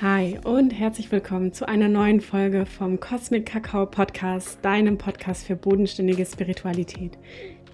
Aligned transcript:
Hi 0.00 0.38
und 0.44 0.70
herzlich 0.70 1.10
willkommen 1.10 1.52
zu 1.52 1.66
einer 1.66 1.88
neuen 1.88 2.20
Folge 2.20 2.66
vom 2.66 3.00
Cosmic 3.00 3.46
Kakao 3.46 3.84
Podcast, 3.84 4.64
deinem 4.64 4.96
Podcast 4.96 5.44
für 5.44 5.56
bodenständige 5.56 6.24
Spiritualität. 6.24 7.18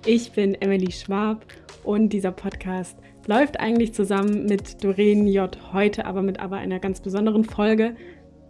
Ich 0.07 0.33
bin 0.33 0.55
Emily 0.55 0.91
Schwab 0.91 1.45
und 1.83 2.15
dieser 2.15 2.33
Podcast 2.33 2.97
läuft 3.27 3.61
eigentlich 3.61 3.93
zusammen 3.93 4.47
mit 4.47 4.83
Doreen 4.83 5.27
J. 5.27 5.55
heute, 5.75 6.07
aber 6.07 6.23
mit 6.23 6.41
aber 6.41 6.57
einer 6.57 6.79
ganz 6.79 7.03
besonderen 7.03 7.45
Folge, 7.45 7.95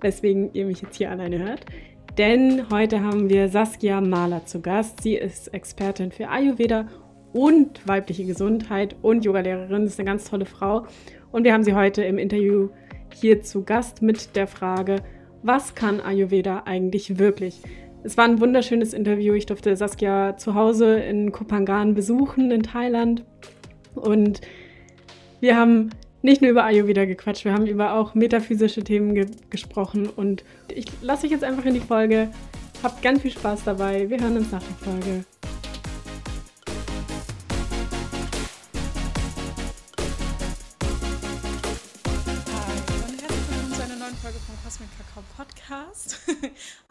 weswegen 0.01 0.51
ihr 0.53 0.67
mich 0.67 0.81
jetzt 0.81 0.99
hier 0.99 1.11
alleine 1.11 1.41
hört. 1.41 1.67
Denn 2.17 2.71
heute 2.71 3.01
haben 3.01 3.29
wir 3.29 3.49
Saskia 3.49 4.01
Mahler 4.01 4.47
zu 4.47 4.61
Gast. 4.61 5.03
Sie 5.03 5.17
ist 5.17 5.53
Expertin 5.53 6.13
für 6.13 6.29
Ayurveda 6.29 6.87
und 7.33 7.85
weibliche 7.89 8.25
Gesundheit 8.25 8.95
und 9.03 9.25
Yogalehrerin. 9.25 9.83
Ist 9.83 9.99
eine 9.99 10.07
ganz 10.07 10.31
tolle 10.31 10.47
Frau. 10.47 10.87
Und 11.33 11.43
wir 11.43 11.53
haben 11.53 11.65
sie 11.65 11.75
heute 11.75 12.05
im 12.05 12.19
Interview 12.19 12.69
hier 13.15 13.43
zu 13.43 13.63
Gast 13.63 14.03
mit 14.03 14.37
der 14.37 14.47
Frage, 14.47 14.97
was 15.43 15.75
kann 15.75 16.01
Ayurveda 16.01 16.63
eigentlich 16.65 17.19
wirklich? 17.19 17.61
Es 18.03 18.17
war 18.17 18.25
ein 18.25 18.41
wunderschönes 18.41 18.93
Interview. 18.93 19.33
Ich 19.35 19.47
durfte 19.47 19.77
Saskia 19.77 20.37
zu 20.37 20.55
Hause 20.55 20.97
in 20.97 21.33
Kopangan 21.33 21.95
besuchen 21.95 22.51
in 22.51 22.63
Thailand. 22.63 23.25
Und 23.95 24.43
wir 25.41 25.57
haben 25.57 25.91
nicht 26.23 26.43
nur 26.43 26.51
über 26.51 26.65
Ayurveda 26.65 27.05
gequatscht, 27.05 27.45
wir 27.45 27.53
haben 27.53 27.67
über 27.67 27.95
auch 27.95 28.15
metaphysische 28.15 28.83
Themen 28.83 29.15
ge 29.15 29.27
gesprochen. 29.51 30.07
Und 30.07 30.45
ich 30.75 30.87
lasse 31.03 31.27
euch 31.27 31.33
jetzt 31.33 31.45
einfach 31.45 31.65
in 31.65 31.75
die 31.75 31.81
Folge. 31.81 32.29
Habt 32.83 33.03
ganz 33.03 33.23
viel 33.23 33.31
Spaß 33.31 33.65
dabei. 33.65 34.09
Wir 34.09 34.21
hören 34.21 34.37
uns 34.37 34.53
nach 34.53 34.63
der 34.63 34.93
Folge. 34.93 35.25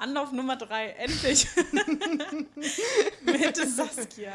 Anlauf 0.03 0.33
Nummer 0.33 0.57
drei, 0.57 0.89
endlich. 0.89 1.47
Mit 3.23 3.55
Saskia 3.55 4.33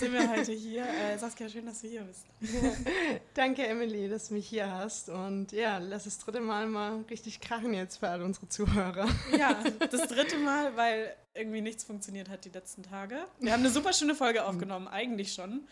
sind 0.00 0.12
wir 0.12 0.28
heute 0.28 0.50
hier. 0.50 0.84
Äh, 0.84 1.16
Saskia, 1.16 1.48
schön, 1.48 1.66
dass 1.66 1.82
du 1.82 1.86
hier 1.86 2.02
bist. 2.02 2.26
Danke, 3.34 3.64
Emily, 3.64 4.08
dass 4.08 4.26
du 4.26 4.34
mich 4.34 4.48
hier 4.48 4.68
hast. 4.68 5.10
Und 5.10 5.52
ja, 5.52 5.78
lass 5.78 6.02
das 6.02 6.18
dritte 6.18 6.40
Mal 6.40 6.66
mal 6.66 7.04
richtig 7.08 7.40
krachen 7.40 7.74
jetzt 7.74 7.98
für 7.98 8.08
all 8.08 8.22
unsere 8.22 8.48
Zuhörer. 8.48 9.08
Ja, 9.38 9.62
das 9.78 10.08
dritte 10.08 10.36
Mal, 10.38 10.76
weil 10.76 11.14
irgendwie 11.32 11.60
nichts 11.60 11.84
funktioniert 11.84 12.28
hat 12.28 12.44
die 12.44 12.50
letzten 12.50 12.82
Tage. 12.82 13.24
Wir 13.38 13.52
haben 13.52 13.60
eine 13.60 13.70
super 13.70 13.92
schöne 13.92 14.16
Folge 14.16 14.44
aufgenommen, 14.44 14.88
eigentlich 14.88 15.32
schon. 15.32 15.68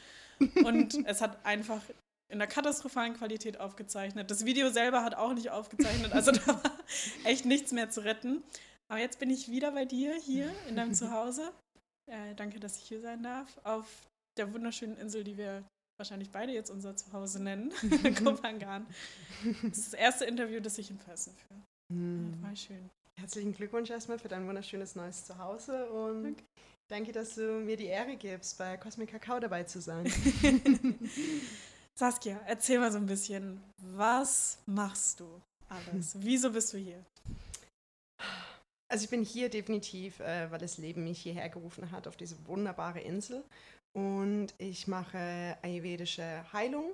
Und 0.63 1.05
es 1.05 1.21
hat 1.21 1.45
einfach 1.45 1.81
in 2.29 2.39
der 2.39 2.47
katastrophalen 2.47 3.15
Qualität 3.15 3.59
aufgezeichnet. 3.59 4.31
Das 4.31 4.45
Video 4.45 4.71
selber 4.71 5.03
hat 5.03 5.17
auch 5.17 5.35
nicht 5.35 5.51
aufgezeichnet, 5.51 6.13
also 6.13 6.31
da 6.31 6.47
war 6.47 6.63
echt 7.25 7.45
nichts 7.45 7.73
mehr 7.73 7.91
zu 7.91 8.05
retten. 8.05 8.45
Aber 8.93 9.01
jetzt 9.01 9.19
bin 9.19 9.31
ich 9.31 9.51
wieder 9.51 9.71
bei 9.71 9.87
dir 9.87 10.15
hier 10.17 10.53
in 10.69 10.77
deinem 10.77 10.93
Zuhause. 10.95 11.51
Äh, 12.11 12.35
danke, 12.35 12.61
dass 12.61 12.77
ich 12.77 12.83
hier 12.83 13.01
sein 13.01 13.23
darf. 13.23 13.49
Auf 13.65 13.87
der 14.37 14.53
wunderschönen 14.53 14.99
Insel, 14.99 15.25
die 15.25 15.39
wir 15.39 15.65
wahrscheinlich 15.97 16.31
beide 16.31 16.53
jetzt 16.53 16.69
unser 16.71 16.95
Zuhause 16.95 17.43
nennen, 17.43 17.73
Kopangan. 18.23 18.87
Das 19.63 19.79
ist 19.79 19.95
das 19.95 19.99
erste 19.99 20.27
Interview, 20.27 20.61
das 20.61 20.77
ich 20.77 20.91
in 20.91 20.99
Person 20.99 21.33
führe. 21.35 21.61
Mm. 21.89 22.35
Voll 22.43 22.57
schön. 22.57 22.91
Herzlichen 23.19 23.55
Glückwunsch 23.55 23.89
erstmal 23.89 24.19
für 24.19 24.29
dein 24.29 24.47
wunderschönes 24.47 24.95
neues 24.95 25.25
Zuhause 25.25 25.87
und 25.91 26.25
danke. 26.25 26.45
danke, 26.89 27.13
dass 27.13 27.37
du 27.37 27.61
mir 27.61 27.79
die 27.79 27.87
Ehre 27.87 28.17
gibst, 28.17 28.59
bei 28.59 28.77
Cosmic 28.77 29.11
Kakao 29.13 29.41
dabei 29.41 29.65
zu 29.65 29.81
sein. 29.81 30.05
Saskia, 31.95 32.43
erzähl 32.47 32.79
mal 32.79 32.93
so 32.93 32.99
ein 32.99 33.07
bisschen, 33.07 33.59
was 33.79 34.59
machst 34.67 35.21
du 35.21 35.41
alles? 35.71 36.15
Wieso 36.19 36.51
bist 36.51 36.75
du 36.75 36.77
hier? 36.77 37.03
Also 38.93 39.05
ich 39.05 39.11
bin 39.11 39.25
hier 39.25 39.49
definitiv, 39.49 40.21
äh, 40.21 40.51
weil 40.51 40.59
das 40.59 40.77
Leben 40.77 41.05
mich 41.05 41.23
hierher 41.23 41.49
gerufen 41.49 41.91
hat 41.93 42.07
auf 42.07 42.17
diese 42.17 42.37
wunderbare 42.47 43.01
Insel. 43.01 43.43
Und 43.97 44.49
ich 44.59 44.87
mache 44.87 45.57
ayurvedische 45.63 46.45
Heilung, 46.53 46.93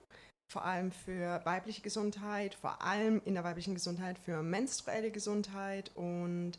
vor 0.53 0.64
allem 0.64 0.92
für 0.92 1.44
weibliche 1.44 1.82
Gesundheit, 1.82 2.54
vor 2.54 2.82
allem 2.82 3.20
in 3.25 3.34
der 3.34 3.42
weiblichen 3.42 3.75
Gesundheit 3.75 4.16
für 4.16 4.44
menstruelle 4.44 5.10
Gesundheit. 5.10 5.91
Und 5.97 6.53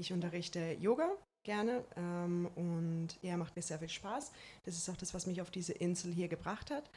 ich 0.00 0.14
unterrichte 0.14 0.72
Yoga 0.80 1.10
gerne 1.44 1.84
ähm, 1.96 2.48
und 2.54 3.08
ja, 3.20 3.36
macht 3.36 3.54
mir 3.54 3.62
sehr 3.62 3.78
viel 3.78 3.90
Spaß. 3.90 4.32
Das 4.64 4.78
ist 4.78 4.88
auch 4.88 4.96
das, 4.96 5.12
was 5.12 5.26
mich 5.26 5.42
auf 5.42 5.50
diese 5.50 5.74
Insel 5.74 6.10
hier 6.10 6.28
gebracht 6.28 6.70
hat. 6.70 6.88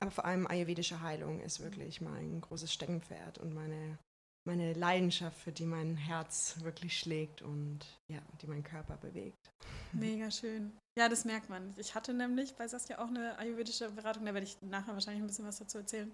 Aber 0.00 0.10
vor 0.10 0.24
allem 0.24 0.46
ayurvedische 0.46 1.02
Heilung 1.02 1.40
ist 1.40 1.60
wirklich 1.60 2.00
mein 2.00 2.40
großes 2.40 2.72
Steckenpferd 2.72 3.36
und 3.36 3.52
meine, 3.52 3.98
meine 4.44 4.72
Leidenschaft, 4.72 5.38
für 5.38 5.52
die 5.52 5.64
mein 5.64 5.96
Herz 5.96 6.56
wirklich 6.60 6.98
schlägt 6.98 7.42
und 7.42 7.80
ja, 8.10 8.20
die 8.40 8.46
meinen 8.46 8.64
Körper 8.64 8.96
bewegt. 8.96 9.50
Mega 9.92 10.30
schön. 10.30 10.76
Ja, 10.98 11.08
das 11.08 11.24
merkt 11.24 11.48
man. 11.48 11.74
Ich 11.78 11.94
hatte 11.94 12.12
nämlich 12.12 12.54
bei 12.54 12.66
Saskia 12.66 12.98
auch 12.98 13.08
eine 13.08 13.38
ayurvedische 13.38 13.90
Beratung, 13.90 14.26
da 14.26 14.34
werde 14.34 14.46
ich 14.46 14.60
nachher 14.62 14.94
wahrscheinlich 14.94 15.22
ein 15.22 15.26
bisschen 15.26 15.46
was 15.46 15.58
dazu 15.58 15.78
erzählen. 15.78 16.12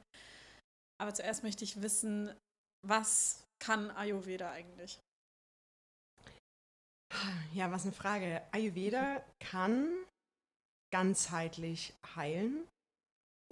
Aber 1.01 1.15
zuerst 1.15 1.43
möchte 1.43 1.65
ich 1.65 1.81
wissen, 1.81 2.35
was 2.87 3.45
kann 3.63 3.91
Ayurveda 3.91 4.51
eigentlich? 4.51 5.01
Ja, 7.55 7.71
was 7.71 7.85
eine 7.85 7.93
Frage. 7.93 8.43
Ayurveda 8.53 9.25
kann 9.41 9.89
ganzheitlich 10.93 11.95
heilen 12.15 12.67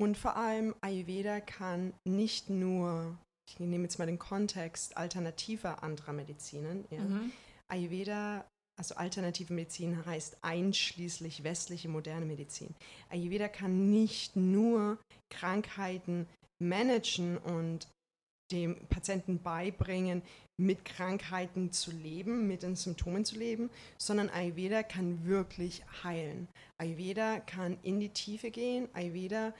und 0.01 0.17
vor 0.19 0.37
allem 0.37 0.75
Ayurveda 0.81 1.41
kann 1.41 1.95
nicht 2.07 2.51
nur, 2.51 3.19
ich 3.49 3.61
nehme 3.61 3.85
jetzt 3.85 3.99
mal 3.99 4.07
den 4.07 4.19
Kontext 4.19 4.97
alternativer 4.97 5.83
anderer 5.83 6.13
Medizinen. 6.13 6.85
Ja. 6.91 7.01
Mhm. 7.01 7.33
Ayurveda, 7.69 8.45
also 8.79 8.95
alternative 8.97 9.53
Medizin 9.53 10.05
heißt 10.05 10.39
einschließlich 10.43 11.45
westliche 11.45 11.89
moderne 11.89 12.27
Medizin. 12.27 12.75
Ayurveda 13.11 13.49
kann 13.49 13.91
nicht 13.91 14.37
nur 14.37 14.99
Krankheiten 15.31 16.27
managen 16.63 17.39
und 17.39 17.89
dem 18.53 18.77
Patienten 18.89 19.43
beibringen, 19.43 20.23
mit 20.59 20.85
Krankheiten 20.85 21.73
zu 21.73 21.91
leben, 21.91 22.47
mit 22.47 22.63
den 22.63 22.77
Symptomen 22.77 23.25
zu 23.25 23.37
leben, 23.37 23.69
sondern 23.99 24.31
Ayurveda 24.31 24.83
kann 24.83 25.27
wirklich 25.27 25.83
heilen. 26.03 26.49
Ayurveda 26.79 27.41
kann 27.41 27.77
in 27.83 28.01
die 28.01 28.09
Tiefe 28.09 28.51
gehen. 28.51 28.89
Ayurveda 28.95 29.53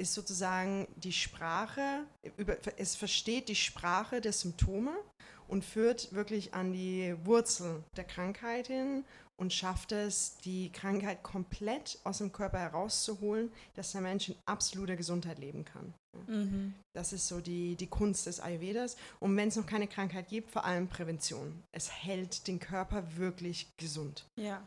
ist 0.00 0.14
sozusagen 0.14 0.88
die 0.96 1.12
Sprache, 1.12 2.04
es 2.76 2.96
versteht 2.96 3.48
die 3.48 3.54
Sprache 3.54 4.20
der 4.20 4.32
Symptome 4.32 4.92
und 5.46 5.64
führt 5.64 6.12
wirklich 6.12 6.54
an 6.54 6.72
die 6.72 7.14
Wurzel 7.24 7.84
der 7.96 8.04
Krankheit 8.04 8.68
hin 8.68 9.04
und 9.36 9.52
schafft 9.52 9.92
es, 9.92 10.36
die 10.44 10.70
Krankheit 10.70 11.22
komplett 11.22 11.98
aus 12.04 12.18
dem 12.18 12.30
Körper 12.30 12.58
herauszuholen, 12.58 13.50
dass 13.74 13.92
der 13.92 14.02
Mensch 14.02 14.28
in 14.28 14.34
absoluter 14.44 14.96
Gesundheit 14.96 15.38
leben 15.38 15.64
kann. 15.64 15.94
Mhm. 16.26 16.74
Das 16.94 17.12
ist 17.12 17.26
so 17.26 17.40
die, 17.40 17.74
die 17.74 17.86
Kunst 17.86 18.26
des 18.26 18.40
Ayurvedas. 18.40 18.96
Und 19.18 19.36
wenn 19.36 19.48
es 19.48 19.56
noch 19.56 19.66
keine 19.66 19.86
Krankheit 19.86 20.28
gibt, 20.28 20.50
vor 20.50 20.64
allem 20.64 20.88
Prävention. 20.88 21.62
Es 21.72 21.90
hält 21.90 22.46
den 22.48 22.58
Körper 22.58 23.16
wirklich 23.16 23.68
gesund. 23.78 24.26
Ja. 24.38 24.62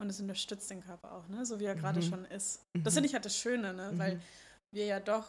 Und 0.00 0.08
es 0.08 0.20
unterstützt 0.20 0.70
den 0.70 0.82
Körper 0.82 1.12
auch, 1.12 1.28
ne? 1.28 1.46
so 1.46 1.60
wie 1.60 1.64
er 1.64 1.76
gerade 1.76 2.00
mhm. 2.00 2.08
schon 2.08 2.24
ist. 2.24 2.64
Das 2.72 2.94
mhm. 2.94 2.96
finde 2.96 3.08
ich 3.08 3.14
halt 3.14 3.24
das 3.24 3.36
Schöne, 3.36 3.74
ne? 3.74 3.92
Mhm. 3.92 3.98
weil 3.98 4.20
wir 4.74 4.86
ja 4.86 5.00
doch, 5.00 5.26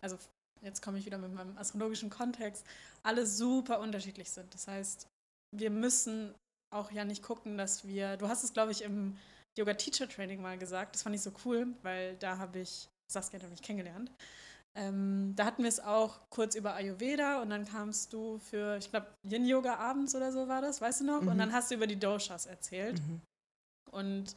also 0.00 0.18
jetzt 0.62 0.82
komme 0.82 0.98
ich 0.98 1.06
wieder 1.06 1.18
mit 1.18 1.32
meinem 1.32 1.56
astrologischen 1.56 2.10
Kontext, 2.10 2.64
alle 3.02 3.26
super 3.26 3.80
unterschiedlich 3.80 4.30
sind. 4.30 4.52
Das 4.54 4.66
heißt, 4.66 5.06
wir 5.54 5.70
müssen 5.70 6.34
auch 6.74 6.90
ja 6.90 7.04
nicht 7.04 7.22
gucken, 7.22 7.56
dass 7.56 7.86
wir, 7.86 8.16
du 8.16 8.28
hast 8.28 8.42
es, 8.42 8.52
glaube 8.52 8.72
ich, 8.72 8.82
im 8.82 9.16
Yoga 9.56 9.74
Teacher 9.74 10.08
Training 10.08 10.42
mal 10.42 10.58
gesagt, 10.58 10.94
das 10.94 11.02
fand 11.02 11.14
ich 11.14 11.22
so 11.22 11.32
cool, 11.44 11.68
weil 11.82 12.16
da 12.16 12.38
habe 12.38 12.58
ich 12.58 12.88
Saskia 13.10 13.38
nämlich 13.38 13.62
kennengelernt. 13.62 14.10
Ähm, 14.76 15.32
da 15.36 15.46
hatten 15.46 15.62
wir 15.62 15.70
es 15.70 15.80
auch 15.80 16.20
kurz 16.28 16.54
über 16.54 16.74
Ayurveda 16.74 17.40
und 17.40 17.48
dann 17.48 17.64
kamst 17.64 18.12
du 18.12 18.38
für, 18.38 18.76
ich 18.76 18.90
glaube, 18.90 19.06
Yin 19.22 19.46
Yoga 19.46 19.76
abends 19.76 20.14
oder 20.14 20.32
so 20.32 20.48
war 20.48 20.60
das, 20.60 20.82
weißt 20.82 21.00
du 21.00 21.04
noch? 21.04 21.22
Mhm. 21.22 21.28
Und 21.28 21.38
dann 21.38 21.52
hast 21.52 21.70
du 21.70 21.76
über 21.76 21.86
die 21.86 21.98
Doshas 21.98 22.44
erzählt. 22.44 23.00
Mhm. 23.00 23.22
Und 23.90 24.36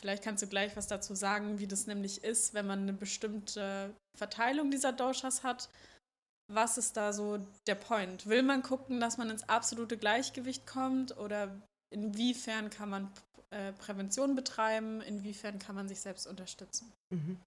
Vielleicht 0.00 0.22
kannst 0.22 0.42
du 0.42 0.46
gleich 0.46 0.76
was 0.76 0.86
dazu 0.86 1.14
sagen, 1.14 1.58
wie 1.58 1.66
das 1.66 1.86
nämlich 1.86 2.22
ist, 2.22 2.54
wenn 2.54 2.66
man 2.66 2.80
eine 2.80 2.92
bestimmte 2.92 3.94
Verteilung 4.16 4.70
dieser 4.70 4.92
Doshas 4.92 5.42
hat. 5.42 5.70
Was 6.52 6.78
ist 6.78 6.96
da 6.96 7.12
so 7.12 7.38
der 7.66 7.74
Point? 7.74 8.26
Will 8.26 8.42
man 8.42 8.62
gucken, 8.62 9.00
dass 9.00 9.16
man 9.16 9.30
ins 9.30 9.48
absolute 9.48 9.96
Gleichgewicht 9.96 10.66
kommt 10.66 11.16
oder 11.16 11.60
inwiefern 11.92 12.70
kann 12.70 12.90
man 12.90 13.12
äh, 13.50 13.72
Prävention 13.72 14.36
betreiben? 14.36 15.00
Inwiefern 15.00 15.58
kann 15.58 15.74
man 15.74 15.88
sich 15.88 16.00
selbst 16.00 16.26
unterstützen? 16.26 16.92
Mhm. 17.10 17.40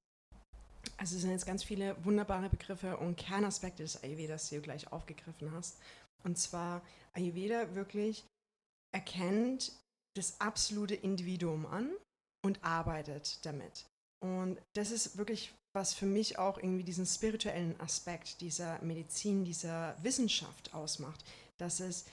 Also 0.98 1.16
es 1.16 1.22
sind 1.22 1.31
jetzt 1.31 1.46
ganz 1.46 1.63
viele 1.63 2.04
wunderbare 2.04 2.50
Begriffe 2.50 2.98
und 2.98 3.16
Kernaspekte 3.16 3.84
des 3.84 4.04
Ayurvedas, 4.04 4.50
die 4.50 4.56
du 4.56 4.62
gleich 4.62 4.92
aufgegriffen 4.92 5.51
hast. 5.54 5.78
Und 6.24 6.38
zwar 6.38 6.81
Ayurveda 7.13 7.75
wirklich 7.75 8.25
erkennt 8.94 9.72
das 10.16 10.42
absolute 10.42 10.96
Individuum 10.96 11.66
an 11.66 11.90
und 12.44 12.63
arbeitet 12.63 13.39
damit. 13.45 13.86
Und 14.21 14.57
das 14.74 14.91
ist 14.91 15.18
wirklich 15.18 15.53
was 15.74 15.94
für 15.94 16.06
mich 16.06 16.39
auch 16.39 16.57
irgendwie 16.57 16.83
diesen 16.83 17.06
spirituellen 17.06 17.80
Aspekt 17.80 18.41
dieser 18.41 18.81
Medizin, 18.81 19.45
dieser 19.45 19.95
Wissenschaft 20.03 20.74
ausmacht, 20.74 21.24
dass 21.59 21.80
es 21.80 22.06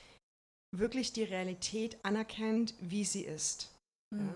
wirklich 0.76 1.12
die 1.12 1.24
Realität 1.24 1.98
anerkennt, 2.04 2.74
wie 2.80 3.04
sie 3.04 3.22
ist. 3.22 3.70
Mhm. 4.14 4.20
Ja? 4.20 4.34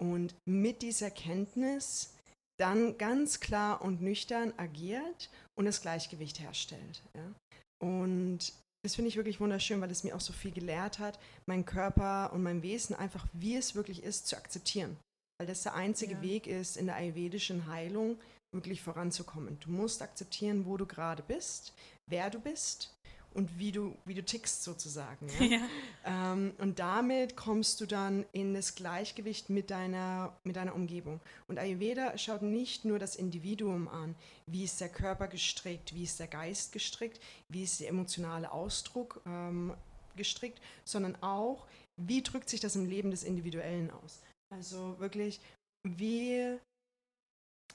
Und 0.00 0.34
mit 0.46 0.82
dieser 0.82 1.10
Kenntnis 1.10 2.14
dann 2.58 2.98
ganz 2.98 3.40
klar 3.40 3.82
und 3.82 4.02
nüchtern 4.02 4.52
agiert 4.56 5.30
und 5.56 5.64
das 5.64 5.80
Gleichgewicht 5.80 6.40
herstellt. 6.40 7.02
Ja? 7.14 7.32
Und 7.80 8.52
das 8.84 8.94
finde 8.94 9.08
ich 9.08 9.16
wirklich 9.16 9.40
wunderschön, 9.40 9.80
weil 9.80 9.90
es 9.90 10.04
mir 10.04 10.14
auch 10.14 10.20
so 10.20 10.32
viel 10.32 10.52
gelehrt 10.52 10.98
hat, 10.98 11.18
meinen 11.46 11.64
Körper 11.64 12.32
und 12.32 12.42
mein 12.42 12.62
Wesen 12.62 12.94
einfach, 12.94 13.26
wie 13.32 13.56
es 13.56 13.74
wirklich 13.74 14.02
ist, 14.02 14.28
zu 14.28 14.36
akzeptieren. 14.36 14.96
Weil 15.38 15.46
das 15.46 15.62
der 15.62 15.74
einzige 15.74 16.14
ja. 16.14 16.22
Weg 16.22 16.46
ist, 16.46 16.76
in 16.76 16.86
der 16.86 16.96
ayurvedischen 16.96 17.68
Heilung 17.68 18.18
wirklich 18.50 18.82
voranzukommen. 18.82 19.58
Du 19.60 19.70
musst 19.70 20.02
akzeptieren, 20.02 20.66
wo 20.66 20.76
du 20.76 20.86
gerade 20.86 21.22
bist, 21.22 21.74
wer 22.06 22.30
du 22.30 22.40
bist 22.40 22.94
und 23.34 23.58
wie 23.58 23.70
du, 23.70 23.96
wie 24.04 24.14
du 24.14 24.24
tickst 24.24 24.64
sozusagen. 24.64 25.28
Ja? 25.38 25.44
ja. 26.04 26.32
Ähm, 26.32 26.54
und 26.58 26.78
damit 26.78 27.36
kommst 27.36 27.80
du 27.80 27.86
dann 27.86 28.24
in 28.32 28.54
das 28.54 28.74
Gleichgewicht 28.74 29.48
mit 29.50 29.70
deiner, 29.70 30.36
mit 30.44 30.56
deiner 30.56 30.74
Umgebung. 30.74 31.20
Und 31.46 31.58
Ayurveda 31.58 32.16
schaut 32.18 32.42
nicht 32.42 32.84
nur 32.84 32.98
das 32.98 33.14
Individuum 33.16 33.86
an, 33.86 34.16
wie 34.46 34.64
ist 34.64 34.80
der 34.80 34.88
Körper 34.88 35.28
gestrickt, 35.28 35.94
wie 35.94 36.02
ist 36.04 36.18
der 36.18 36.26
Geist 36.26 36.72
gestrickt, 36.72 37.20
wie 37.48 37.62
ist 37.62 37.80
der 37.80 37.88
emotionale 37.88 38.50
Ausdruck 38.50 39.20
ähm, 39.26 39.74
gestrickt, 40.16 40.60
sondern 40.84 41.16
auch, 41.22 41.66
wie 41.96 42.22
drückt 42.22 42.48
sich 42.48 42.60
das 42.60 42.76
im 42.76 42.86
Leben 42.86 43.10
des 43.10 43.22
Individuellen 43.22 43.90
aus. 43.90 44.20
Also 44.50 44.98
wirklich, 44.98 45.40
wie 45.84 46.58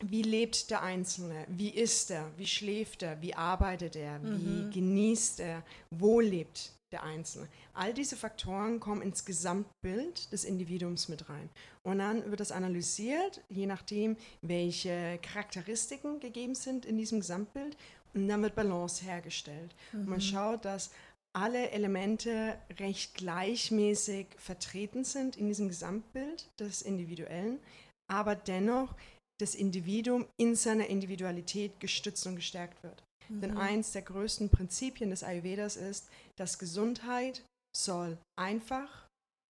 wie 0.02 0.24
lebt 0.24 0.70
der 0.70 0.81
Einzelne? 0.81 1.46
Wie 1.48 1.70
ist 1.70 2.12
er? 2.12 2.31
Wie 2.38 2.48
schläft 2.48 3.04
er? 3.04 3.22
Wie 3.22 3.36
arbeitet 3.36 3.96
er? 3.96 4.22
Wie 4.24 4.64
mhm. 4.64 4.72
genießt 4.72 5.40
er? 5.40 5.64
Wo 5.92 6.20
lebt 6.20 6.74
der 6.92 7.04
Einzelne? 7.04 7.48
All 7.74 7.94
diese 7.94 8.16
Faktoren 8.16 8.80
kommen 8.80 9.02
ins 9.02 9.24
Gesamtbild 9.24 10.31
des 10.31 10.44
Individuums 10.44 11.10
mit 11.10 11.30
rein. 11.30 11.50
Und 11.84 12.00
dann 12.00 12.30
wird 12.30 12.40
das 12.40 12.52
analysiert, 12.52 13.42
je 13.50 13.66
nachdem, 13.66 14.18
welche 14.42 15.20
Charakteristiken 15.22 16.20
gegeben 16.20 16.56
sind 16.56 16.86
in 16.86 16.98
diesem 16.98 17.20
Gesamtbild. 17.20 17.78
Und 18.14 18.28
dann 18.28 18.42
wird 18.42 18.56
Balance 18.56 19.04
hergestellt. 19.04 19.75
Mhm. 19.92 20.00
Und 20.02 20.10
man 20.10 20.22
schaut, 20.22 20.66
dass 20.66 20.92
alle 21.35 21.71
Elemente 21.71 22.57
recht 22.80 23.15
gleichmäßig 23.15 24.27
vertreten 24.38 25.03
sind 25.03 25.35
in 25.35 25.47
diesem 25.47 25.68
Gesamtbild 25.68 26.50
des 26.59 26.81
Individuellen, 26.81 27.59
aber 28.07 28.35
dennoch 28.35 28.95
das 29.39 29.56
Individuum 29.56 30.27
in 30.39 30.56
seiner 30.56 30.88
Individualität 30.88 31.80
gestützt 31.80 32.25
und 32.27 32.35
gestärkt 32.35 32.83
wird. 32.83 33.03
Mhm. 33.30 33.41
Denn 33.41 33.57
eins 33.57 33.91
der 33.91 34.03
größten 34.03 34.50
Prinzipien 34.50 35.09
des 35.09 35.24
Ayurvedas 35.24 35.75
ist, 35.75 36.07
dass 36.38 36.59
Gesundheit 36.59 37.44
soll 37.75 38.18
einfach 38.39 39.07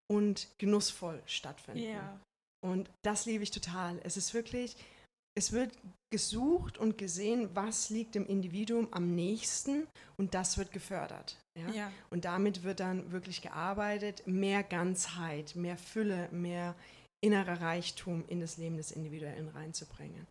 und 0.10 0.48
genussvoll 0.60 1.22
stattfinden. 1.26 1.82
Yeah. 1.82 2.20
Und 2.64 2.90
das 3.04 3.26
liebe 3.26 3.44
ich 3.44 3.52
total. 3.52 4.00
Es 4.04 4.18
ist 4.18 4.34
wirklich, 4.34 4.76
es 5.38 5.52
wird 5.52 5.72
gesucht 6.12 6.78
und 6.78 6.98
gesehen, 6.98 7.50
was 7.54 7.90
liegt 7.90 8.16
dem 8.16 8.26
Individuum 8.26 8.90
am 8.92 9.16
nächsten 9.16 9.88
und 10.18 10.34
das 10.34 10.58
wird 10.58 10.72
gefördert. 10.72 11.38
Ja? 11.58 11.70
ja? 11.72 11.92
Und 12.10 12.26
damit 12.26 12.64
wird 12.64 12.82
dann 12.82 13.12
wirklich 13.12 13.42
gearbeitet, 13.42 14.28
mehr 14.28 14.64
Ganzheit, 14.64 15.56
mehr 15.56 15.78
Fülle, 15.78 16.28
mehr 16.32 16.76
innerer 17.24 17.62
Reichtum 17.62 18.26
in 18.28 18.42
das 18.42 18.58
Leben 18.58 18.78
des 18.78 18.92
Individuellen 18.92 19.48
reinzubringen. 19.50 20.28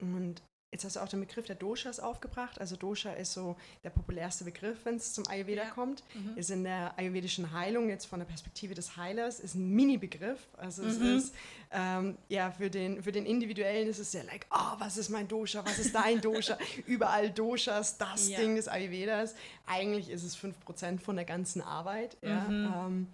Und 0.00 0.42
jetzt 0.74 0.84
hast 0.84 0.96
du 0.96 1.00
auch 1.00 1.08
den 1.08 1.20
Begriff 1.20 1.46
der 1.46 1.54
Doshas 1.54 2.00
aufgebracht. 2.00 2.60
Also 2.60 2.74
Dosha 2.74 3.12
ist 3.12 3.32
so 3.32 3.56
der 3.84 3.90
populärste 3.90 4.44
Begriff, 4.44 4.84
wenn 4.84 4.96
es 4.96 5.12
zum 5.12 5.26
Ayurveda 5.28 5.62
ja. 5.62 5.70
kommt. 5.70 6.02
Mhm. 6.14 6.36
Ist 6.36 6.50
in 6.50 6.64
der 6.64 6.98
ayurvedischen 6.98 7.52
Heilung 7.52 7.88
jetzt 7.88 8.06
von 8.06 8.18
der 8.18 8.26
Perspektive 8.26 8.74
des 8.74 8.96
Heilers 8.96 9.38
ist 9.38 9.54
ein 9.54 9.70
Mini-Begriff. 9.70 10.40
Also 10.56 10.82
mhm. 10.82 10.88
es 10.88 10.96
ist 10.98 11.34
ähm, 11.70 12.18
ja 12.28 12.50
für 12.50 12.70
den 12.70 13.04
für 13.04 13.12
den 13.12 13.24
Individuellen 13.24 13.88
ist 13.88 14.00
es 14.00 14.10
sehr 14.10 14.24
like, 14.24 14.46
oh, 14.50 14.74
was 14.78 14.96
ist 14.96 15.10
mein 15.10 15.28
Dosha, 15.28 15.64
was 15.64 15.78
ist 15.78 15.94
dein 15.94 16.20
Dosha? 16.20 16.58
Überall 16.86 17.30
Doshas, 17.30 17.96
das 17.96 18.28
ja. 18.28 18.40
Ding 18.40 18.56
des 18.56 18.66
Ayurvedas. 18.66 19.36
Eigentlich 19.66 20.10
ist 20.10 20.24
es 20.24 20.36
5% 20.36 20.98
von 20.98 21.14
der 21.14 21.24
ganzen 21.24 21.62
Arbeit. 21.62 22.16
Ja. 22.20 22.40
Mhm. 22.40 22.74
Ähm, 22.76 23.06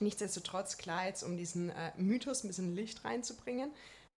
Nichtsdestotrotz, 0.00 0.78
klar, 0.78 1.06
jetzt 1.06 1.22
um 1.22 1.36
diesen 1.36 1.68
äh, 1.68 1.92
Mythos 1.96 2.42
ein 2.42 2.48
bisschen 2.48 2.74
Licht 2.74 3.04
reinzubringen. 3.04 3.70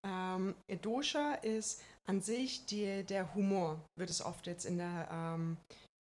Ähm, 0.03 0.55
Dosha 0.81 1.33
ist 1.33 1.81
an 2.07 2.21
sich 2.21 2.65
die, 2.65 3.03
der 3.03 3.33
Humor, 3.33 3.79
wird 3.97 4.09
es 4.09 4.21
oft 4.21 4.47
jetzt 4.47 4.65
in 4.65 4.77
der, 4.77 5.09
ähm, 5.11 5.57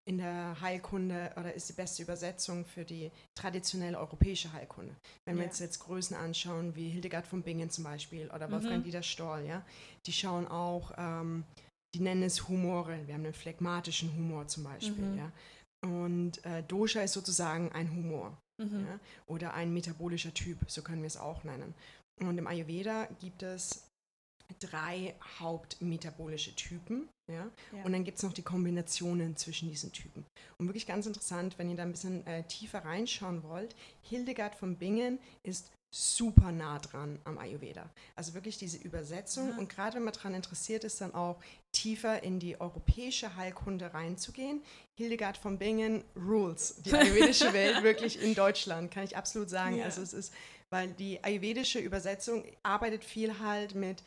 in 0.06 0.18
der 0.18 0.60
Heilkunde 0.60 1.32
oder 1.36 1.54
ist 1.54 1.68
die 1.68 1.74
beste 1.74 2.02
Übersetzung 2.02 2.64
für 2.66 2.84
die 2.84 3.10
traditionelle 3.34 3.98
europäische 3.98 4.52
Heilkunde. 4.52 4.94
Wenn 5.26 5.36
wir 5.36 5.44
ja. 5.44 5.48
uns 5.48 5.58
jetzt 5.58 5.78
Größen 5.80 6.16
anschauen, 6.16 6.76
wie 6.76 6.90
Hildegard 6.90 7.26
von 7.26 7.42
Bingen 7.42 7.70
zum 7.70 7.84
Beispiel 7.84 8.30
oder 8.30 8.50
Wolfgang 8.50 8.78
mhm. 8.78 8.84
Dieter 8.84 9.02
Stoll, 9.02 9.46
ja, 9.46 9.64
die 10.04 10.12
schauen 10.12 10.46
auch, 10.46 10.92
ähm, 10.98 11.44
die 11.94 12.00
nennen 12.00 12.22
es 12.22 12.48
Humore. 12.48 13.06
Wir 13.06 13.14
haben 13.14 13.24
einen 13.24 13.32
phlegmatischen 13.32 14.14
Humor 14.14 14.46
zum 14.46 14.64
Beispiel, 14.64 15.04
mhm. 15.04 15.18
ja. 15.18 15.32
Und 15.84 16.44
äh, 16.44 16.62
Dosha 16.62 17.02
ist 17.02 17.12
sozusagen 17.12 17.70
ein 17.72 17.90
Humor 17.90 18.36
mhm. 18.62 18.86
ja, 18.86 19.00
oder 19.26 19.54
ein 19.54 19.72
metabolischer 19.72 20.34
Typ, 20.34 20.58
so 20.66 20.82
können 20.82 21.02
wir 21.02 21.06
es 21.06 21.16
auch 21.16 21.44
nennen. 21.44 21.74
Und 22.20 22.38
im 22.38 22.46
Ayurveda 22.46 23.08
gibt 23.20 23.42
es 23.42 23.83
drei 24.60 25.14
hauptmetabolische 25.40 26.54
Typen. 26.54 27.08
Ja? 27.28 27.50
ja. 27.72 27.82
Und 27.84 27.92
dann 27.92 28.04
gibt 28.04 28.18
es 28.18 28.22
noch 28.22 28.32
die 28.32 28.42
Kombinationen 28.42 29.36
zwischen 29.36 29.68
diesen 29.68 29.92
Typen. 29.92 30.24
Und 30.58 30.66
wirklich 30.66 30.86
ganz 30.86 31.06
interessant, 31.06 31.58
wenn 31.58 31.70
ihr 31.70 31.76
da 31.76 31.82
ein 31.82 31.92
bisschen 31.92 32.26
äh, 32.26 32.44
tiefer 32.44 32.84
reinschauen 32.84 33.42
wollt, 33.42 33.74
Hildegard 34.02 34.54
von 34.54 34.76
Bingen 34.76 35.18
ist 35.42 35.70
super 35.94 36.50
nah 36.50 36.80
dran 36.80 37.20
am 37.22 37.38
Ayurveda. 37.38 37.88
Also 38.16 38.34
wirklich 38.34 38.58
diese 38.58 38.78
Übersetzung. 38.78 39.50
Ja. 39.50 39.58
Und 39.58 39.68
gerade 39.68 39.96
wenn 39.96 40.02
man 40.02 40.12
daran 40.12 40.34
interessiert 40.34 40.82
ist, 40.82 41.00
dann 41.00 41.14
auch 41.14 41.38
tiefer 41.70 42.24
in 42.24 42.40
die 42.40 42.60
europäische 42.60 43.36
Heilkunde 43.36 43.94
reinzugehen. 43.94 44.60
Hildegard 44.98 45.36
von 45.36 45.56
Bingen 45.56 46.02
rules 46.16 46.82
die 46.84 46.92
ayurvedische 46.92 47.52
Welt 47.52 47.84
wirklich 47.84 48.20
in 48.20 48.34
Deutschland, 48.34 48.90
kann 48.90 49.04
ich 49.04 49.16
absolut 49.16 49.48
sagen. 49.48 49.76
Ja. 49.78 49.84
Also 49.84 50.02
es 50.02 50.12
ist, 50.12 50.32
weil 50.68 50.88
die 50.88 51.22
ayurvedische 51.22 51.78
Übersetzung 51.78 52.44
arbeitet 52.64 53.04
viel 53.04 53.38
halt 53.38 53.76
mit 53.76 54.02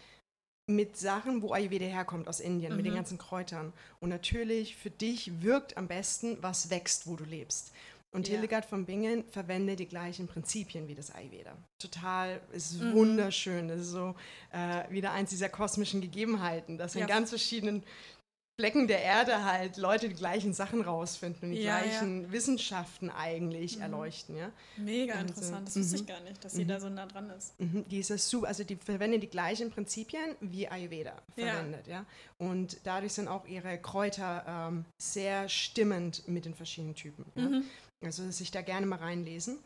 mit 0.68 0.98
Sachen, 0.98 1.42
wo 1.42 1.54
Ayurveda 1.54 1.86
herkommt 1.86 2.28
aus 2.28 2.42
Indien, 2.42 2.72
mhm. 2.72 2.78
mit 2.78 2.86
den 2.86 2.94
mhm. 2.94 2.98
ganzen 2.98 3.18
Kräutern. 3.18 3.74
Und 4.00 4.10
natürlich 4.10 4.76
für 4.76 4.90
dich 4.90 5.42
wirkt 5.42 5.78
am 5.78 5.88
besten, 5.88 6.38
was 6.42 6.70
wächst, 6.70 7.08
wo 7.08 7.16
du 7.16 7.24
lebst. 7.24 7.72
Und 8.12 8.28
ja. 8.28 8.34
Hildegard 8.34 8.66
von 8.66 8.86
Bingen 8.86 9.26
verwendet 9.32 9.80
die 9.80 9.88
gleichen 9.88 10.28
Prinzipien 10.28 10.88
wie 10.88 10.96
das 10.96 11.14
Ayurveda. 11.14 11.52
Total, 11.78 12.40
es 12.54 12.72
ist 12.72 12.82
mhm. 12.82 12.94
wunderschön. 12.94 13.68
Das 13.68 13.82
ist 13.82 13.92
so 13.92 14.16
äh, 14.52 14.90
wieder 14.92 15.12
eins 15.12 15.30
dieser 15.30 15.50
kosmischen 15.50 16.02
Gegebenheiten, 16.02 16.78
dass 16.78 16.94
ja. 16.94 17.02
in 17.02 17.08
ganz 17.08 17.30
verschiedenen 17.30 17.84
Flecken 18.60 18.88
der 18.88 19.04
Erde 19.04 19.44
halt 19.44 19.78
Leute 19.78 20.10
die 20.10 20.16
gleichen 20.16 20.52
Sachen 20.52 20.82
rausfinden 20.82 21.50
und 21.50 21.56
die 21.56 21.62
ja, 21.62 21.78
gleichen 21.78 22.24
ja. 22.24 22.32
Wissenschaften 22.32 23.12
eigentlich 23.12 23.76
mhm. 23.78 23.84
erleuchten. 23.84 24.36
Ja? 24.36 24.52
Mega 24.78 25.14
und, 25.14 25.30
interessant, 25.30 25.68
das 25.68 25.76
wusste 25.76 25.98
ich 25.98 26.02
mhm. 26.02 26.08
gar 26.08 26.22
nicht, 26.22 26.44
dass 26.44 26.54
sie 26.54 26.64
mhm. 26.64 26.70
da 26.70 26.80
so 26.80 26.90
nah 26.90 27.06
dran 27.06 27.30
ist. 27.30 27.60
Mhm. 27.60 27.86
Die 27.88 28.00
ist 28.00 28.30
super, 28.30 28.48
also 28.48 28.64
die 28.64 28.76
verwendet 28.76 29.22
die 29.22 29.30
gleichen 29.30 29.70
Prinzipien 29.70 30.36
wie 30.40 30.68
Ayurveda 30.68 31.14
verwendet. 31.36 31.86
Ja. 31.86 32.04
Und 32.40 32.78
dadurch 32.84 33.14
sind 33.14 33.28
auch 33.28 33.46
ihre 33.46 33.78
Kräuter 33.78 34.44
ähm, 34.48 34.86
sehr 35.00 35.50
stimmend 35.50 36.28
mit 36.28 36.46
den 36.46 36.56
verschiedenen 36.56 36.96
Typen. 36.96 37.26
Mhm. 37.36 37.64
Also 38.04 38.28
sich 38.32 38.50
da 38.50 38.64
gerne 38.64 38.88
mal 38.88 38.98
reinlesen. 38.98 39.60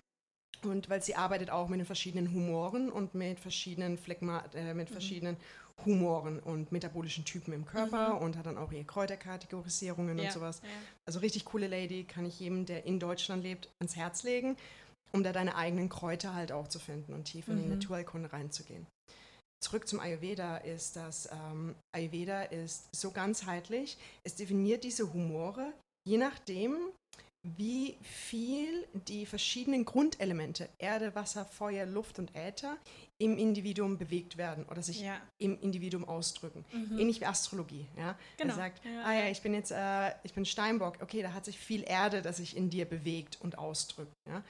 Und 0.64 0.90
weil 0.90 1.02
sie 1.02 1.16
arbeitet 1.16 1.50
auch 1.50 1.70
mit 1.70 1.80
den 1.80 1.86
verschiedenen 1.86 2.34
Humoren 2.34 2.92
und 2.92 3.16
mit 3.16 3.40
verschiedenen 3.40 3.98
Phlegma, 3.98 4.44
äh, 4.54 4.74
mit 4.74 4.90
verschiedenen 4.90 5.38
Humoren 5.86 6.40
und 6.40 6.72
metabolischen 6.72 7.26
Typen 7.26 7.54
im 7.54 7.66
Körper 7.66 8.16
mhm. 8.16 8.22
und 8.22 8.38
hat 8.38 8.46
dann 8.46 8.58
auch 8.58 8.72
ihre 8.72 8.84
Kräuterkategorisierungen 8.84 10.18
ja. 10.18 10.26
und 10.26 10.32
sowas. 10.32 10.62
Ja. 10.64 10.70
Also 11.06 11.20
richtig 11.20 11.46
coole 11.46 11.68
Lady, 11.68 12.04
kann 12.04 12.26
ich 12.26 12.40
jedem, 12.40 12.66
der 12.66 12.86
in 12.86 13.00
Deutschland 13.00 13.44
lebt, 13.44 13.70
ans 13.80 13.96
Herz 13.96 14.24
legen, 14.24 14.58
um 15.12 15.24
da 15.24 15.32
deine 15.32 15.56
eigenen 15.56 15.90
Kräuter 15.90 16.34
halt 16.34 16.52
auch 16.52 16.68
zu 16.68 16.80
finden 16.80 17.14
und 17.14 17.26
tief 17.26 17.48
in 17.48 17.56
mhm. 17.56 17.64
die 17.64 17.70
Naturheilkunde 17.70 18.32
reinzugehen. 18.32 18.88
Zurück 19.64 19.88
zum 19.88 20.00
Ayurveda 20.00 20.58
ist 20.58 20.96
das, 20.96 21.30
ähm, 21.32 21.76
Ayurveda 21.96 22.44
ist 22.44 22.94
so 22.96 23.12
ganzheitlich, 23.12 23.98
es 24.24 24.36
definiert 24.36 24.84
diese 24.84 25.14
Humore, 25.14 25.72
je 26.08 26.18
nachdem, 26.18 26.76
wie 27.44 27.98
viel 28.02 28.88
die 29.08 29.26
verschiedenen 29.26 29.86
Grundelemente 29.86 30.70
Erde, 30.78 31.16
Wasser, 31.16 31.46
Feuer, 31.46 31.86
Luft 31.86 32.20
und 32.20 32.36
Äther 32.36 32.78
im 33.22 33.38
Individuum 33.38 34.00
bewegt 34.00 34.36
werden 34.38 34.66
oder 34.66 34.82
sich 34.82 35.02
ja. 35.02 35.22
im 35.38 35.60
Individuum 35.62 36.08
ausdrücken. 36.08 36.66
Mhm. 36.72 36.98
Ähnlich 36.98 37.22
wie 37.22 37.26
Astrologie. 37.26 37.86
Ja? 37.96 38.18
Genau. 38.38 38.54
Er 38.54 38.58
sagt, 38.58 38.84
ja. 38.84 39.04
ah 39.04 39.14
ja, 39.14 39.30
ich 39.30 39.42
bin 39.44 39.54
jetzt, 39.54 39.72
äh, 39.72 40.12
ich 40.24 40.34
bin 40.34 40.44
Steinbock, 40.44 40.98
okay, 41.02 41.22
da 41.22 41.32
hat 41.32 41.46
sich 41.46 41.60
viel 41.60 41.84
Erde, 41.84 42.24
das 42.24 42.38
sich 42.38 42.58
in 42.58 42.72
dir 42.72 42.86
bewegt 42.86 43.38
und 43.40 43.60
ausdrückt. 43.60 44.12
Ja? 44.28 44.44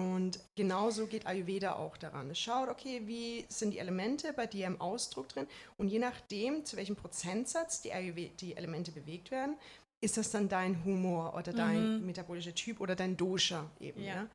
Und 0.00 0.38
genauso 0.56 1.06
geht 1.08 1.26
Ayurveda 1.26 1.74
auch 1.74 1.96
daran. 1.96 2.30
Es 2.30 2.38
schaut, 2.38 2.68
okay, 2.68 3.02
wie 3.06 3.44
sind 3.48 3.72
die 3.72 3.78
Elemente 3.78 4.32
bei 4.32 4.46
dir 4.46 4.66
im 4.66 4.80
Ausdruck 4.80 5.28
drin 5.28 5.48
und 5.76 5.88
je 5.88 5.98
nachdem, 5.98 6.64
zu 6.64 6.76
welchem 6.76 6.94
Prozentsatz 6.94 7.82
die, 7.82 7.92
Ayurveda, 7.92 8.32
die 8.38 8.56
Elemente 8.56 8.92
bewegt 8.92 9.32
werden, 9.32 9.56
ist 10.00 10.16
das 10.16 10.30
dann 10.30 10.48
dein 10.48 10.84
Humor 10.84 11.34
oder 11.34 11.52
dein 11.52 11.98
mhm. 11.98 12.06
metabolischer 12.06 12.54
Typ 12.54 12.80
oder 12.80 12.94
dein 12.94 13.16
Dosha 13.16 13.68
eben. 13.80 14.02
Ja. 14.02 14.28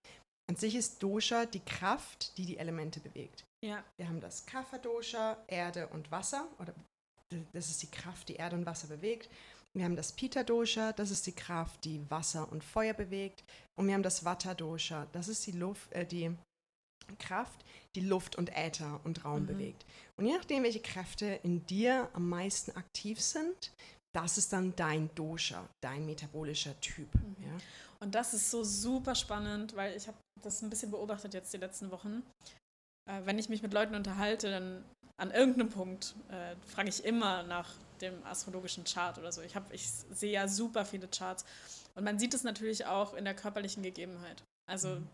An 0.49 0.55
sich 0.55 0.75
ist 0.75 1.01
Dosha 1.03 1.45
die 1.45 1.59
Kraft, 1.59 2.37
die 2.37 2.45
die 2.45 2.57
Elemente 2.57 2.99
bewegt. 2.99 3.43
Ja. 3.65 3.83
Wir 3.97 4.07
haben 4.07 4.21
das 4.21 4.45
Kapha-Dosha, 4.45 5.37
Erde 5.47 5.87
und 5.87 6.11
Wasser, 6.11 6.47
oder 6.59 6.73
das 7.53 7.69
ist 7.69 7.81
die 7.81 7.91
Kraft, 7.91 8.29
die 8.29 8.35
Erde 8.35 8.55
und 8.55 8.65
Wasser 8.65 8.87
bewegt. 8.87 9.29
Wir 9.75 9.85
haben 9.85 9.95
das 9.95 10.11
Pitta-Dosha, 10.11 10.93
das 10.93 11.11
ist 11.11 11.27
die 11.27 11.33
Kraft, 11.33 11.83
die 11.85 12.09
Wasser 12.09 12.51
und 12.51 12.63
Feuer 12.63 12.93
bewegt. 12.93 13.43
Und 13.77 13.87
wir 13.87 13.93
haben 13.93 14.03
das 14.03 14.23
Vata-Dosha, 14.23 15.07
das 15.11 15.27
ist 15.27 15.45
die, 15.45 15.51
Luft, 15.51 15.91
äh, 15.91 16.05
die 16.05 16.35
Kraft, 17.19 17.63
die 17.95 18.01
Luft 18.01 18.35
und 18.37 18.55
Äther 18.55 18.99
und 19.03 19.23
Raum 19.25 19.43
mhm. 19.43 19.47
bewegt. 19.47 19.85
Und 20.17 20.25
je 20.25 20.35
nachdem, 20.35 20.63
welche 20.63 20.79
Kräfte 20.79 21.39
in 21.43 21.65
dir 21.65 22.09
am 22.13 22.29
meisten 22.29 22.71
aktiv 22.71 23.21
sind, 23.21 23.71
das 24.15 24.37
ist 24.37 24.53
dann 24.53 24.75
dein 24.75 25.13
Dosha, 25.13 25.67
dein 25.83 26.05
metabolischer 26.05 26.79
Typ. 26.79 27.13
Mhm. 27.13 27.35
Ja? 27.39 27.57
Und 27.99 28.15
das 28.15 28.33
ist 28.33 28.49
so 28.49 28.63
super 28.63 29.15
spannend, 29.15 29.75
weil 29.75 29.95
ich 29.95 30.07
habe 30.07 30.17
das 30.41 30.61
ein 30.61 30.69
bisschen 30.69 30.91
beobachtet 30.91 31.33
jetzt 31.33 31.53
die 31.53 31.57
letzten 31.57 31.91
Wochen. 31.91 32.23
Äh, 33.07 33.25
wenn 33.25 33.39
ich 33.39 33.49
mich 33.49 33.61
mit 33.61 33.73
Leuten 33.73 33.95
unterhalte, 33.95 34.49
dann 34.49 34.83
an 35.19 35.31
irgendeinem 35.31 35.69
Punkt 35.69 36.15
äh, 36.29 36.55
frage 36.67 36.89
ich 36.89 37.03
immer 37.03 37.43
nach 37.43 37.73
dem 38.01 38.23
astrologischen 38.25 38.83
Chart 38.83 39.17
oder 39.17 39.31
so. 39.31 39.41
Ich, 39.41 39.55
hab, 39.55 39.73
ich 39.73 39.89
sehe 39.89 40.31
ja 40.31 40.47
super 40.47 40.85
viele 40.85 41.07
Charts. 41.07 41.45
Und 41.95 42.03
man 42.03 42.19
sieht 42.19 42.33
es 42.33 42.43
natürlich 42.43 42.85
auch 42.85 43.15
in 43.15 43.25
der 43.25 43.33
körperlichen 43.33 43.81
Gegebenheit. 43.81 44.43
Also 44.69 44.89
mhm. 44.89 45.07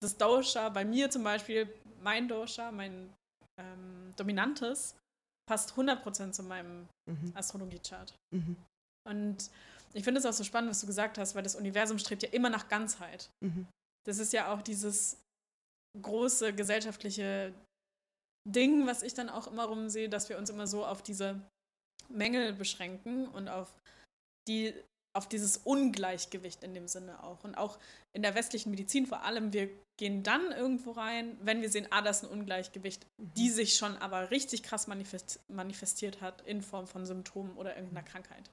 das 0.00 0.16
Dosha, 0.16 0.68
bei 0.68 0.84
mir 0.84 1.10
zum 1.10 1.24
Beispiel, 1.24 1.68
mein 2.02 2.28
Dosha, 2.28 2.70
mein 2.70 3.12
ähm, 3.58 4.14
dominantes, 4.16 4.94
passt 5.48 5.72
100% 5.72 6.30
zu 6.30 6.44
meinem 6.44 6.86
mhm. 7.10 7.32
Astrologie-Chart. 7.34 8.14
Mhm. 8.32 8.56
Und 9.08 9.50
ich 9.92 10.04
finde 10.04 10.20
es 10.20 10.26
auch 10.26 10.32
so 10.32 10.44
spannend, 10.44 10.70
was 10.70 10.80
du 10.80 10.86
gesagt 10.86 11.18
hast, 11.18 11.34
weil 11.34 11.42
das 11.42 11.56
Universum 11.56 11.98
strebt 11.98 12.22
ja 12.22 12.28
immer 12.28 12.50
nach 12.50 12.68
Ganzheit. 12.68 13.28
Mhm. 13.42 13.66
Das 14.06 14.18
ist 14.18 14.32
ja 14.32 14.52
auch 14.52 14.62
dieses 14.62 15.16
große 16.00 16.54
gesellschaftliche 16.54 17.52
Ding, 18.48 18.86
was 18.86 19.02
ich 19.02 19.14
dann 19.14 19.28
auch 19.28 19.46
immer 19.46 19.64
rumsehe, 19.64 20.08
dass 20.08 20.28
wir 20.28 20.38
uns 20.38 20.50
immer 20.50 20.66
so 20.66 20.84
auf 20.84 21.02
diese 21.02 21.40
Mängel 22.08 22.52
beschränken 22.52 23.26
und 23.28 23.48
auf 23.48 23.68
die 24.48 24.74
auf 25.12 25.28
dieses 25.28 25.56
Ungleichgewicht 25.56 26.62
in 26.62 26.74
dem 26.74 26.86
Sinne 26.86 27.22
auch. 27.24 27.42
Und 27.42 27.56
auch 27.56 27.78
in 28.12 28.22
der 28.22 28.34
westlichen 28.34 28.70
Medizin 28.70 29.06
vor 29.06 29.24
allem, 29.24 29.52
wir 29.52 29.68
gehen 29.98 30.22
dann 30.22 30.52
irgendwo 30.52 30.92
rein, 30.92 31.36
wenn 31.42 31.62
wir 31.62 31.70
sehen, 31.70 31.88
ah, 31.90 32.00
das 32.00 32.22
ist 32.22 32.28
ein 32.28 32.38
Ungleichgewicht, 32.38 33.04
mhm. 33.18 33.32
die 33.36 33.50
sich 33.50 33.76
schon 33.76 33.96
aber 33.96 34.30
richtig 34.30 34.62
krass 34.62 34.86
manifestiert 34.86 36.20
hat 36.20 36.42
in 36.42 36.62
Form 36.62 36.86
von 36.86 37.06
Symptomen 37.06 37.56
oder 37.56 37.76
irgendeiner 37.76 38.06
Krankheit. 38.06 38.50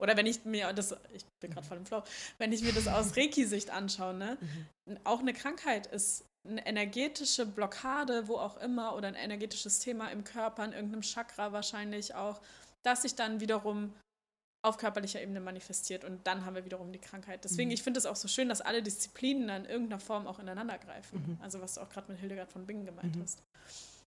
Oder 0.00 0.16
wenn 0.16 0.26
ich 0.26 0.44
mir 0.44 0.72
das, 0.72 0.96
ich 1.12 1.26
bin 1.42 1.50
gerade 1.50 1.66
mhm. 1.66 1.68
voll 1.68 1.78
im 1.78 1.86
Flow, 1.86 2.02
wenn 2.38 2.52
ich 2.52 2.62
mir 2.62 2.72
das 2.72 2.88
aus 2.88 3.16
Reiki-Sicht 3.16 3.70
anschaue, 3.70 4.14
ne, 4.14 4.38
mhm. 4.86 4.98
auch 5.04 5.20
eine 5.20 5.34
Krankheit 5.34 5.86
ist 5.86 6.24
eine 6.46 6.66
energetische 6.66 7.46
Blockade, 7.46 8.28
wo 8.28 8.36
auch 8.36 8.56
immer, 8.58 8.94
oder 8.94 9.08
ein 9.08 9.14
energetisches 9.14 9.80
Thema 9.80 10.08
im 10.08 10.24
Körper, 10.24 10.64
in 10.64 10.72
irgendeinem 10.72 11.02
Chakra 11.02 11.52
wahrscheinlich 11.52 12.14
auch, 12.14 12.40
das 12.84 13.02
sich 13.02 13.14
dann 13.14 13.40
wiederum 13.40 13.94
auf 14.64 14.76
körperlicher 14.76 15.22
Ebene 15.22 15.40
manifestiert 15.40 16.04
und 16.04 16.26
dann 16.26 16.44
haben 16.44 16.56
wir 16.56 16.64
wiederum 16.64 16.92
die 16.92 16.98
Krankheit. 16.98 17.44
Deswegen, 17.44 17.68
mhm. 17.68 17.74
ich 17.74 17.82
finde 17.82 17.98
es 17.98 18.06
auch 18.06 18.16
so 18.16 18.26
schön, 18.26 18.48
dass 18.48 18.60
alle 18.60 18.82
Disziplinen 18.82 19.48
in 19.48 19.70
irgendeiner 19.70 20.00
Form 20.00 20.26
auch 20.26 20.38
ineinander 20.40 20.78
greifen. 20.78 21.22
Mhm. 21.26 21.38
Also 21.40 21.60
was 21.60 21.74
du 21.74 21.80
auch 21.80 21.88
gerade 21.88 22.10
mit 22.10 22.20
Hildegard 22.20 22.50
von 22.50 22.66
Bingen 22.66 22.84
gemeint 22.84 23.14
mhm. 23.14 23.22
hast. 23.22 23.42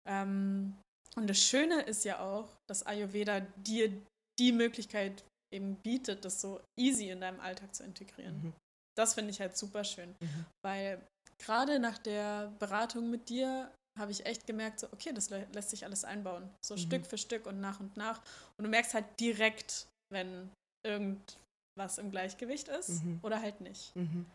Ähm, 0.08 0.76
und 1.14 1.28
das 1.28 1.38
Schöne 1.38 1.82
ist 1.82 2.04
ja 2.04 2.20
auch, 2.20 2.48
dass 2.68 2.84
Ayurveda 2.84 3.40
dir 3.56 3.92
die 4.38 4.52
Möglichkeit 4.52 5.24
eben 5.52 5.76
bietet, 5.76 6.24
das 6.24 6.40
so 6.40 6.60
easy 6.78 7.10
in 7.10 7.20
deinem 7.20 7.38
Alltag 7.40 7.74
zu 7.74 7.84
integrieren. 7.84 8.42
Mhm. 8.42 8.52
Das 8.96 9.14
finde 9.14 9.30
ich 9.30 9.40
halt 9.40 9.56
super 9.56 9.84
schön, 9.84 10.14
mhm. 10.20 10.46
weil 10.64 11.00
gerade 11.42 11.78
nach 11.78 11.98
der 11.98 12.52
Beratung 12.58 13.10
mit 13.10 13.28
dir 13.28 13.70
habe 13.98 14.10
ich 14.10 14.24
echt 14.24 14.46
gemerkt, 14.46 14.80
so, 14.80 14.86
okay, 14.92 15.12
das 15.12 15.28
lässt 15.28 15.70
sich 15.70 15.84
alles 15.84 16.04
einbauen. 16.04 16.48
So 16.64 16.74
mhm. 16.74 16.78
Stück 16.78 17.06
für 17.06 17.18
Stück 17.18 17.46
und 17.46 17.60
nach 17.60 17.80
und 17.80 17.96
nach. 17.96 18.22
Und 18.56 18.64
du 18.64 18.70
merkst 18.70 18.94
halt 18.94 19.04
direkt, 19.20 19.86
wenn 20.10 20.50
irgendwas 20.86 21.98
im 21.98 22.10
Gleichgewicht 22.10 22.68
ist 22.68 23.04
mhm. 23.04 23.20
oder 23.22 23.40
halt 23.40 23.60
nicht. 23.60 23.94
Mhm. 23.94 24.26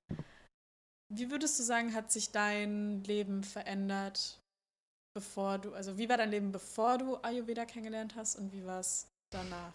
Wie 1.11 1.31
würdest 1.31 1.57
du 1.57 1.63
sagen, 1.63 1.93
hat 1.93 2.11
sich 2.11 2.31
dein 2.31 3.03
Leben 3.05 3.43
verändert, 3.43 4.39
bevor 5.15 5.57
du, 5.57 5.73
also 5.73 5.97
wie 5.97 6.09
war 6.09 6.17
dein 6.17 6.31
Leben, 6.31 6.51
bevor 6.51 6.97
du 6.97 7.15
Ayurveda 7.17 7.65
kennengelernt 7.65 8.15
hast 8.15 8.35
und 8.35 8.51
wie 8.51 8.65
war 8.65 8.81
es 8.81 9.07
danach? 9.31 9.73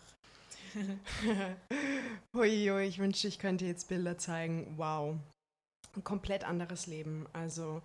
Huiui, 2.37 2.87
ich 2.87 2.99
wünschte, 2.99 3.29
ich 3.29 3.39
könnte 3.39 3.65
jetzt 3.65 3.89
Bilder 3.89 4.17
zeigen. 4.19 4.75
Wow. 4.77 5.19
Ein 5.97 6.05
komplett 6.05 6.45
anderes 6.45 6.87
Leben. 6.87 7.27
Also, 7.33 7.83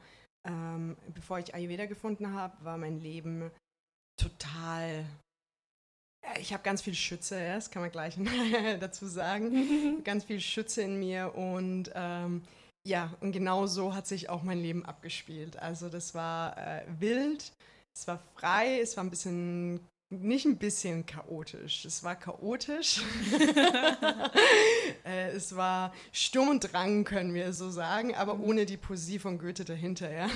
ähm, 0.48 0.96
bevor 1.14 1.40
ich 1.40 1.54
Ayurveda 1.54 1.86
gefunden 1.86 2.34
habe, 2.34 2.64
war 2.64 2.78
mein 2.78 3.00
Leben 3.00 3.52
total. 4.18 5.06
Ich 6.40 6.54
habe 6.54 6.64
ganz 6.64 6.82
viel 6.82 6.94
Schütze, 6.94 7.42
ja, 7.42 7.56
das 7.56 7.72
kann 7.72 7.82
man 7.82 7.92
gleich 7.92 8.18
dazu 8.80 9.08
sagen. 9.08 10.04
ganz 10.04 10.26
viel 10.26 10.42
Schütze 10.42 10.82
in 10.82 11.00
mir 11.00 11.36
und 11.36 11.92
ähm, 11.96 12.44
ja, 12.86 13.14
und 13.20 13.34
genau 13.34 13.68
so 13.68 13.94
hat 13.94 14.08
sich 14.08 14.30
auch 14.30 14.44
mein 14.44 14.60
Leben 14.60 14.86
abgespielt. 14.86 15.58
Also 15.58 15.90
das 15.90 16.16
war 16.16 16.58
äh, 16.58 16.84
wild, 17.00 17.52
es 17.94 18.08
war 18.08 18.20
frei, 18.36 18.80
es 18.80 18.96
war 18.96 19.04
ein 19.04 19.10
bisschen 19.10 19.82
nicht 20.10 20.46
ein 20.46 20.58
bisschen 20.58 21.06
chaotisch. 21.06 21.84
Es 21.84 22.02
war 22.04 22.16
chaotisch. 22.16 23.02
äh, 25.06 25.32
es 25.32 25.54
war 25.56 25.94
Sturm 26.14 26.50
und 26.50 26.72
Drang, 26.72 27.04
können 27.04 27.34
wir 27.34 27.52
so 27.52 27.70
sagen, 27.70 28.16
aber 28.16 28.36
mhm. 28.36 28.44
ohne 28.44 28.66
die 28.66 28.78
Poesie 28.78 29.20
von 29.20 29.38
Goethe 29.38 29.66
dahinter, 29.66 30.10
ja. 30.10 30.26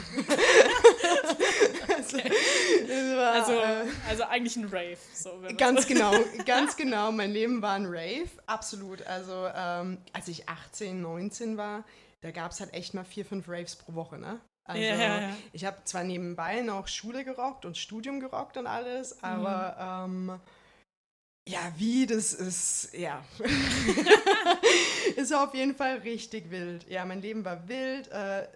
also, 1.95 2.17
war, 2.17 3.33
also, 3.33 3.53
äh, 3.53 3.85
also, 4.09 4.23
eigentlich 4.23 4.57
ein 4.57 4.65
Rave. 4.65 4.97
So, 5.13 5.41
ganz 5.57 5.87
genau, 5.87 6.11
ganz 6.45 6.75
genau. 6.75 7.13
Mein 7.13 7.31
Leben 7.31 7.61
war 7.61 7.75
ein 7.75 7.85
Rave, 7.85 8.29
absolut. 8.47 9.01
Also 9.03 9.47
ähm, 9.55 9.99
als 10.11 10.27
ich 10.27 10.49
18, 10.49 11.01
19 11.01 11.55
war, 11.55 11.85
da 12.19 12.31
gab 12.31 12.51
es 12.51 12.59
halt 12.59 12.73
echt 12.73 12.93
mal 12.93 13.05
vier, 13.05 13.25
fünf 13.25 13.47
Raves 13.47 13.77
pro 13.77 13.93
Woche, 13.93 14.17
ne? 14.17 14.41
Also 14.63 14.81
ja, 14.81 14.95
ja, 14.95 15.21
ja. 15.21 15.37
ich 15.53 15.65
habe 15.65 15.83
zwar 15.83 16.03
nebenbei 16.03 16.61
noch 16.61 16.87
Schule 16.87 17.23
gerockt 17.25 17.65
und 17.65 17.77
Studium 17.77 18.19
gerockt 18.19 18.57
und 18.57 18.67
alles, 18.67 19.23
aber 19.23 20.07
mhm. 20.07 20.29
ähm, 20.29 20.39
ja, 21.49 21.73
wie 21.77 22.05
das 22.05 22.33
ist, 22.33 22.93
ja. 22.93 23.23
ist 25.15 25.33
auf 25.33 25.53
jeden 25.53 25.75
Fall 25.75 25.97
richtig 25.97 26.51
wild. 26.51 26.87
Ja, 26.89 27.05
mein 27.05 27.21
Leben 27.21 27.43
war 27.43 27.67
wild 27.67 28.07
äh, 28.09 28.47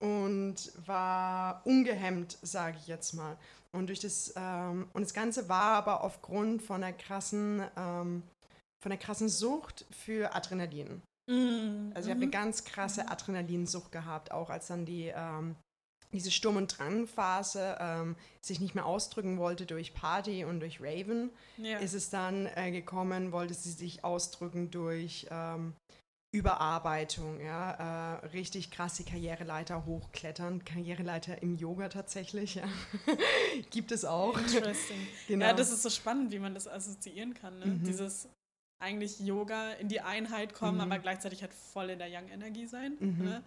und 0.00 0.72
war 0.86 1.62
ungehemmt, 1.64 2.38
sage 2.42 2.76
ich 2.78 2.86
jetzt 2.86 3.14
mal. 3.14 3.36
Und 3.72 3.86
durch 3.86 4.00
das 4.00 4.32
ähm, 4.36 4.88
und 4.92 5.02
das 5.02 5.14
Ganze 5.14 5.48
war 5.48 5.74
aber 5.76 6.02
aufgrund 6.02 6.62
von 6.62 6.82
einer 6.82 6.92
krassen 6.92 7.62
ähm, 7.76 8.22
von 8.82 8.92
einer 8.92 9.00
krassen 9.00 9.28
Sucht 9.28 9.84
für 9.90 10.34
Adrenalin. 10.34 11.02
Mhm. 11.30 11.92
Also 11.94 12.08
ich 12.08 12.14
habe 12.14 12.22
eine 12.22 12.30
ganz 12.30 12.64
krasse 12.64 13.08
Adrenalinsucht 13.08 13.92
gehabt, 13.92 14.32
auch 14.32 14.50
als 14.50 14.66
dann 14.66 14.84
die 14.84 15.12
ähm, 15.14 15.56
diese 16.12 16.30
Sturm- 16.32 16.56
und 16.56 16.76
Drang-Phase 16.76 17.76
ähm, 17.78 18.16
sich 18.40 18.60
nicht 18.60 18.74
mehr 18.74 18.86
ausdrücken 18.86 19.38
wollte 19.38 19.64
durch 19.64 19.94
Party 19.94 20.44
und 20.44 20.60
durch 20.60 20.80
Raven, 20.80 21.30
ja. 21.56 21.78
ist 21.78 21.94
es 21.94 22.10
dann 22.10 22.46
äh, 22.56 22.72
gekommen, 22.72 23.30
wollte 23.30 23.54
sie 23.54 23.70
sich 23.70 24.02
ausdrücken 24.02 24.72
durch 24.72 25.28
ähm, 25.30 25.74
Überarbeitung, 26.32 27.40
ja, 27.40 28.18
äh, 28.22 28.26
richtig 28.28 28.70
krasse 28.70 29.04
Karriereleiter 29.04 29.84
hochklettern, 29.84 30.64
Karriereleiter 30.64 31.42
im 31.42 31.56
Yoga 31.56 31.88
tatsächlich, 31.88 32.56
ja. 32.56 32.64
gibt 33.70 33.92
es 33.92 34.04
auch. 34.04 34.36
Interesting. 34.36 35.06
genau. 35.28 35.46
Ja, 35.46 35.52
das 35.52 35.70
ist 35.70 35.82
so 35.82 35.90
spannend, 35.90 36.30
wie 36.32 36.38
man 36.38 36.54
das 36.54 36.66
assoziieren 36.66 37.34
kann, 37.34 37.58
ne? 37.58 37.66
mhm. 37.66 37.84
dieses 37.84 38.28
eigentlich 38.80 39.20
Yoga 39.20 39.72
in 39.72 39.88
die 39.88 40.00
Einheit 40.00 40.54
kommen, 40.54 40.76
mhm. 40.76 40.92
aber 40.92 40.98
gleichzeitig 40.98 41.42
halt 41.42 41.52
voll 41.54 41.90
in 41.90 41.98
der 41.98 42.08
Young-Energie 42.08 42.66
sein. 42.66 42.96
Mhm. 42.98 43.24
Ne? 43.24 43.42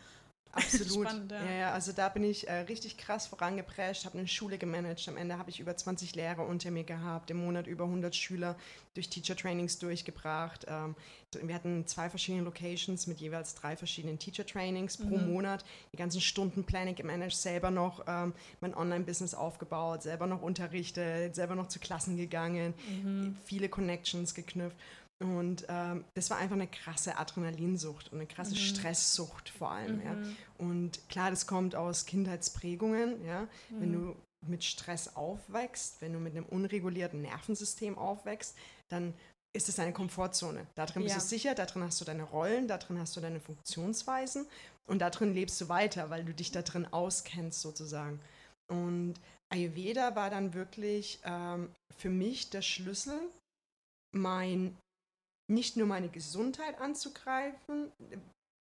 Absolut. 0.56 1.08
Spannend, 1.08 1.32
ja. 1.32 1.52
ja. 1.52 1.72
also 1.72 1.92
da 1.94 2.10
bin 2.10 2.24
ich 2.24 2.48
äh, 2.48 2.54
richtig 2.62 2.98
krass 2.98 3.25
vorangeprescht, 3.25 4.06
habe 4.06 4.20
eine 4.20 4.28
Schule 4.28 4.60
gemanagt. 4.60 5.08
Am 5.08 5.18
Ende 5.18 5.40
habe 5.40 5.50
ich 5.50 5.60
über 5.60 5.75
20 5.75 6.13
Lehrer 6.13 6.46
unter 6.46 6.70
mir 6.70 6.84
gehabt, 6.84 7.32
im 7.32 7.44
Monat 7.44 7.66
über 7.66 7.86
100 7.86 8.16
Schüler 8.16 8.56
durch 8.94 9.10
Teacher-Trainings 9.10 9.80
durchgebracht. 9.80 10.68
Ähm, 10.70 10.96
wir 11.42 11.56
hatten 11.56 11.88
zwei 11.88 12.08
verschiedene 12.08 12.44
Locations 12.44 13.08
mit 13.08 13.20
jeweils 13.20 13.56
drei 13.56 13.75
verschiedenen 13.75 14.20
Teacher-Trainings 14.20 15.00
mhm. 15.00 15.10
pro 15.10 15.18
Monat. 15.18 15.66
Die 15.92 15.98
ganzen 15.98 16.22
Stundenpläne 16.22 16.94
gemanagt, 16.94 17.34
selber 17.34 17.72
noch 17.72 18.04
ähm, 18.08 18.34
mein 18.62 18.75
Online-Business 18.75 19.34
aufgebaut, 19.34 20.04
selber 20.04 20.28
noch 20.28 20.44
unterrichtet, 20.44 21.34
selber 21.34 21.56
noch 21.56 21.68
zu 21.68 21.80
Klassen 21.80 22.16
gegangen, 22.16 22.75
mhm. 22.88 23.38
viele 23.44 23.70
Connections 23.70 24.36
geknüpft. 24.36 24.78
Und 25.20 25.65
ähm, 25.70 26.03
das 26.15 26.29
war 26.29 26.38
einfach 26.38 26.55
eine 26.55 26.67
krasse 26.67 27.17
Adrenalinsucht 27.17 28.12
und 28.12 28.20
eine 28.20 28.27
krasse 28.27 28.55
mhm. 28.55 28.58
Stresssucht 28.58 29.50
vor 29.50 29.72
allem. 29.72 29.98
Mhm. 29.98 30.05
Ja. 30.05 30.17
Und 30.58 31.08
klar, 31.10 31.29
das 31.29 31.48
kommt 31.48 31.75
aus 31.75 32.05
Kindheitsprägungen. 32.05 33.24
Ja. 33.25 33.41
Mhm. 33.70 33.82
Wenn 33.82 33.93
du 33.93 34.15
mit 34.46 34.63
Stress 34.63 35.15
aufwächst, 35.15 36.01
wenn 36.01 36.13
du 36.13 36.20
mit 36.20 36.36
einem 36.36 36.46
unregulierten 36.46 37.22
Nervensystem 37.22 37.98
aufwächst, 37.98 38.58
dann 38.89 39.13
ist 39.55 39.70
es 39.70 39.79
eine 39.79 39.93
Komfortzone. 39.93 40.67
Da 40.75 40.86
drin 40.86 41.03
bist 41.03 41.15
du 41.15 41.22
sicher, 41.22 41.53
da 41.55 41.65
drin 41.65 41.84
hast 41.84 42.01
du 42.01 42.05
deine 42.05 42.24
Rollen, 42.24 42.67
da 42.67 42.77
drin 42.77 43.00
hast 43.00 43.15
du 43.15 43.22
deine 43.22 43.39
Funktionsweisen 43.39 44.48
und 44.88 45.00
da 45.00 45.10
drin 45.10 45.34
lebst 45.34 45.62
du 45.62 45.70
weiter, 45.70 46.10
weil 46.10 46.25
du 46.25 46.34
dich 46.34 46.51
da 46.51 46.63
drin 46.63 46.88
auskennst 46.91 47.62
sozusagen. 47.62 48.20
Und 48.67 49.13
Ayurveda 49.53 50.15
war 50.15 50.29
dann 50.29 50.53
wirklich 50.53 51.20
ähm, 51.24 51.70
für 51.96 52.10
mich 52.10 52.50
der 52.50 52.63
Schlüssel, 52.63 53.20
mein 54.12 54.75
nicht 55.53 55.77
nur 55.77 55.88
meine 55.88 56.10
Gesundheit 56.10 56.79
anzugreifen, 56.79 57.91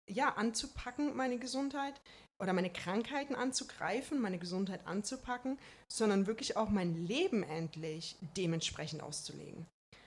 ja, 0.09 0.29
anzupacken, 0.29 1.15
meine 1.15 1.37
Gesundheit, 1.37 1.99
oder 2.41 2.53
meine 2.53 2.69
Krankheiten 2.69 3.35
anzugreifen, 3.35 4.19
meine 4.19 4.37
Gesundheit 4.37 4.85
anzupacken, 4.85 5.57
sondern 5.91 6.27
wirklich 6.27 6.55
auch 6.55 6.69
mein 6.69 7.07
Leben 7.07 7.43
endlich 7.43 8.15
dementsprechend 8.35 9.01
auszulegen. 9.01 9.65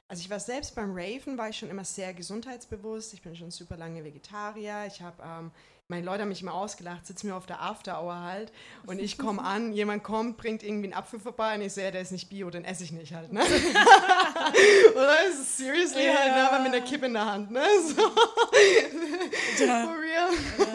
Also 0.09 0.23
ich 0.23 0.31
war 0.31 0.41
selbst 0.41 0.75
beim 0.75 0.93
Raven, 0.93 1.39
war 1.39 1.49
ich 1.49 1.59
schon 1.59 1.71
immer 1.71 1.85
sehr 1.85 2.15
gesundheitsbewusst. 2.15 3.15
Ich 3.15 3.23
bin 3.23 3.37
schon 3.37 3.51
super 3.51 3.77
lange 3.77 4.05
Vegetarier. 4.05 4.85
Ich 4.87 5.03
habe 5.03 5.23
ähm, 5.23 5.51
meine 5.91 6.07
Leute 6.07 6.23
haben 6.23 6.29
mich 6.29 6.41
immer 6.41 6.55
ausgelacht, 6.55 7.07
sitzen 7.07 7.27
mir 7.27 7.35
auf 7.35 7.47
der 7.47 7.61
After 7.61 8.01
Hour 8.01 8.21
halt 8.21 8.53
und 8.87 9.01
ich 9.01 9.19
komme 9.19 9.43
an, 9.43 9.73
jemand 9.73 10.05
kommt, 10.05 10.37
bringt 10.37 10.63
irgendwie 10.63 10.87
einen 10.87 10.95
Apfel 10.95 11.19
vorbei 11.19 11.57
und 11.57 11.63
ich 11.63 11.73
sehe, 11.73 11.91
der 11.91 12.01
ist 12.01 12.13
nicht 12.13 12.31
Bio, 12.31 12.49
den 12.49 12.65
esse 12.65 12.85
ich 12.85 12.93
nicht 12.93 13.13
halt, 13.13 13.33
ne? 13.33 13.41
Oder 14.95 15.25
ist 15.29 15.41
es 15.41 15.57
seriously 15.57 16.07
ja. 16.07 16.15
halt, 16.15 16.33
ne? 16.33 16.49
aber 16.49 16.61
mit 16.61 16.73
einer 16.73 16.85
Kippe 16.85 17.07
in 17.07 17.13
der 17.13 17.27
Hand, 17.27 17.51
ne? 17.51 17.63
So. 17.91 19.65
Ja. 19.65 19.85
For 19.85 19.97
real. 19.99 20.31
Ja. 20.59 20.67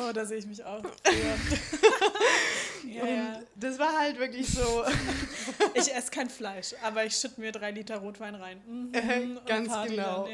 Oh, 0.00 0.12
da 0.12 0.24
sehe 0.24 0.38
ich 0.38 0.46
mich 0.46 0.64
auch. 0.64 0.82
Ja. 0.82 1.12
und 2.86 3.46
das 3.54 3.78
war 3.78 3.98
halt 3.98 4.18
wirklich 4.18 4.48
so. 4.48 4.84
ich 5.74 5.94
esse 5.94 6.10
kein 6.10 6.30
Fleisch, 6.30 6.74
aber 6.82 7.04
ich 7.04 7.16
schütte 7.16 7.40
mir 7.40 7.52
drei 7.52 7.70
Liter 7.70 7.98
Rotwein 7.98 8.34
rein. 8.34 8.62
Mhm, 8.66 8.94
äh, 8.94 9.40
ganz 9.46 9.72
genau. 9.88 10.28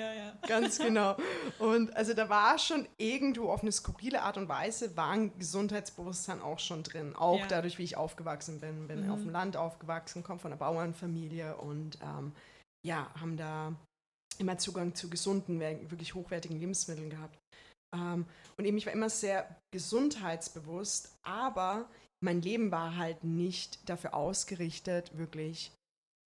Ganz 0.46 0.78
genau. 0.78 1.16
Und 1.58 1.94
also 1.96 2.14
da 2.14 2.28
war 2.28 2.58
schon 2.58 2.86
irgendwo 2.98 3.50
auf 3.50 3.62
eine 3.62 3.72
skurrile 3.72 4.22
Art 4.22 4.36
und 4.36 4.48
Weise 4.48 4.96
war 4.96 5.10
ein 5.10 5.36
Gesundheitsbewusstsein 5.38 6.40
auch 6.40 6.58
schon 6.58 6.82
drin. 6.82 7.14
Auch 7.16 7.40
ja. 7.40 7.46
dadurch, 7.46 7.78
wie 7.78 7.84
ich 7.84 7.96
aufgewachsen 7.96 8.60
bin. 8.60 8.88
Bin 8.88 9.06
mhm. 9.06 9.12
auf 9.12 9.20
dem 9.20 9.30
Land 9.30 9.56
aufgewachsen, 9.56 10.22
komme 10.22 10.38
von 10.38 10.52
einer 10.52 10.58
Bauernfamilie 10.58 11.56
und 11.56 11.98
ähm, 12.02 12.32
ja, 12.86 13.10
haben 13.20 13.36
da 13.36 13.74
immer 14.38 14.58
Zugang 14.58 14.94
zu 14.94 15.08
gesunden, 15.08 15.60
wirklich 15.60 16.14
hochwertigen 16.14 16.58
Lebensmitteln 16.58 17.10
gehabt. 17.10 17.38
Ähm, 17.94 18.26
und 18.56 18.64
eben, 18.64 18.76
ich 18.76 18.86
war 18.86 18.92
immer 18.92 19.10
sehr 19.10 19.56
gesundheitsbewusst, 19.72 21.16
aber 21.22 21.88
mein 22.22 22.42
Leben 22.42 22.70
war 22.70 22.96
halt 22.96 23.24
nicht 23.24 23.88
dafür 23.88 24.14
ausgerichtet, 24.14 25.16
wirklich 25.16 25.72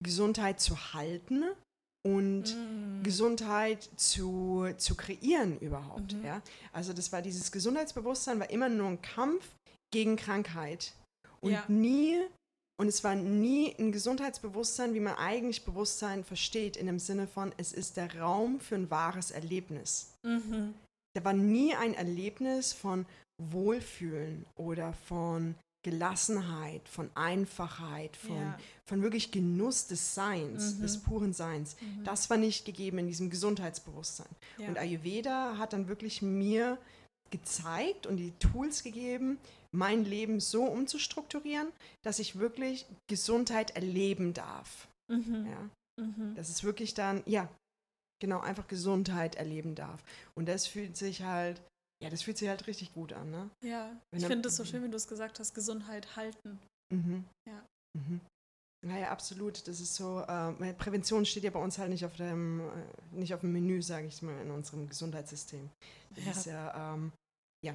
Gesundheit 0.02 0.60
zu 0.60 0.94
halten, 0.94 1.44
und 2.08 2.56
mm. 2.56 3.02
Gesundheit 3.02 3.88
zu, 3.96 4.68
zu 4.76 4.94
kreieren 4.94 5.58
überhaupt. 5.58 6.14
Mhm. 6.14 6.24
Ja? 6.24 6.42
Also 6.72 6.92
das 6.92 7.12
war 7.12 7.22
dieses 7.22 7.52
Gesundheitsbewusstsein, 7.52 8.40
war 8.40 8.50
immer 8.50 8.68
nur 8.68 8.88
ein 8.88 9.02
Kampf 9.02 9.44
gegen 9.92 10.16
Krankheit. 10.16 10.94
Und 11.40 11.52
ja. 11.52 11.64
nie, 11.68 12.16
und 12.80 12.88
es 12.88 13.04
war 13.04 13.14
nie 13.14 13.74
ein 13.78 13.92
Gesundheitsbewusstsein, 13.92 14.94
wie 14.94 15.00
man 15.00 15.16
eigentlich 15.16 15.64
Bewusstsein 15.64 16.24
versteht, 16.24 16.76
in 16.76 16.86
dem 16.86 16.98
Sinne 16.98 17.26
von, 17.26 17.52
es 17.56 17.72
ist 17.72 17.96
der 17.96 18.18
Raum 18.18 18.60
für 18.60 18.76
ein 18.76 18.90
wahres 18.90 19.30
Erlebnis. 19.30 20.12
Mhm. 20.24 20.74
Da 21.14 21.24
war 21.24 21.32
nie 21.32 21.74
ein 21.74 21.94
Erlebnis 21.94 22.72
von 22.72 23.06
Wohlfühlen 23.40 24.46
oder 24.56 24.92
von 24.92 25.54
Gelassenheit, 25.84 26.88
von 26.88 27.10
Einfachheit, 27.14 28.16
von, 28.16 28.36
ja. 28.36 28.58
von 28.84 29.02
wirklich 29.02 29.30
Genuss 29.30 29.86
des 29.86 30.14
Seins, 30.14 30.74
mhm. 30.74 30.82
des 30.82 31.02
puren 31.02 31.32
Seins. 31.32 31.76
Mhm. 31.80 32.04
Das 32.04 32.30
war 32.30 32.36
nicht 32.36 32.64
gegeben 32.64 32.98
in 32.98 33.06
diesem 33.06 33.30
Gesundheitsbewusstsein. 33.30 34.28
Ja. 34.58 34.68
Und 34.68 34.78
Ayurveda 34.78 35.56
hat 35.56 35.72
dann 35.72 35.88
wirklich 35.88 36.20
mir 36.20 36.78
gezeigt 37.30 38.06
und 38.06 38.16
die 38.16 38.32
Tools 38.38 38.82
gegeben, 38.82 39.38
mein 39.70 40.04
Leben 40.04 40.40
so 40.40 40.64
umzustrukturieren, 40.64 41.68
dass 42.02 42.18
ich 42.18 42.38
wirklich 42.38 42.86
Gesundheit 43.08 43.76
erleben 43.76 44.34
darf. 44.34 44.88
Mhm. 45.08 45.46
Ja? 45.46 46.04
Mhm. 46.04 46.34
Dass 46.34 46.48
es 46.48 46.64
wirklich 46.64 46.94
dann, 46.94 47.22
ja, 47.26 47.48
genau, 48.20 48.40
einfach 48.40 48.66
Gesundheit 48.66 49.36
erleben 49.36 49.74
darf. 49.74 50.02
Und 50.34 50.48
das 50.48 50.66
fühlt 50.66 50.96
sich 50.96 51.22
halt 51.22 51.60
ja, 52.02 52.10
das 52.10 52.22
fühlt 52.22 52.38
sich 52.38 52.48
halt 52.48 52.66
richtig 52.66 52.92
gut 52.94 53.12
an, 53.12 53.30
ne? 53.30 53.50
Ja, 53.64 53.96
Wenn 54.10 54.20
ich 54.20 54.26
finde 54.26 54.48
es 54.48 54.56
so 54.56 54.64
schön, 54.64 54.84
wie 54.84 54.90
du 54.90 54.96
es 54.96 55.08
gesagt 55.08 55.40
hast, 55.40 55.54
Gesundheit 55.54 56.16
halten. 56.16 56.58
Mhm. 56.92 57.24
Ja. 57.48 57.64
Mhm. 57.98 58.20
Naja, 58.86 59.10
absolut. 59.10 59.66
Das 59.66 59.80
ist 59.80 59.96
so, 59.96 60.20
äh, 60.20 60.74
Prävention 60.74 61.26
steht 61.26 61.42
ja 61.42 61.50
bei 61.50 61.58
uns 61.60 61.78
halt 61.78 61.90
nicht 61.90 62.04
auf 62.04 62.14
dem, 62.14 62.60
äh, 62.60 63.16
nicht 63.16 63.34
auf 63.34 63.40
dem 63.40 63.52
Menü, 63.52 63.82
sage 63.82 64.06
ich 64.06 64.22
mal, 64.22 64.40
in 64.40 64.50
unserem 64.52 64.88
Gesundheitssystem. 64.88 65.68
Das 66.14 66.24
ja. 66.24 66.30
ist 66.30 66.46
ja, 66.46 66.94
ähm, 66.94 67.12
ja, 67.64 67.74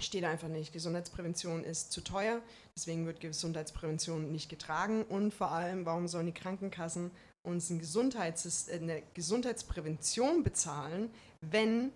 steht 0.00 0.24
einfach 0.24 0.48
nicht. 0.48 0.72
Gesundheitsprävention 0.72 1.62
ist 1.62 1.92
zu 1.92 2.00
teuer, 2.00 2.42
deswegen 2.76 3.06
wird 3.06 3.20
Gesundheitsprävention 3.20 4.32
nicht 4.32 4.48
getragen 4.48 5.04
und 5.04 5.32
vor 5.32 5.52
allem, 5.52 5.86
warum 5.86 6.08
sollen 6.08 6.26
die 6.26 6.32
Krankenkassen 6.32 7.12
uns 7.46 7.70
ein 7.70 7.78
Gesundheits 7.78 8.68
eine 8.68 9.02
Gesundheitsprävention 9.14 10.42
bezahlen, 10.42 11.10
wenn 11.42 11.92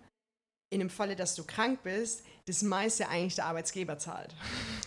in 0.71 0.79
dem 0.79 0.89
Falle, 0.89 1.15
dass 1.15 1.35
du 1.35 1.43
krank 1.43 1.81
bist, 1.83 2.23
das 2.45 2.61
meiste 2.61 3.07
eigentlich 3.09 3.35
der 3.35 3.45
Arbeitsgeber 3.45 3.97
zahlt. 3.97 4.35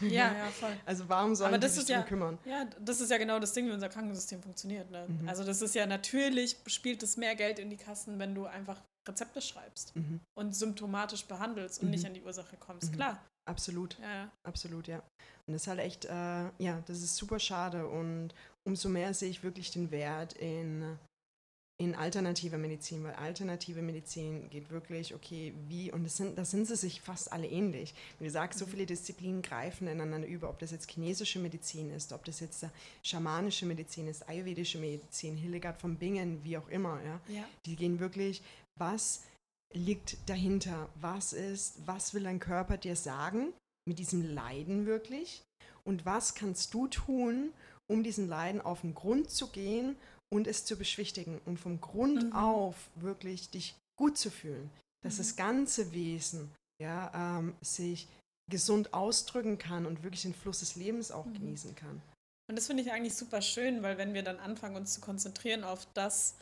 Ja, 0.01 0.33
ja, 0.33 0.47
voll. 0.61 0.77
Also 0.87 1.09
warum 1.09 1.35
sollen 1.35 1.61
die 1.61 1.69
sich 1.69 1.87
darum 1.87 2.03
ja, 2.03 2.09
kümmern? 2.09 2.39
Ja, 2.45 2.67
das 2.81 3.01
ist 3.01 3.11
ja 3.11 3.19
genau 3.19 3.39
das 3.39 3.53
Ding, 3.53 3.67
wie 3.67 3.73
unser 3.73 3.89
Krankensystem 3.89 4.43
funktioniert. 4.43 4.91
Ne? 4.91 5.07
Mhm. 5.09 5.29
Also 5.29 5.45
das 5.45 5.61
ist 5.63 5.75
ja 5.75 5.87
natürlich, 5.87 6.57
spielt 6.67 7.03
es 7.03 7.17
mehr 7.17 7.35
Geld 7.35 7.59
in 7.59 7.71
die 7.71 7.77
Kassen, 7.77 8.19
wenn 8.19 8.35
du 8.35 8.47
einfach 8.47 8.81
Rezepte 9.09 9.41
schreibst 9.41 9.95
mhm. 9.97 10.21
und 10.35 10.55
symptomatisch 10.55 11.25
behandelst 11.25 11.81
und 11.81 11.87
mhm. 11.87 11.91
nicht 11.93 12.07
an 12.07 12.15
die 12.15 12.23
Ursache 12.23 12.57
kommst. 12.57 12.93
Mhm. 12.93 12.97
Klar. 12.97 13.25
Absolut. 13.45 13.99
Ja. 14.01 14.31
Absolut, 14.45 14.87
ja. 14.87 15.03
Und 15.47 15.55
das 15.55 15.63
ist 15.63 15.69
halt 15.69 15.81
echt, 15.81 16.05
äh, 16.05 16.45
ja, 16.59 16.81
das 16.87 17.03
ist 17.03 17.17
super 17.17 17.41
schade 17.41 17.89
und 17.89 18.33
umso 18.65 18.89
mehr 18.89 19.13
sehe 19.15 19.31
ich 19.31 19.43
wirklich 19.43 19.73
den 19.73 19.91
Wert 19.91 20.35
in 20.35 20.97
in 21.83 21.97
alternative 21.97 22.59
Medizin, 22.59 23.03
weil 23.03 23.15
alternative 23.15 23.83
Medizin 23.83 24.49
geht 24.51 24.71
wirklich, 24.71 25.15
okay, 25.15 25.53
wie, 25.67 25.91
und 25.91 26.05
das 26.05 26.17
sind, 26.17 26.39
das 26.39 26.53
sind 26.53 26.67
sie 26.67 26.77
sich 26.77 27.01
fast 27.01 27.33
alle 27.33 27.49
ähnlich. 27.49 27.93
Wie 28.21 28.25
gesagt, 28.25 28.55
so 28.55 28.67
mhm. 28.67 28.71
viele 28.71 28.87
Disziplinen 28.87 29.43
greifen 29.43 29.89
ineinander 29.89 30.29
über, 30.29 30.49
ob 30.49 30.61
das 30.61 30.71
jetzt 30.71 30.89
chinesische 30.89 31.41
Medizin 31.41 31.91
ist, 31.91 32.13
ob 32.13 32.25
das 32.25 32.39
jetzt 32.39 32.65
schamanische 33.03 33.67
Medizin 33.67 34.07
ist, 34.07 34.29
ayurvedische 34.29 34.79
Medizin, 34.79 35.37
Hildegard 35.37 35.81
von 35.81 35.97
Bingen, 35.97 36.45
wie 36.45 36.57
auch 36.57 36.69
immer, 36.69 37.01
ja. 37.03 37.21
ja. 37.35 37.45
Die 37.67 37.75
gehen 37.75 37.99
wirklich, 37.99 38.43
was 38.77 39.25
liegt 39.73 40.17
dahinter? 40.27 40.89
Was 41.01 41.33
ist, 41.33 41.85
was 41.85 42.15
will 42.15 42.23
dein 42.23 42.39
Körper 42.39 42.77
dir 42.77 42.95
sagen 42.95 43.53
mit 43.89 43.99
diesem 43.99 44.23
Leiden 44.23 44.87
wirklich? 44.87 45.43
Und 45.83 46.07
was 46.07 46.37
kannst 46.37 46.73
du 46.75 46.87
tun, 46.87 47.53
um 47.89 48.05
diesen 48.05 48.29
Leiden 48.29 48.61
auf 48.61 48.83
den 48.83 48.95
Grund 48.95 49.31
zu 49.31 49.49
gehen 49.49 49.97
und 50.33 50.47
es 50.47 50.65
zu 50.65 50.77
beschwichtigen 50.77 51.41
und 51.45 51.61
vom 51.61 51.81
Grund 51.81 52.25
mhm. 52.25 52.33
auf 52.33 52.75
wirklich 52.97 53.51
dich 53.51 53.77
gut 53.97 54.17
zu 54.17 54.31
fühlen, 54.31 54.71
dass 55.03 55.15
mhm. 55.15 55.19
das 55.19 55.37
ganze 55.37 55.93
Wesen 55.93 56.51
ja, 56.81 57.39
ähm, 57.39 57.55
sich 57.61 58.09
gesund 58.51 58.95
ausdrücken 58.95 59.59
kann 59.59 59.87
und 59.87 60.03
wirklich 60.03 60.23
den 60.23 60.35
Fluss 60.35 60.61
des 60.61 60.75
Lebens 60.75 61.13
auch 61.13 61.27
mhm. 61.27 61.35
genießen 61.35 61.77
kann. 61.77 62.01
Und 62.49 62.57
das 62.57 62.67
finde 62.67 62.83
ich 62.83 62.93
eigentlich 62.93 63.15
super 63.15 63.43
schön, 63.43 63.83
weil 63.83 63.99
wenn 63.99 64.15
wir 64.15 64.23
dann 64.23 64.39
anfangen, 64.39 64.77
uns 64.77 64.95
zu 64.95 65.01
konzentrieren 65.01 65.65
auf 65.65 65.87
das, 65.95 66.37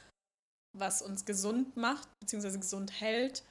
was 0.72 1.02
uns 1.02 1.24
gesund 1.24 1.76
macht, 1.76 2.08
beziehungsweise 2.20 2.58
gesund 2.58 3.00
hält, 3.00 3.44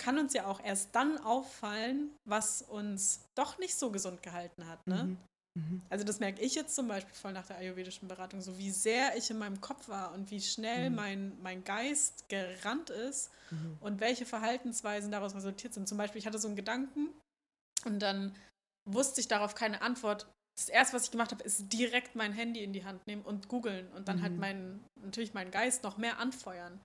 kann 0.00 0.18
uns 0.18 0.32
ja 0.32 0.46
auch 0.46 0.62
erst 0.64 0.94
dann 0.94 1.18
auffallen, 1.18 2.14
was 2.24 2.62
uns 2.62 3.20
doch 3.36 3.58
nicht 3.58 3.76
so 3.76 3.90
gesund 3.90 4.22
gehalten 4.22 4.66
hat. 4.66 4.86
Ne? 4.86 5.04
Mhm. 5.04 5.16
Mhm. 5.58 5.82
Also 5.90 6.04
das 6.04 6.20
merke 6.20 6.40
ich 6.40 6.54
jetzt 6.54 6.74
zum 6.74 6.88
Beispiel 6.88 7.14
voll 7.14 7.32
nach 7.32 7.46
der 7.46 7.58
ayurvedischen 7.58 8.08
Beratung, 8.08 8.40
so 8.40 8.58
wie 8.58 8.70
sehr 8.70 9.16
ich 9.16 9.30
in 9.30 9.38
meinem 9.38 9.60
Kopf 9.60 9.88
war 9.88 10.12
und 10.14 10.30
wie 10.30 10.40
schnell 10.40 10.90
mhm. 10.90 10.96
mein, 10.96 11.42
mein 11.42 11.64
Geist 11.64 12.28
gerannt 12.28 12.90
ist 12.90 13.30
mhm. 13.50 13.76
und 13.80 14.00
welche 14.00 14.26
Verhaltensweisen 14.26 15.10
daraus 15.10 15.34
resultiert 15.34 15.74
sind. 15.74 15.88
Zum 15.88 15.98
Beispiel, 15.98 16.20
ich 16.20 16.26
hatte 16.26 16.38
so 16.38 16.48
einen 16.48 16.56
Gedanken 16.56 17.08
und 17.84 18.00
dann 18.00 18.34
wusste 18.84 19.20
ich 19.20 19.28
darauf 19.28 19.54
keine 19.54 19.82
Antwort. 19.82 20.26
Das 20.56 20.68
erste, 20.68 20.96
was 20.96 21.04
ich 21.04 21.10
gemacht 21.10 21.30
habe, 21.30 21.44
ist 21.44 21.72
direkt 21.72 22.14
mein 22.14 22.32
Handy 22.32 22.62
in 22.62 22.72
die 22.72 22.84
Hand 22.84 23.06
nehmen 23.06 23.22
und 23.22 23.48
googeln 23.48 23.90
und 23.92 24.08
dann 24.08 24.22
halt 24.22 24.34
mhm. 24.34 24.40
meinen, 24.40 24.84
natürlich 25.02 25.34
meinen 25.34 25.50
Geist 25.50 25.82
noch 25.82 25.98
mehr 25.98 26.18
anfeuern. 26.18 26.80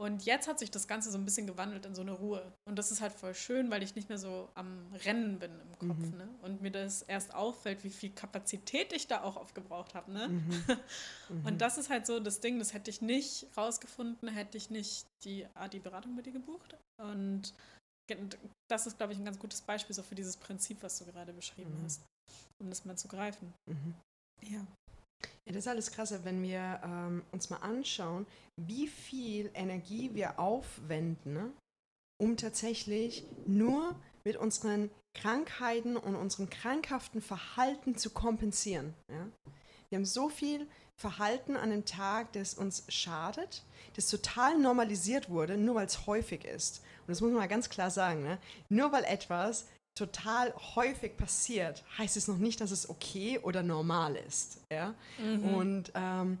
Und 0.00 0.24
jetzt 0.24 0.48
hat 0.48 0.58
sich 0.58 0.70
das 0.70 0.88
Ganze 0.88 1.10
so 1.10 1.18
ein 1.18 1.26
bisschen 1.26 1.46
gewandelt 1.46 1.84
in 1.84 1.94
so 1.94 2.00
eine 2.00 2.12
Ruhe. 2.12 2.54
Und 2.64 2.78
das 2.78 2.90
ist 2.90 3.02
halt 3.02 3.12
voll 3.12 3.34
schön, 3.34 3.70
weil 3.70 3.82
ich 3.82 3.96
nicht 3.96 4.08
mehr 4.08 4.16
so 4.16 4.48
am 4.54 4.90
Rennen 5.04 5.38
bin 5.38 5.50
im 5.60 5.78
Kopf. 5.78 5.98
Mhm. 5.98 6.16
Ne? 6.16 6.28
Und 6.40 6.62
mir 6.62 6.70
das 6.70 7.02
erst 7.02 7.34
auffällt, 7.34 7.84
wie 7.84 7.90
viel 7.90 8.08
Kapazität 8.10 8.94
ich 8.94 9.08
da 9.08 9.22
auch 9.22 9.36
aufgebraucht 9.36 9.94
habe. 9.94 10.10
Ne? 10.10 10.28
Mhm. 10.28 10.64
Und 11.44 11.52
mhm. 11.52 11.58
das 11.58 11.76
ist 11.76 11.90
halt 11.90 12.06
so 12.06 12.18
das 12.18 12.40
Ding, 12.40 12.58
das 12.58 12.72
hätte 12.72 12.88
ich 12.88 13.02
nicht 13.02 13.48
rausgefunden, 13.58 14.26
hätte 14.30 14.56
ich 14.56 14.70
nicht 14.70 15.06
die 15.22 15.46
ADI-Beratung 15.52 16.16
bei 16.16 16.22
dir 16.22 16.32
gebucht. 16.32 16.78
Und 16.96 17.52
das 18.70 18.86
ist, 18.86 18.96
glaube 18.96 19.12
ich, 19.12 19.18
ein 19.18 19.26
ganz 19.26 19.38
gutes 19.38 19.60
Beispiel 19.60 19.94
so 19.94 20.02
für 20.02 20.14
dieses 20.14 20.38
Prinzip, 20.38 20.82
was 20.82 20.98
du 20.98 21.04
gerade 21.04 21.34
beschrieben 21.34 21.78
mhm. 21.78 21.84
hast, 21.84 22.02
um 22.58 22.70
das 22.70 22.86
mal 22.86 22.96
zu 22.96 23.06
greifen. 23.06 23.52
Mhm. 23.66 23.94
Ja. 24.48 24.66
Ja, 25.46 25.52
das 25.52 25.64
ist 25.64 25.68
alles 25.68 25.90
krasse, 25.90 26.24
wenn 26.24 26.42
wir 26.42 26.80
ähm, 26.84 27.22
uns 27.32 27.50
mal 27.50 27.58
anschauen, 27.58 28.26
wie 28.56 28.86
viel 28.86 29.50
Energie 29.54 30.10
wir 30.14 30.38
aufwenden, 30.38 31.32
ne, 31.32 31.52
um 32.20 32.36
tatsächlich 32.36 33.24
nur 33.46 33.96
mit 34.24 34.36
unseren 34.36 34.90
Krankheiten 35.14 35.96
und 35.96 36.14
unserem 36.14 36.50
krankhaften 36.50 37.20
Verhalten 37.20 37.96
zu 37.96 38.10
kompensieren. 38.10 38.94
Ja? 39.08 39.26
Wir 39.88 39.96
haben 39.96 40.04
so 40.04 40.28
viel 40.28 40.68
Verhalten 40.96 41.56
an 41.56 41.70
dem 41.70 41.84
Tag, 41.84 42.32
das 42.34 42.54
uns 42.54 42.84
schadet, 42.88 43.64
das 43.96 44.08
total 44.08 44.58
normalisiert 44.58 45.30
wurde, 45.30 45.56
nur 45.56 45.76
weil 45.76 45.86
es 45.86 46.06
häufig 46.06 46.44
ist. 46.44 46.82
Und 47.00 47.08
das 47.08 47.20
muss 47.20 47.30
man 47.30 47.40
mal 47.40 47.48
ganz 47.48 47.70
klar 47.70 47.90
sagen. 47.90 48.22
Ne? 48.22 48.38
Nur 48.68 48.92
weil 48.92 49.04
etwas 49.04 49.66
total 50.00 50.54
häufig 50.74 51.16
passiert, 51.16 51.84
heißt 51.98 52.16
es 52.16 52.26
noch 52.26 52.38
nicht, 52.38 52.60
dass 52.60 52.70
es 52.70 52.88
okay 52.88 53.38
oder 53.42 53.62
normal 53.62 54.16
ist. 54.16 54.60
Ja? 54.72 54.94
Mhm. 55.18 55.54
Und, 55.54 55.92
ähm, 55.94 56.38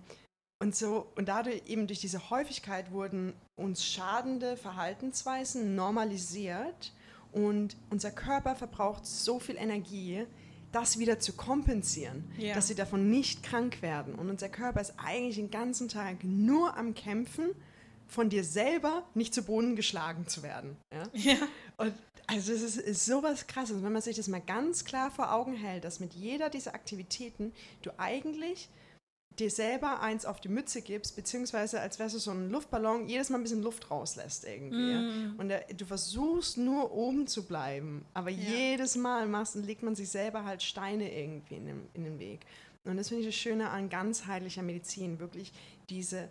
und 0.62 0.74
so, 0.74 1.06
und 1.16 1.28
dadurch 1.28 1.62
eben 1.66 1.86
durch 1.86 2.00
diese 2.00 2.30
Häufigkeit 2.30 2.90
wurden 2.90 3.34
uns 3.56 3.84
schadende 3.84 4.56
Verhaltensweisen 4.56 5.74
normalisiert 5.74 6.92
und 7.32 7.76
unser 7.90 8.10
Körper 8.10 8.56
verbraucht 8.56 9.06
so 9.06 9.38
viel 9.38 9.56
Energie, 9.56 10.26
das 10.72 10.98
wieder 10.98 11.18
zu 11.18 11.32
kompensieren, 11.34 12.30
ja. 12.38 12.54
dass 12.54 12.68
sie 12.68 12.74
davon 12.74 13.10
nicht 13.10 13.42
krank 13.42 13.82
werden. 13.82 14.14
Und 14.14 14.30
unser 14.30 14.48
Körper 14.48 14.80
ist 14.80 14.94
eigentlich 14.96 15.36
den 15.36 15.50
ganzen 15.50 15.88
Tag 15.88 16.22
nur 16.22 16.76
am 16.76 16.94
Kämpfen, 16.94 17.50
von 18.10 18.28
dir 18.28 18.44
selber 18.44 19.04
nicht 19.14 19.32
zu 19.32 19.44
Boden 19.44 19.76
geschlagen 19.76 20.26
zu 20.26 20.42
werden. 20.42 20.76
Ja? 20.92 21.04
ja. 21.12 21.36
Und 21.80 21.94
also 22.26 22.52
es 22.52 22.62
ist, 22.62 22.76
ist 22.76 23.06
sowas 23.06 23.46
krasses, 23.46 23.82
wenn 23.82 23.92
man 23.92 24.02
sich 24.02 24.16
das 24.16 24.28
mal 24.28 24.40
ganz 24.40 24.84
klar 24.84 25.10
vor 25.10 25.32
Augen 25.32 25.54
hält, 25.54 25.84
dass 25.84 25.98
mit 25.98 26.14
jeder 26.14 26.48
dieser 26.48 26.74
Aktivitäten 26.74 27.52
du 27.82 27.90
eigentlich 27.98 28.68
dir 29.38 29.50
selber 29.50 30.00
eins 30.00 30.26
auf 30.26 30.40
die 30.40 30.48
Mütze 30.48 30.82
gibst, 30.82 31.16
beziehungsweise 31.16 31.80
als 31.80 31.98
wärst 31.98 32.14
du 32.14 32.18
so 32.18 32.30
ein 32.30 32.50
Luftballon, 32.50 33.08
jedes 33.08 33.30
Mal 33.30 33.38
ein 33.38 33.42
bisschen 33.42 33.62
Luft 33.62 33.90
rauslässt 33.90 34.44
irgendwie. 34.44 34.76
Mm. 34.76 35.34
Und 35.38 35.48
der, 35.48 35.64
du 35.74 35.84
versuchst 35.86 36.58
nur 36.58 36.92
oben 36.92 37.26
zu 37.26 37.44
bleiben, 37.44 38.04
aber 38.12 38.30
ja. 38.30 38.38
jedes 38.38 38.96
Mal 38.96 39.26
machst, 39.26 39.54
legt 39.54 39.82
man 39.82 39.94
sich 39.94 40.08
selber 40.08 40.44
halt 40.44 40.62
Steine 40.62 41.12
irgendwie 41.12 41.56
in 41.56 41.66
den, 41.66 41.80
in 41.94 42.04
den 42.04 42.18
Weg. 42.18 42.40
Und 42.84 42.96
das 42.96 43.08
finde 43.08 43.22
ich 43.22 43.28
das 43.28 43.36
Schöne 43.36 43.70
an 43.70 43.88
ganzheitlicher 43.88 44.62
Medizin, 44.62 45.20
wirklich 45.20 45.52
diese 45.88 46.28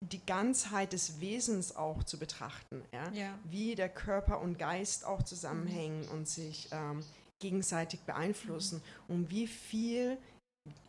die 0.00 0.24
Ganzheit 0.24 0.92
des 0.92 1.20
Wesens 1.20 1.74
auch 1.74 2.04
zu 2.04 2.18
betrachten, 2.18 2.82
ja? 2.92 3.10
ja. 3.12 3.38
wie 3.44 3.74
der 3.74 3.88
Körper 3.88 4.40
und 4.40 4.58
Geist 4.58 5.04
auch 5.04 5.22
zusammenhängen 5.22 6.04
mhm. 6.06 6.10
und 6.10 6.28
sich 6.28 6.68
ähm, 6.70 7.02
gegenseitig 7.40 8.00
beeinflussen 8.00 8.82
mhm. 9.08 9.14
und 9.14 9.30
wie 9.30 9.46
viel 9.46 10.18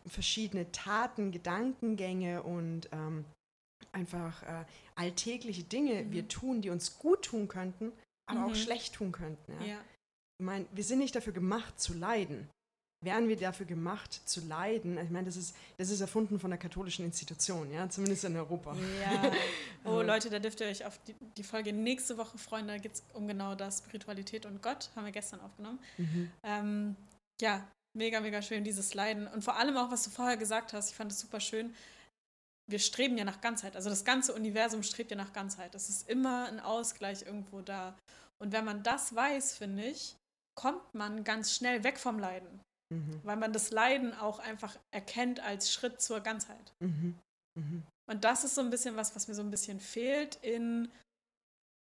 verschiedene 0.06 0.70
Taten, 0.72 1.32
Gedankengänge 1.32 2.42
und 2.42 2.88
ähm, 2.92 3.24
einfach 3.92 4.42
äh, 4.42 4.64
alltägliche 4.94 5.64
Dinge 5.64 6.04
mhm. 6.04 6.12
wir 6.12 6.28
tun, 6.28 6.60
die 6.60 6.70
uns 6.70 6.98
gut 6.98 7.24
tun 7.24 7.48
könnten, 7.48 7.92
aber 8.26 8.44
auch 8.44 8.50
mhm. 8.50 8.56
schlecht 8.56 8.94
tun 8.94 9.12
könnten. 9.12 9.52
Ja? 9.60 9.66
Ja. 9.66 9.80
Ich 10.40 10.44
meine, 10.44 10.66
wir 10.72 10.84
sind 10.84 10.98
nicht 10.98 11.16
dafür 11.16 11.32
gemacht 11.32 11.80
zu 11.80 11.94
leiden 11.94 12.48
wären 13.00 13.28
wir 13.28 13.36
dafür 13.36 13.66
gemacht 13.66 14.28
zu 14.28 14.40
leiden? 14.46 14.98
Ich 14.98 15.10
meine, 15.10 15.26
das 15.26 15.36
ist, 15.36 15.54
das 15.76 15.90
ist 15.90 16.00
erfunden 16.00 16.40
von 16.40 16.50
der 16.50 16.58
katholischen 16.58 17.04
Institution, 17.04 17.72
ja, 17.72 17.88
zumindest 17.88 18.24
in 18.24 18.36
Europa. 18.36 18.74
Ja. 18.74 19.32
Oh, 19.84 20.02
Leute, 20.02 20.28
da 20.28 20.38
dürft 20.38 20.60
ihr 20.60 20.66
euch 20.66 20.84
auf 20.84 20.98
die, 21.06 21.14
die 21.36 21.42
Folge 21.42 21.72
nächste 21.72 22.18
Woche 22.18 22.36
freuen. 22.36 22.66
Da 22.68 22.76
geht 22.76 22.94
es 22.94 23.02
um 23.14 23.26
genau 23.26 23.54
das, 23.54 23.78
Spiritualität 23.78 24.44
und 24.44 24.60
Gott, 24.60 24.90
haben 24.94 25.06
wir 25.06 25.12
gestern 25.12 25.40
aufgenommen. 25.40 25.78
Mhm. 25.96 26.30
Ähm, 26.42 26.96
ja, 27.40 27.66
mega, 27.96 28.20
mega 28.20 28.42
schön, 28.42 28.64
dieses 28.64 28.92
Leiden. 28.92 29.26
Und 29.28 29.42
vor 29.42 29.56
allem 29.56 29.76
auch, 29.76 29.90
was 29.90 30.02
du 30.02 30.10
vorher 30.10 30.36
gesagt 30.36 30.72
hast, 30.74 30.90
ich 30.90 30.96
fand 30.96 31.12
es 31.12 31.20
super 31.20 31.40
schön. 31.40 31.74
Wir 32.68 32.80
streben 32.80 33.16
ja 33.16 33.24
nach 33.24 33.40
Ganzheit. 33.40 33.76
Also 33.76 33.88
das 33.88 34.04
ganze 34.04 34.34
Universum 34.34 34.82
strebt 34.82 35.10
ja 35.10 35.16
nach 35.16 35.32
Ganzheit. 35.32 35.74
Es 35.74 35.88
ist 35.88 36.08
immer 36.08 36.48
ein 36.48 36.60
Ausgleich 36.60 37.22
irgendwo 37.22 37.62
da. 37.62 37.96
Und 38.42 38.52
wenn 38.52 38.64
man 38.64 38.82
das 38.82 39.14
weiß, 39.14 39.56
finde 39.56 39.86
ich, 39.86 40.16
kommt 40.54 40.94
man 40.94 41.24
ganz 41.24 41.54
schnell 41.54 41.82
weg 41.82 41.98
vom 41.98 42.18
Leiden. 42.18 42.60
Mhm. 42.90 43.20
Weil 43.22 43.36
man 43.36 43.52
das 43.52 43.70
Leiden 43.70 44.14
auch 44.14 44.38
einfach 44.38 44.78
erkennt 44.90 45.40
als 45.40 45.72
Schritt 45.72 46.00
zur 46.00 46.20
Ganzheit. 46.20 46.72
Mhm. 46.80 47.18
Mhm. 47.58 47.82
Und 48.10 48.24
das 48.24 48.44
ist 48.44 48.54
so 48.54 48.62
ein 48.62 48.70
bisschen 48.70 48.96
was, 48.96 49.14
was 49.14 49.28
mir 49.28 49.34
so 49.34 49.42
ein 49.42 49.50
bisschen 49.50 49.80
fehlt 49.80 50.36
in 50.36 50.90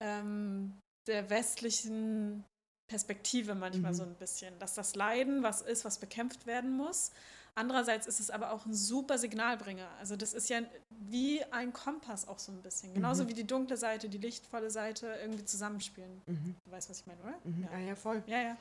ähm, 0.02 0.74
der 1.08 1.30
westlichen 1.30 2.44
Perspektive 2.88 3.56
manchmal 3.56 3.92
mhm. 3.92 3.96
so 3.96 4.04
ein 4.04 4.16
bisschen. 4.16 4.58
Dass 4.60 4.74
das 4.74 4.96
Leiden 4.96 5.44
was 5.44 5.62
ist, 5.62 5.86
was 5.86 6.00
bekämpft 6.00 6.46
werden 6.48 6.76
muss. 6.76 7.12
Andererseits 7.58 8.06
ist 8.06 8.20
es 8.20 8.30
aber 8.30 8.52
auch 8.52 8.66
ein 8.66 8.74
super 8.74 9.18
Signalbringer. 9.18 9.90
Also 10.00 10.18
das 10.18 10.34
ist 10.34 10.50
ja 10.50 10.62
wie 10.90 11.42
ein 11.46 11.72
Kompass 11.72 12.28
auch 12.28 12.38
so 12.38 12.52
ein 12.52 12.62
bisschen. 12.62 12.94
Genauso 12.94 13.24
mhm. 13.24 13.30
wie 13.30 13.34
die 13.34 13.48
dunkle 13.48 13.78
Seite, 13.78 14.10
die 14.10 14.18
lichtvolle 14.18 14.70
Seite 14.70 15.08
irgendwie 15.22 15.46
zusammenspielen. 15.46 16.22
Mhm. 16.26 16.56
Du 16.66 16.72
weißt, 16.72 16.90
was 16.90 17.00
ich 17.00 17.06
meine, 17.06 17.22
oder? 17.22 17.40
Mhm. 17.44 17.64
Ja. 17.64 17.80
ja, 17.80 17.86
ja, 17.88 17.96
voll. 17.96 18.24
Ja, 18.28 18.42
ja. 18.42 18.58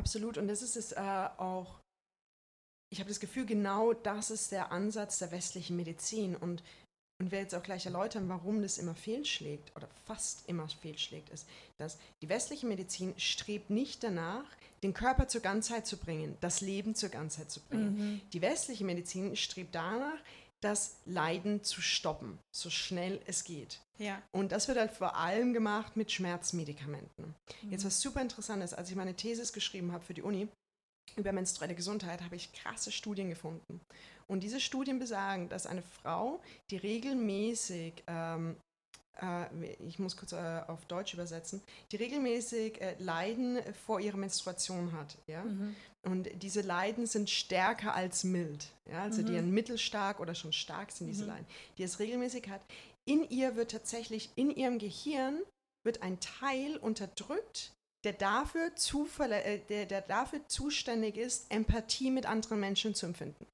Absolut. 0.00 0.38
Und 0.38 0.48
das 0.48 0.62
ist 0.62 0.76
es 0.76 0.92
äh, 0.92 1.28
auch, 1.36 1.78
ich 2.90 3.00
habe 3.00 3.08
das 3.08 3.20
Gefühl, 3.20 3.44
genau 3.44 3.92
das 3.92 4.30
ist 4.30 4.50
der 4.50 4.72
Ansatz 4.72 5.18
der 5.18 5.30
westlichen 5.30 5.76
Medizin. 5.76 6.34
Und, 6.34 6.62
und 7.20 7.30
werde 7.30 7.42
jetzt 7.42 7.54
auch 7.54 7.62
gleich 7.62 7.84
erläutern, 7.84 8.30
warum 8.30 8.62
das 8.62 8.78
immer 8.78 8.94
fehlschlägt 8.94 9.76
oder 9.76 9.88
fast 10.06 10.48
immer 10.48 10.66
fehlschlägt, 10.68 11.28
ist, 11.28 11.46
dass 11.76 11.98
die 12.22 12.30
westliche 12.30 12.66
Medizin 12.66 13.12
strebt 13.18 13.68
nicht 13.68 14.02
danach, 14.02 14.46
den 14.82 14.94
Körper 14.94 15.28
zur 15.28 15.42
Ganzheit 15.42 15.86
zu 15.86 15.98
bringen, 15.98 16.38
das 16.40 16.62
Leben 16.62 16.94
zur 16.94 17.10
Ganzheit 17.10 17.50
zu 17.50 17.60
bringen. 17.60 17.98
Mhm. 17.98 18.20
Die 18.32 18.40
westliche 18.40 18.84
Medizin 18.84 19.36
strebt 19.36 19.74
danach, 19.74 20.18
das 20.60 21.00
Leiden 21.06 21.64
zu 21.64 21.80
stoppen, 21.80 22.38
so 22.54 22.70
schnell 22.70 23.20
es 23.26 23.44
geht. 23.44 23.80
Ja. 23.98 24.22
Und 24.32 24.52
das 24.52 24.68
wird 24.68 24.78
halt 24.78 24.92
vor 24.92 25.16
allem 25.16 25.52
gemacht 25.52 25.96
mit 25.96 26.12
Schmerzmedikamenten. 26.12 27.34
Mhm. 27.62 27.70
Jetzt 27.70 27.84
was 27.84 28.00
super 28.00 28.20
interessant 28.20 28.62
ist, 28.62 28.74
als 28.74 28.90
ich 28.90 28.96
meine 28.96 29.14
Thesis 29.14 29.52
geschrieben 29.52 29.92
habe 29.92 30.04
für 30.04 30.14
die 30.14 30.22
Uni 30.22 30.48
über 31.16 31.32
menstruelle 31.32 31.74
Gesundheit, 31.74 32.22
habe 32.22 32.36
ich 32.36 32.52
krasse 32.52 32.92
Studien 32.92 33.30
gefunden. 33.30 33.80
Und 34.28 34.42
diese 34.42 34.60
Studien 34.60 34.98
besagen, 34.98 35.48
dass 35.48 35.66
eine 35.66 35.82
Frau, 35.82 36.40
die 36.70 36.76
regelmäßig 36.76 38.04
ähm, 38.06 38.56
äh, 38.56 38.69
ich 39.86 39.98
muss 39.98 40.16
kurz 40.16 40.32
äh, 40.32 40.62
auf 40.66 40.84
Deutsch 40.86 41.14
übersetzen, 41.14 41.62
die 41.92 41.96
regelmäßig 41.96 42.80
äh, 42.80 42.94
Leiden 42.98 43.58
vor 43.86 44.00
ihrer 44.00 44.16
Menstruation 44.16 44.92
hat. 44.92 45.18
Ja? 45.26 45.44
Mhm. 45.44 45.76
Und 46.02 46.28
diese 46.42 46.62
Leiden 46.62 47.06
sind 47.06 47.28
stärker 47.28 47.94
als 47.94 48.24
mild. 48.24 48.68
Ja? 48.90 49.02
Also 49.02 49.22
mhm. 49.22 49.26
die 49.26 49.32
sind 49.34 49.50
mittelstark 49.50 50.20
oder 50.20 50.34
schon 50.34 50.52
stark 50.52 50.90
sind 50.92 51.08
diese 51.08 51.24
mhm. 51.24 51.30
Leiden, 51.30 51.46
die 51.78 51.82
es 51.82 51.98
regelmäßig 51.98 52.48
hat. 52.48 52.62
In 53.04 53.28
ihr 53.28 53.56
wird 53.56 53.70
tatsächlich, 53.70 54.30
in 54.36 54.50
ihrem 54.50 54.78
Gehirn 54.78 55.40
wird 55.84 56.02
ein 56.02 56.18
Teil 56.20 56.76
unterdrückt, 56.76 57.72
der 58.04 58.12
dafür, 58.14 58.72
äh, 59.30 59.58
der, 59.68 59.86
der 59.86 60.00
dafür 60.00 60.46
zuständig 60.46 61.16
ist, 61.16 61.50
Empathie 61.50 62.10
mit 62.10 62.26
anderen 62.26 62.60
Menschen 62.60 62.94
zu 62.94 63.06
empfinden. 63.06 63.46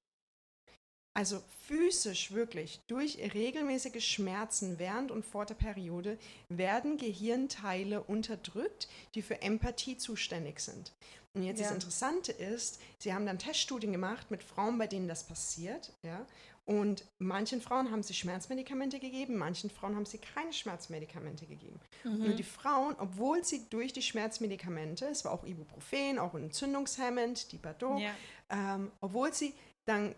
Also 1.16 1.42
physisch 1.66 2.33
wirklich 2.33 2.79
durch 2.88 3.16
regelmäßige 3.33 4.05
Schmerzen 4.05 4.79
während 4.79 5.11
und 5.11 5.24
vor 5.24 5.46
der 5.46 5.55
Periode 5.55 6.18
werden 6.50 6.98
Gehirnteile 6.98 8.02
unterdrückt, 8.02 8.87
die 9.14 9.22
für 9.22 9.40
Empathie 9.40 9.96
zuständig 9.96 10.61
sind. 10.61 10.92
Und 11.33 11.42
jetzt 11.42 11.61
ja. 11.61 11.68
das 11.68 11.74
Interessante 11.74 12.33
ist, 12.33 12.81
sie 12.98 13.14
haben 13.14 13.24
dann 13.24 13.38
Teststudien 13.38 13.92
gemacht 13.92 14.31
mit 14.31 14.42
Frauen, 14.42 14.76
bei 14.76 14.87
denen 14.87 15.09
das 15.09 15.24
passiert, 15.24 15.90
ja. 16.02 16.26
Und 16.66 17.05
manchen 17.18 17.62
Frauen 17.62 17.92
haben 17.92 18.02
sie 18.02 18.12
Schmerzmedikamente 18.12 18.98
gegeben, 18.98 19.37
manchen 19.37 19.70
Frauen 19.70 19.94
haben 19.96 20.05
sie 20.05 20.18
keine 20.18 20.52
Schmerzmedikamente 20.52 21.46
gegeben. 21.46 21.81
Mhm. 22.05 22.24
Und 22.24 22.37
die 22.37 22.42
Frauen, 22.42 22.94
obwohl 22.98 23.42
sie 23.42 23.66
durch 23.70 23.92
die 23.94 24.02
Schmerzmedikamente, 24.02 25.07
es 25.07 25.24
war 25.24 25.33
auch 25.33 25.44
Ibuprofen, 25.44 26.18
auch 26.18 26.35
ein 26.35 26.42
Entzündungshemmend, 26.42 27.52
die 27.52 27.59
Bardot, 27.59 28.00
ja. 28.00 28.11
ähm, 28.50 28.90
obwohl 29.00 29.33
sie 29.33 29.55
dann 29.87 30.14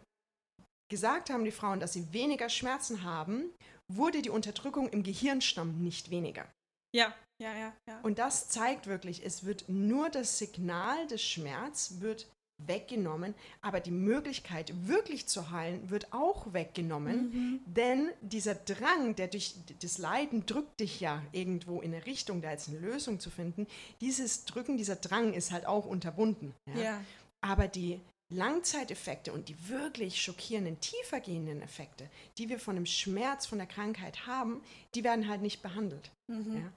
gesagt 0.88 1.30
haben 1.30 1.44
die 1.44 1.50
Frauen, 1.50 1.80
dass 1.80 1.92
sie 1.92 2.12
weniger 2.12 2.48
Schmerzen 2.48 3.02
haben, 3.02 3.50
wurde 3.88 4.22
die 4.22 4.30
Unterdrückung 4.30 4.88
im 4.88 5.02
Gehirnstamm 5.02 5.82
nicht 5.82 6.10
weniger. 6.10 6.46
Ja, 6.94 7.14
ja, 7.40 7.56
ja, 7.56 7.72
ja. 7.86 8.00
Und 8.02 8.18
das 8.18 8.48
zeigt 8.48 8.86
wirklich, 8.86 9.24
es 9.24 9.44
wird 9.44 9.68
nur 9.68 10.10
das 10.10 10.38
Signal 10.38 11.06
des 11.06 11.22
Schmerz 11.22 11.96
wird 12.00 12.26
weggenommen, 12.66 13.34
aber 13.60 13.78
die 13.80 13.92
Möglichkeit, 13.92 14.72
wirklich 14.88 15.28
zu 15.28 15.50
heilen, 15.50 15.90
wird 15.90 16.12
auch 16.12 16.52
weggenommen, 16.52 17.30
mhm. 17.30 17.60
denn 17.66 18.10
dieser 18.20 18.56
Drang, 18.56 19.14
der 19.14 19.28
durch 19.28 19.54
das 19.80 19.98
Leiden 19.98 20.44
drückt 20.44 20.80
dich 20.80 20.98
ja 20.98 21.22
irgendwo 21.32 21.80
in 21.80 21.94
eine 21.94 22.04
Richtung, 22.04 22.42
da 22.42 22.50
jetzt 22.50 22.68
eine 22.68 22.78
Lösung 22.78 23.20
zu 23.20 23.30
finden, 23.30 23.66
dieses 24.00 24.44
Drücken, 24.44 24.76
dieser 24.76 24.96
Drang 24.96 25.34
ist 25.34 25.52
halt 25.52 25.66
auch 25.66 25.86
unterbunden. 25.86 26.52
Ja? 26.74 26.82
ja. 26.82 27.00
Aber 27.40 27.68
die 27.68 28.00
Langzeiteffekte 28.30 29.32
und 29.32 29.48
die 29.48 29.68
wirklich 29.68 30.20
schockierenden, 30.20 30.78
tiefer 30.80 31.20
gehenden 31.20 31.62
Effekte, 31.62 32.10
die 32.36 32.48
wir 32.48 32.58
von 32.58 32.74
dem 32.74 32.86
Schmerz, 32.86 33.46
von 33.46 33.58
der 33.58 33.66
Krankheit 33.66 34.26
haben, 34.26 34.62
die 34.94 35.02
werden 35.02 35.28
halt 35.28 35.40
nicht 35.40 35.62
behandelt. 35.62 36.10
Mhm. 36.30 36.56
Ja? 36.56 36.72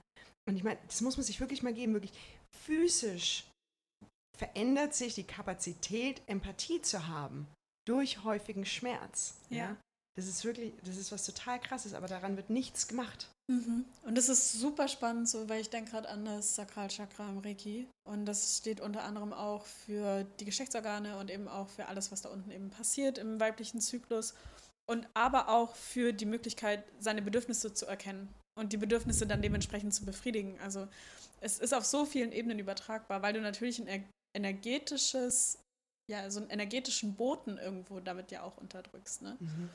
Und 0.48 0.56
ich 0.56 0.64
meine, 0.64 0.80
das 0.86 1.02
muss 1.02 1.16
man 1.16 1.24
sich 1.24 1.40
wirklich 1.40 1.62
mal 1.62 1.74
geben, 1.74 1.92
wirklich 1.92 2.14
physisch 2.64 3.44
verändert 4.36 4.94
sich 4.94 5.14
die 5.14 5.24
Kapazität, 5.24 6.22
Empathie 6.26 6.80
zu 6.80 7.06
haben 7.06 7.46
durch 7.86 8.24
häufigen 8.24 8.64
Schmerz. 8.64 9.36
Ja. 9.50 9.56
ja. 9.58 9.76
Das 10.14 10.26
ist 10.26 10.44
wirklich, 10.44 10.74
das 10.84 10.98
ist 10.98 11.10
was 11.10 11.24
total 11.24 11.58
krasses, 11.58 11.94
aber 11.94 12.06
daran 12.06 12.36
wird 12.36 12.50
nichts 12.50 12.86
gemacht. 12.86 13.28
Mhm. 13.50 13.86
Und 14.02 14.16
das 14.16 14.28
ist 14.28 14.52
super 14.52 14.88
spannend, 14.88 15.28
so, 15.28 15.48
weil 15.48 15.60
ich 15.62 15.70
denke 15.70 15.92
gerade 15.92 16.08
an 16.08 16.24
das 16.24 16.54
Sakralchakra 16.54 17.28
im 17.30 17.38
Reiki. 17.38 17.88
Und 18.04 18.26
das 18.26 18.58
steht 18.58 18.80
unter 18.80 19.04
anderem 19.04 19.32
auch 19.32 19.64
für 19.64 20.24
die 20.38 20.44
Geschlechtsorgane 20.44 21.18
und 21.18 21.30
eben 21.30 21.48
auch 21.48 21.68
für 21.68 21.86
alles, 21.86 22.12
was 22.12 22.22
da 22.22 22.28
unten 22.28 22.50
eben 22.50 22.70
passiert 22.70 23.16
im 23.16 23.40
weiblichen 23.40 23.80
Zyklus. 23.80 24.34
Und 24.86 25.08
aber 25.14 25.48
auch 25.48 25.74
für 25.76 26.12
die 26.12 26.26
Möglichkeit, 26.26 26.84
seine 26.98 27.22
Bedürfnisse 27.22 27.72
zu 27.72 27.86
erkennen 27.86 28.28
und 28.58 28.72
die 28.72 28.78
Bedürfnisse 28.78 29.26
dann 29.26 29.40
dementsprechend 29.40 29.94
zu 29.94 30.04
befriedigen. 30.04 30.58
Also 30.60 30.88
es 31.40 31.58
ist 31.58 31.72
auf 31.72 31.84
so 31.84 32.04
vielen 32.04 32.32
Ebenen 32.32 32.58
übertragbar, 32.58 33.22
weil 33.22 33.32
du 33.32 33.40
natürlich 33.40 33.80
ein 33.80 34.04
energetisches, 34.36 35.58
ja, 36.10 36.30
so 36.30 36.40
einen 36.40 36.50
energetischen 36.50 37.14
Boten 37.14 37.58
irgendwo 37.58 38.00
damit 38.00 38.30
ja 38.30 38.42
auch 38.42 38.56
unterdrückst. 38.58 39.22
Ne? 39.22 39.36
Mhm. 39.40 39.70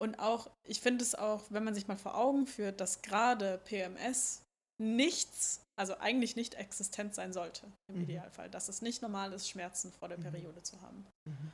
Und 0.00 0.18
auch, 0.18 0.50
ich 0.64 0.80
finde 0.80 1.04
es 1.04 1.14
auch, 1.14 1.42
wenn 1.50 1.64
man 1.64 1.74
sich 1.74 1.86
mal 1.86 1.96
vor 1.96 2.16
Augen 2.16 2.46
führt, 2.46 2.80
dass 2.80 3.02
gerade 3.02 3.58
PMS 3.64 4.42
nichts, 4.80 5.60
also 5.76 5.96
eigentlich 5.98 6.36
nicht 6.36 6.54
existent 6.54 7.14
sein 7.14 7.32
sollte, 7.32 7.66
im 7.88 7.96
mhm. 7.96 8.02
Idealfall. 8.02 8.50
Dass 8.50 8.68
es 8.68 8.82
nicht 8.82 9.02
normal 9.02 9.32
ist, 9.32 9.48
Schmerzen 9.48 9.92
vor 9.92 10.08
der 10.08 10.18
mhm. 10.18 10.24
Periode 10.24 10.62
zu 10.62 10.80
haben. 10.82 11.06
Mhm. 11.26 11.52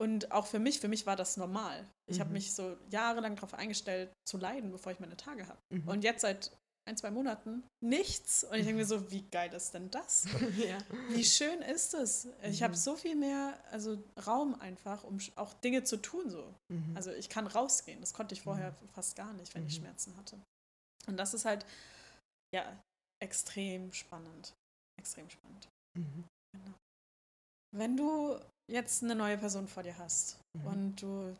Und 0.00 0.30
auch 0.30 0.46
für 0.46 0.60
mich, 0.60 0.78
für 0.78 0.88
mich 0.88 1.06
war 1.06 1.16
das 1.16 1.36
normal. 1.36 1.84
Ich 2.06 2.20
habe 2.20 2.28
mhm. 2.28 2.34
mich 2.34 2.54
so 2.54 2.76
jahrelang 2.88 3.34
darauf 3.34 3.54
eingestellt, 3.54 4.10
zu 4.24 4.38
leiden, 4.38 4.70
bevor 4.70 4.92
ich 4.92 5.00
meine 5.00 5.16
Tage 5.16 5.46
habe. 5.48 5.58
Mhm. 5.70 5.88
Und 5.88 6.04
jetzt 6.04 6.22
seit 6.22 6.52
ein, 6.88 6.96
zwei 6.96 7.10
Monaten 7.10 7.62
nichts. 7.80 8.44
Und 8.44 8.56
ich 8.56 8.64
denke 8.64 8.80
mir 8.80 8.86
so, 8.86 9.10
wie 9.10 9.22
geil 9.22 9.52
ist 9.52 9.72
denn 9.74 9.90
das? 9.90 10.26
ja. 10.56 10.78
Wie 11.10 11.24
schön 11.24 11.60
ist 11.62 11.94
es? 11.94 12.28
Ich 12.42 12.60
mhm. 12.60 12.64
habe 12.64 12.76
so 12.76 12.96
viel 12.96 13.14
mehr 13.14 13.58
also 13.70 14.02
Raum 14.26 14.58
einfach, 14.60 15.04
um 15.04 15.18
auch 15.36 15.54
Dinge 15.54 15.84
zu 15.84 15.98
tun. 15.98 16.30
So. 16.30 16.54
Mhm. 16.72 16.96
Also 16.96 17.12
ich 17.12 17.28
kann 17.28 17.46
rausgehen. 17.46 18.00
Das 18.00 18.14
konnte 18.14 18.34
ich 18.34 18.42
vorher 18.42 18.72
mhm. 18.72 18.88
fast 18.88 19.16
gar 19.16 19.32
nicht, 19.34 19.54
wenn 19.54 19.66
ich 19.66 19.78
mhm. 19.78 19.84
Schmerzen 19.84 20.16
hatte. 20.16 20.38
Und 21.06 21.16
das 21.16 21.34
ist 21.34 21.44
halt, 21.44 21.64
ja, 22.54 22.64
extrem 23.22 23.92
spannend. 23.92 24.54
Extrem 24.98 25.28
spannend. 25.30 25.68
Mhm. 25.96 26.24
Genau. 26.52 26.74
Wenn 27.76 27.96
du 27.96 28.40
jetzt 28.70 29.02
eine 29.02 29.14
neue 29.14 29.38
Person 29.38 29.68
vor 29.68 29.82
dir 29.82 29.96
hast 29.98 30.38
mhm. 30.56 30.66
und 30.66 31.02
du 31.02 31.36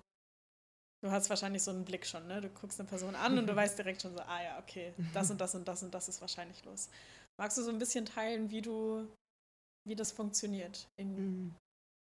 Du 1.05 1.11
hast 1.11 1.31
wahrscheinlich 1.31 1.63
so 1.63 1.71
einen 1.71 1.85
Blick 1.85 2.05
schon, 2.05 2.27
ne? 2.27 2.41
Du 2.41 2.49
guckst 2.49 2.81
eine 2.81 2.89
Person 2.89 3.15
an 3.15 3.39
und 3.39 3.47
du 3.47 3.55
weißt 3.55 3.79
direkt 3.79 4.03
schon 4.03 4.13
so, 4.13 4.21
ah 4.21 4.43
ja, 4.43 4.59
okay, 4.59 4.93
das 5.15 5.31
und 5.31 5.41
das 5.41 5.55
und 5.55 5.67
das 5.69 5.83
und 5.83 5.95
das 5.95 6.09
ist 6.09 6.21
wahrscheinlich 6.21 6.65
los. 6.65 6.89
Magst 7.41 7.57
du 7.57 7.63
so 7.63 7.71
ein 7.71 7.79
bisschen 7.79 8.05
teilen, 8.05 8.51
wie 8.51 8.63
du, 8.63 9.07
wie 9.87 9.95
das 9.95 10.11
funktioniert 10.11 10.89
in, 10.97 11.15
mhm. 11.15 11.55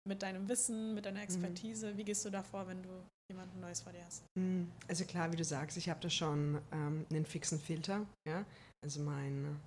mit 0.08 0.22
deinem 0.22 0.48
Wissen, 0.48 0.94
mit 0.94 1.06
deiner 1.06 1.18
mhm. 1.18 1.24
Expertise? 1.24 1.96
Wie 1.96 2.04
gehst 2.04 2.24
du 2.24 2.30
da 2.30 2.42
vor, 2.42 2.66
wenn 2.66 2.82
du 2.82 2.88
jemanden 3.30 3.61
Neues 3.61 3.82
vor 3.82 3.92
dir 3.92 4.04
hast? 4.04 4.24
Mhm. 4.37 4.68
Also 4.88 5.04
klar, 5.04 5.30
wie 5.30 5.37
du 5.37 5.44
sagst, 5.44 5.76
ich 5.76 5.88
habe 5.88 6.00
da 6.00 6.11
schon 6.11 6.61
ähm, 6.72 7.06
einen 7.11 7.24
fixen 7.24 7.61
Filter, 7.61 8.04
ja. 8.26 8.44
Also 8.84 9.00
mein 9.00 9.61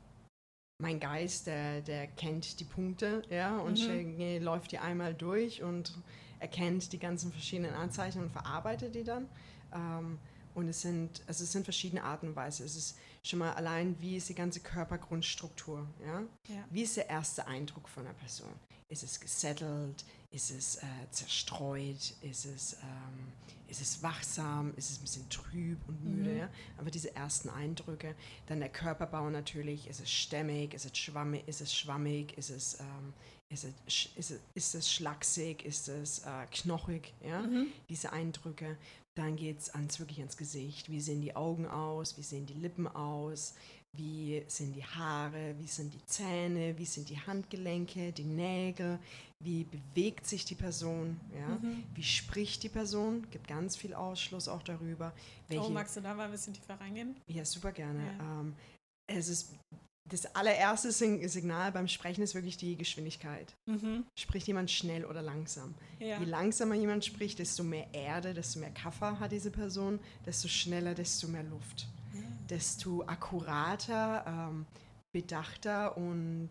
mein 0.81 0.99
Geist, 0.99 1.47
der, 1.47 1.81
der 1.81 2.07
kennt 2.07 2.59
die 2.59 2.63
Punkte, 2.63 3.21
ja, 3.29 3.59
und 3.59 3.79
mhm. 3.87 4.43
läuft 4.43 4.71
die 4.71 4.79
einmal 4.79 5.13
durch 5.13 5.61
und 5.61 5.93
erkennt 6.41 6.91
die 6.91 6.99
ganzen 6.99 7.31
verschiedenen 7.31 7.73
Anzeichen 7.73 8.21
und 8.23 8.31
verarbeitet 8.31 8.95
die 8.95 9.03
dann. 9.03 9.29
Ähm, 9.73 10.17
und 10.53 10.67
es 10.67 10.81
sind, 10.81 11.21
also 11.27 11.43
es 11.43 11.51
sind 11.51 11.63
verschiedene 11.63 12.03
Arten 12.03 12.29
und 12.29 12.35
Weise. 12.35 12.65
Es 12.65 12.75
ist 12.75 12.97
schon 13.23 13.39
mal 13.39 13.53
allein, 13.53 13.95
wie 14.01 14.17
ist 14.17 14.27
die 14.27 14.35
ganze 14.35 14.59
Körpergrundstruktur? 14.59 15.87
Ja? 16.05 16.21
ja. 16.49 16.63
Wie 16.69 16.81
ist 16.81 16.97
der 16.97 17.09
erste 17.09 17.47
Eindruck 17.47 17.87
von 17.87 18.05
einer 18.05 18.15
Person? 18.15 18.51
Ist 18.89 19.03
es 19.03 19.19
gesettelt? 19.19 20.03
Ist 20.31 20.51
es 20.51 20.77
äh, 20.77 20.85
zerstreut? 21.11 22.15
Ist 22.21 22.45
es, 22.45 22.73
ähm, 22.81 23.31
ist 23.69 23.81
es 23.81 24.03
wachsam? 24.03 24.73
Ist 24.75 24.89
es 24.89 24.99
ein 24.99 25.01
bisschen 25.03 25.29
trüb 25.29 25.77
und 25.87 26.03
müde? 26.03 26.31
Mhm. 26.31 26.37
Ja? 26.37 26.49
Aber 26.77 26.91
diese 26.91 27.15
ersten 27.15 27.49
Eindrücke. 27.49 28.15
Dann 28.47 28.59
der 28.59 28.69
Körperbau 28.69 29.29
natürlich. 29.29 29.87
Ist 29.87 30.01
es 30.01 30.11
stämmig? 30.11 30.73
Ist 30.73 30.85
es 30.85 30.97
schwammig? 30.97 31.47
Ist 31.47 31.61
es, 31.61 31.73
schwammig? 31.73 32.37
Ist 32.37 32.49
es 32.49 32.79
ähm, 32.81 33.13
ist 33.51 33.65
es, 33.65 34.09
ist 34.15 34.31
es, 34.31 34.39
ist 34.55 34.75
es 34.75 34.91
schlaksig, 34.91 35.65
ist 35.65 35.89
es 35.89 36.19
äh, 36.19 36.45
knochig, 36.51 37.13
ja? 37.25 37.41
Mhm. 37.41 37.67
diese 37.89 38.11
Eindrücke. 38.13 38.77
Dann 39.17 39.35
geht 39.35 39.59
es 39.59 39.69
ans, 39.71 39.99
wirklich 39.99 40.19
ans 40.19 40.37
Gesicht. 40.37 40.89
Wie 40.89 41.01
sehen 41.01 41.21
die 41.21 41.35
Augen 41.35 41.67
aus? 41.67 42.17
Wie 42.17 42.23
sehen 42.23 42.45
die 42.45 42.53
Lippen 42.53 42.87
aus? 42.87 43.55
Wie 43.97 44.41
sind 44.47 44.73
die 44.73 44.85
Haare? 44.85 45.53
Wie 45.59 45.67
sind 45.67 45.93
die 45.93 46.05
Zähne? 46.05 46.77
Wie 46.77 46.85
sind 46.85 47.09
die 47.09 47.19
Handgelenke, 47.19 48.13
die 48.13 48.23
Nägel? 48.23 48.99
Wie 49.43 49.65
bewegt 49.65 50.27
sich 50.27 50.45
die 50.45 50.55
Person? 50.55 51.19
Ja? 51.37 51.49
Mhm. 51.49 51.83
Wie 51.93 52.03
spricht 52.03 52.63
die 52.63 52.69
Person? 52.69 53.29
Gibt 53.31 53.49
ganz 53.49 53.75
viel 53.75 53.93
Ausschluss 53.93 54.47
auch 54.47 54.63
darüber. 54.63 55.11
Welche, 55.49 55.65
oh, 55.65 55.69
magst 55.69 55.97
du 55.97 56.01
da 56.01 56.13
mal 56.13 56.25
ein 56.25 56.31
bisschen 56.31 56.53
tiefer 56.53 56.79
reingehen? 56.79 57.17
Ja, 57.27 57.43
super 57.43 57.73
gerne. 57.73 58.15
Ja. 58.17 58.39
Ähm, 58.39 58.55
es 59.07 59.27
ist 59.27 59.53
das 60.11 60.35
allererste 60.35 60.91
Signal 60.91 61.71
beim 61.71 61.87
Sprechen 61.87 62.21
ist 62.21 62.35
wirklich 62.35 62.57
die 62.57 62.75
Geschwindigkeit. 62.75 63.55
Mhm. 63.65 64.05
Spricht 64.19 64.45
jemand 64.47 64.69
schnell 64.69 65.05
oder 65.05 65.21
langsam? 65.21 65.73
Ja. 65.99 66.19
Je 66.19 66.25
langsamer 66.25 66.75
jemand 66.75 67.05
spricht, 67.05 67.39
desto 67.39 67.63
mehr 67.63 67.87
Erde, 67.93 68.33
desto 68.33 68.59
mehr 68.59 68.71
Kaffer 68.71 69.19
hat 69.19 69.31
diese 69.31 69.51
Person, 69.51 69.99
desto 70.25 70.49
schneller, 70.49 70.93
desto 70.93 71.27
mehr 71.29 71.43
Luft. 71.43 71.87
Ja. 72.13 72.21
Desto 72.49 73.03
akkurater, 73.03 74.25
ähm, 74.27 74.65
bedachter 75.15 75.95
und 75.95 76.49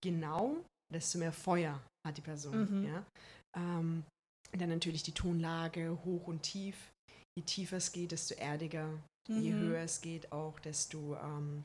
genau, 0.00 0.56
desto 0.92 1.18
mehr 1.18 1.32
Feuer 1.32 1.80
hat 2.06 2.16
die 2.16 2.22
Person. 2.22 2.82
Mhm. 2.82 2.86
Ja? 2.86 3.04
Ähm, 3.56 4.04
dann 4.52 4.68
natürlich 4.68 5.02
die 5.02 5.12
Tonlage, 5.12 5.98
hoch 6.04 6.28
und 6.28 6.42
tief. 6.42 6.76
Je 7.36 7.42
tiefer 7.44 7.78
es 7.78 7.90
geht, 7.90 8.12
desto 8.12 8.34
erdiger. 8.34 8.88
Mhm. 9.28 9.42
Je 9.42 9.52
höher 9.52 9.82
es 9.82 10.00
geht, 10.00 10.30
auch 10.30 10.60
desto 10.60 11.16
ähm, 11.16 11.64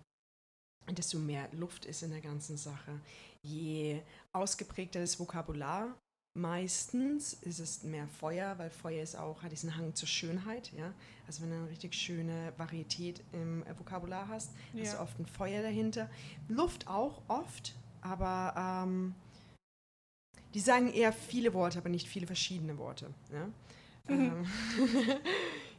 desto 0.87 1.17
mehr 1.17 1.49
Luft 1.53 1.85
ist 1.85 2.03
in 2.03 2.11
der 2.11 2.21
ganzen 2.21 2.57
Sache. 2.57 2.99
Je 3.41 4.01
ausgeprägter 4.31 4.99
das 4.99 5.19
Vokabular, 5.19 5.95
meistens 6.35 7.33
ist 7.33 7.59
es 7.59 7.83
mehr 7.83 8.07
Feuer, 8.07 8.57
weil 8.57 8.69
Feuer 8.69 9.01
ist 9.01 9.15
auch, 9.15 9.41
hat 9.41 9.51
diesen 9.51 9.75
Hang 9.75 9.95
zur 9.95 10.07
Schönheit. 10.07 10.71
Ja? 10.73 10.93
Also 11.27 11.41
wenn 11.41 11.49
du 11.49 11.55
eine 11.55 11.69
richtig 11.69 11.95
schöne 11.95 12.53
Varietät 12.57 13.21
im 13.31 13.63
Vokabular 13.77 14.27
hast, 14.27 14.51
ja. 14.73 14.83
hast 14.83 14.93
du 14.95 14.99
oft 14.99 15.19
ein 15.19 15.25
Feuer 15.25 15.61
dahinter. 15.61 16.09
Luft 16.47 16.87
auch 16.87 17.21
oft, 17.27 17.73
aber 18.01 18.85
ähm, 18.85 19.15
die 20.53 20.59
sagen 20.59 20.91
eher 20.91 21.13
viele 21.13 21.53
Worte, 21.53 21.77
aber 21.79 21.89
nicht 21.89 22.07
viele 22.07 22.27
verschiedene 22.27 22.77
Worte. 22.77 23.13
Ja? 23.31 24.13
Mhm. 24.13 24.31
Ähm, 24.31 24.47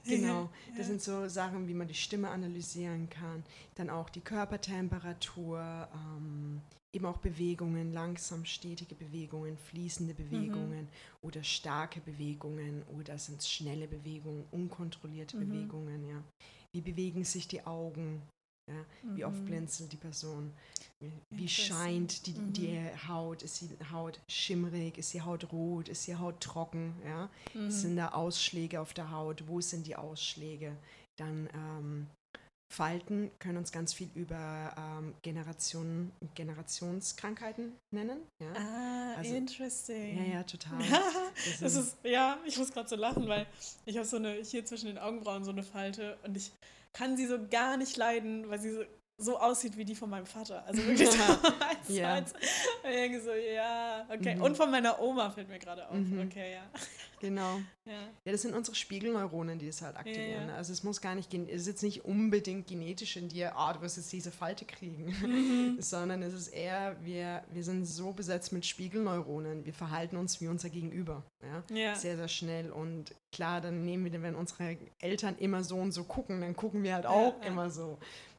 Genau, 0.06 0.50
das 0.76 0.86
sind 0.86 1.02
so 1.02 1.28
Sachen, 1.28 1.68
wie 1.68 1.74
man 1.74 1.88
die 1.88 1.94
Stimme 1.94 2.28
analysieren 2.28 3.08
kann. 3.08 3.44
Dann 3.74 3.90
auch 3.90 4.08
die 4.08 4.20
Körpertemperatur, 4.20 5.88
ähm, 5.92 6.60
eben 6.92 7.06
auch 7.06 7.18
Bewegungen, 7.18 7.92
langsam 7.92 8.44
stetige 8.44 8.94
Bewegungen, 8.94 9.56
fließende 9.56 10.14
Bewegungen 10.14 10.84
mhm. 10.84 10.88
oder 11.22 11.42
starke 11.42 12.00
Bewegungen 12.00 12.82
oder 12.96 13.18
sind 13.18 13.40
es 13.40 13.50
schnelle 13.50 13.86
Bewegungen, 13.86 14.44
unkontrollierte 14.50 15.36
mhm. 15.36 15.48
Bewegungen, 15.48 16.08
ja. 16.08 16.22
Wie 16.72 16.80
bewegen 16.80 17.24
sich 17.24 17.48
die 17.48 17.64
Augen? 17.66 18.22
Ja? 18.68 18.84
Wie 19.14 19.24
oft 19.24 19.38
mhm. 19.38 19.44
blinzelt 19.44 19.92
die 19.92 19.96
Person? 19.96 20.52
Wie 21.30 21.48
scheint 21.48 22.26
die, 22.26 22.32
mhm. 22.32 22.52
die 22.52 22.80
Haut? 23.06 23.42
Ist 23.42 23.60
die 23.60 23.68
Haut 23.92 24.18
schimmrig? 24.28 24.98
Ist 24.98 25.12
die 25.12 25.22
Haut 25.22 25.52
rot? 25.52 25.88
Ist 25.88 26.06
die 26.06 26.16
Haut 26.16 26.40
trocken? 26.40 26.94
Ja? 27.04 27.28
Mhm. 27.54 27.70
Sind 27.70 27.96
da 27.96 28.08
Ausschläge 28.08 28.80
auf 28.80 28.94
der 28.94 29.10
Haut? 29.10 29.46
Wo 29.46 29.60
sind 29.60 29.86
die 29.86 29.96
Ausschläge? 29.96 30.76
Dann 31.18 31.48
ähm, 31.54 32.06
Falten 32.68 33.30
können 33.38 33.58
uns 33.58 33.70
ganz 33.70 33.94
viel 33.94 34.10
über 34.14 34.74
ähm, 34.76 35.14
Generationen, 35.22 36.12
Generationskrankheiten 36.34 37.72
nennen. 37.94 38.18
Ja? 38.42 38.52
Ah, 38.54 39.14
also, 39.18 39.34
interesting. 39.34 40.18
Ja, 40.18 40.34
ja, 40.34 40.42
total. 40.42 40.78
das, 40.80 41.60
das 41.60 41.76
ist, 41.76 41.96
ja, 42.02 42.38
ich 42.44 42.58
muss 42.58 42.72
gerade 42.72 42.88
so 42.88 42.96
lachen, 42.96 43.28
weil 43.28 43.46
ich 43.84 43.96
habe 43.96 44.06
so 44.06 44.16
eine, 44.16 44.34
hier 44.42 44.64
zwischen 44.64 44.86
den 44.86 44.98
Augenbrauen 44.98 45.44
so 45.44 45.52
eine 45.52 45.62
Falte 45.62 46.18
und 46.24 46.36
ich 46.36 46.50
kann 46.96 47.16
sie 47.16 47.26
so 47.26 47.38
gar 47.50 47.76
nicht 47.76 47.96
leiden, 47.98 48.48
weil 48.48 48.58
sie 48.58 48.70
so, 48.72 48.82
so 49.18 49.38
aussieht 49.38 49.76
wie 49.76 49.84
die 49.84 49.94
von 49.94 50.10
meinem 50.10 50.26
Vater. 50.26 50.64
Also 50.66 50.82
wirklich 50.86 51.10
so 51.10 51.22
eins, 51.22 51.88
ja. 51.88 52.14
eins. 52.14 52.34
Irgendwie 52.84 53.20
so, 53.20 53.32
ja, 53.32 54.06
okay. 54.12 54.36
Mhm. 54.36 54.42
Und 54.42 54.56
von 54.56 54.70
meiner 54.70 55.00
Oma 55.00 55.30
fällt 55.30 55.48
mir 55.48 55.58
gerade 55.58 55.88
auf. 55.88 55.94
Mhm. 55.94 56.26
Okay, 56.26 56.54
ja. 56.54 56.62
Genau. 57.18 57.60
Ja. 57.86 57.92
ja, 58.26 58.32
das 58.32 58.42
sind 58.42 58.54
unsere 58.54 58.74
Spiegelneuronen, 58.74 59.58
die 59.58 59.68
es 59.68 59.80
halt 59.80 59.96
aktivieren. 59.96 60.42
Ja, 60.42 60.48
ja. 60.48 60.54
Also 60.56 60.74
es 60.74 60.84
muss 60.84 61.00
gar 61.00 61.14
nicht, 61.14 61.32
es 61.32 61.62
ist 61.62 61.66
jetzt 61.66 61.82
nicht 61.82 62.04
unbedingt 62.04 62.66
genetisch 62.66 63.16
in 63.16 63.30
dir, 63.30 63.56
ah, 63.56 63.72
du 63.72 63.80
wirst 63.80 63.96
jetzt 63.96 64.12
diese 64.12 64.30
Falte 64.30 64.66
kriegen, 64.66 65.06
mhm. 65.22 65.76
sondern 65.80 66.20
es 66.20 66.34
ist 66.34 66.48
eher, 66.48 66.94
wir, 67.02 67.42
wir 67.50 67.64
sind 67.64 67.86
so 67.86 68.12
besetzt 68.12 68.52
mit 68.52 68.66
Spiegelneuronen, 68.66 69.64
wir 69.64 69.72
verhalten 69.72 70.18
uns 70.18 70.42
wie 70.42 70.48
unser 70.48 70.68
Gegenüber. 70.68 71.22
Ja? 71.70 71.94
Sehr, 71.94 72.18
sehr 72.18 72.28
schnell. 72.28 72.70
Und 72.70 73.14
klar, 73.32 73.62
dann 73.62 73.82
nehmen 73.86 74.12
wir, 74.12 74.22
wenn 74.22 74.34
unsere 74.34 74.76
Eltern 74.98 75.36
immer 75.38 75.64
so 75.64 75.76
und 75.78 75.92
so 75.92 76.04
gucken, 76.04 76.42
dann 76.42 76.54
gucken 76.54 76.82
wir 76.82 76.94
halt 76.94 77.06
auch 77.06 77.40
immer 77.42 77.70
so. 77.70 77.98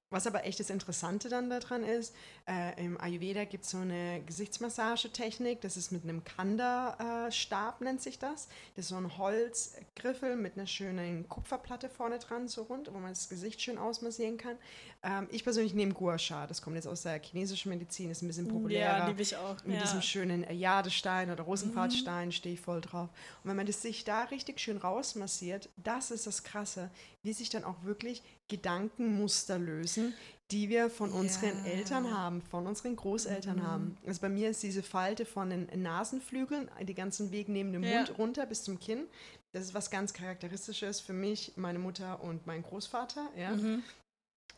Was 0.10 0.26
aber 0.26 0.46
echt 0.46 0.60
das 0.60 0.70
Interessante 0.70 1.28
dann 1.28 1.50
daran 1.50 1.84
ist, 1.84 2.16
äh, 2.48 2.82
im 2.82 3.00
Ayurveda 3.00 3.44
gibt 3.44 3.66
es 3.66 3.72
so 3.72 3.80
eine 3.80 4.22
Gesichtsmassagetechnik, 4.26 5.60
das 5.60 5.76
ist 5.76 5.92
mit 5.92 6.04
einem 6.04 6.24
Kanda-Stab, 6.24 7.82
äh, 7.82 7.84
nennt 7.84 8.02
sich 8.02 8.20
das. 8.20 8.48
Das 8.76 8.86
ist 8.86 8.90
so 8.90 8.96
ein 8.96 9.18
Holzgriffel 9.18 10.38
mit 10.38 10.58
einer 10.58 10.66
schönen 10.66 11.28
Kupferplatte 11.28 11.90
vorne 11.90 12.20
dran, 12.20 12.48
so 12.48 12.64
rund, 12.64 12.88
wo 12.94 13.00
man 13.00 13.10
das 13.10 13.28
Gesicht 13.28 13.62
schön 13.62 13.78
ausmassieren 13.78 14.38
kann. 14.38 14.56
Ähm, 15.04 15.28
ich 15.30 15.44
persönlich 15.44 15.74
nehme 15.74 15.94
Gua 15.94 16.18
Sha, 16.18 16.48
das 16.48 16.62
kommt 16.62 16.78
jetzt 16.78 16.88
aus 16.88 17.04
der 17.04 17.22
chinesischen 17.22 17.70
Medizin, 17.70 18.10
ist 18.10 18.22
ein 18.22 18.28
bisschen 18.28 18.48
populärer. 18.48 19.00
Ja, 19.00 19.08
liebe 19.08 19.22
ich 19.22 19.36
auch. 19.36 19.58
Mit 19.66 19.76
ja. 19.76 19.82
diesem 19.82 20.02
schönen 20.02 20.50
Jadestein 20.50 21.30
oder 21.30 21.44
Rosenquarzstein 21.44 22.30
mhm. 22.30 22.32
stehe 22.32 22.56
ich 22.56 22.62
voll 22.62 22.80
drauf. 22.80 23.10
Und 23.44 23.50
wenn 23.50 23.58
man 23.58 23.66
das 23.66 23.82
sich 23.82 24.06
da 24.06 24.24
richtig 24.24 24.62
schön 24.62 24.78
rausmassiert, 24.78 25.68
das 25.76 26.12
ist 26.12 26.26
das 26.26 26.44
Krasse, 26.44 26.90
wie 27.24 27.34
sich 27.34 27.50
dann 27.50 27.66
auch 27.66 27.84
wirklich 27.84 28.24
Gedankenmuster 28.48 29.60
lösen, 29.60 30.14
die 30.52 30.70
wir 30.70 30.90
von 30.90 31.12
unseren 31.12 31.66
ja. 31.66 31.72
Eltern 31.72 32.16
haben, 32.16 32.42
von 32.42 32.68
unseren 32.68 32.96
Großeltern 32.96 33.58
mhm. 33.58 33.64
haben. 33.64 33.98
Also 34.06 34.22
bei 34.22 34.30
mir 34.30 34.50
ist 34.50 34.64
diese 34.64 34.82
Falte 34.82 35.26
von 35.26 35.50
den 35.50 35.68
Nasenflügeln, 35.82 36.72
die 36.82 36.94
ganzen 36.94 37.32
Weg 37.32 37.50
neben 37.50 37.74
dem 37.74 37.84
ja. 37.84 37.98
Mund 37.98 38.18
runter 38.18 38.46
bis 38.46 38.64
zum 38.64 38.80
Kinn. 38.80 39.08
Das 39.52 39.64
ist 39.64 39.74
was 39.74 39.92
ganz 39.92 40.14
Charakteristisches 40.14 41.02
für 41.02 41.14
mich, 41.14 41.54
meine 41.58 41.80
Mutter 41.80 42.24
und 42.24 42.48
mein 42.48 42.64
Großvater. 42.64 43.30
Ja? 43.36 43.52
Mhm. 43.52 43.84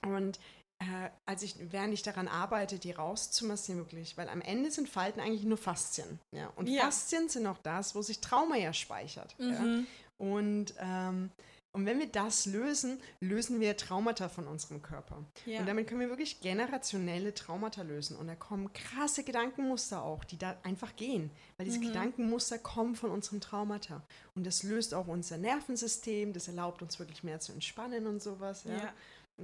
Und 0.04 0.40
äh, 0.80 1.10
als 1.26 1.42
ich, 1.42 1.56
während 1.72 1.94
ich 1.94 2.04
daran 2.04 2.28
arbeite, 2.28 2.78
die 2.78 2.92
rauszumassieren, 2.92 3.82
wirklich, 3.82 4.16
weil 4.18 4.30
am 4.30 4.42
Ende 4.42 4.72
sind 4.72 4.88
Falten 4.88 5.20
eigentlich 5.20 5.44
nur 5.44 5.58
Faszien. 5.58 6.20
Ja? 6.32 6.52
Und 6.56 6.68
ja. 6.68 6.84
Faszien 6.84 7.30
sind 7.30 7.48
auch 7.48 7.60
das, 7.64 7.96
wo 7.96 8.02
sich 8.02 8.20
Trauma 8.20 8.56
ja 8.58 8.74
speichert. 8.74 9.36
Mhm. 9.40 9.52
Ja? 9.52 10.26
Und 10.26 10.74
ähm, 10.80 11.32
und 11.72 11.86
wenn 11.86 12.00
wir 12.00 12.08
das 12.08 12.48
lösen, 12.48 13.00
lösen 13.20 13.60
wir 13.60 13.78
Traumata 13.78 14.28
von 14.28 14.48
unserem 14.48 14.82
Körper. 14.82 15.24
Ja. 15.46 15.60
Und 15.60 15.68
damit 15.68 15.88
können 15.88 16.02
wir 16.02 16.10
wirklich 16.10 16.42
generationelle 16.42 17.34
Traumata 17.36 17.84
lösen. 17.84 18.18
Und 18.18 18.28
da 18.28 18.36
kommen 18.36 18.74
krasse 18.74 19.24
Gedankenmuster 19.24 20.02
auch, 20.02 20.24
die 20.24 20.38
da 20.38 20.58
einfach 20.64 20.96
gehen. 20.96 21.30
Weil 21.58 21.66
diese 21.66 21.78
mhm. 21.78 21.88
Gedankenmuster 21.88 22.58
kommen 22.58 22.96
von 22.96 23.12
unseren 23.12 23.40
Traumata. 23.40 24.02
Und 24.34 24.48
das 24.48 24.64
löst 24.64 24.96
auch 24.96 25.08
unser 25.08 25.38
Nervensystem, 25.38 26.34
das 26.34 26.48
erlaubt 26.48 26.82
uns 26.82 26.98
wirklich 26.98 27.24
mehr 27.24 27.40
zu 27.40 27.52
entspannen 27.52 28.08
und 28.08 28.22
sowas. 28.22 28.64
Ja. 28.64 28.76
ja. 28.76 28.94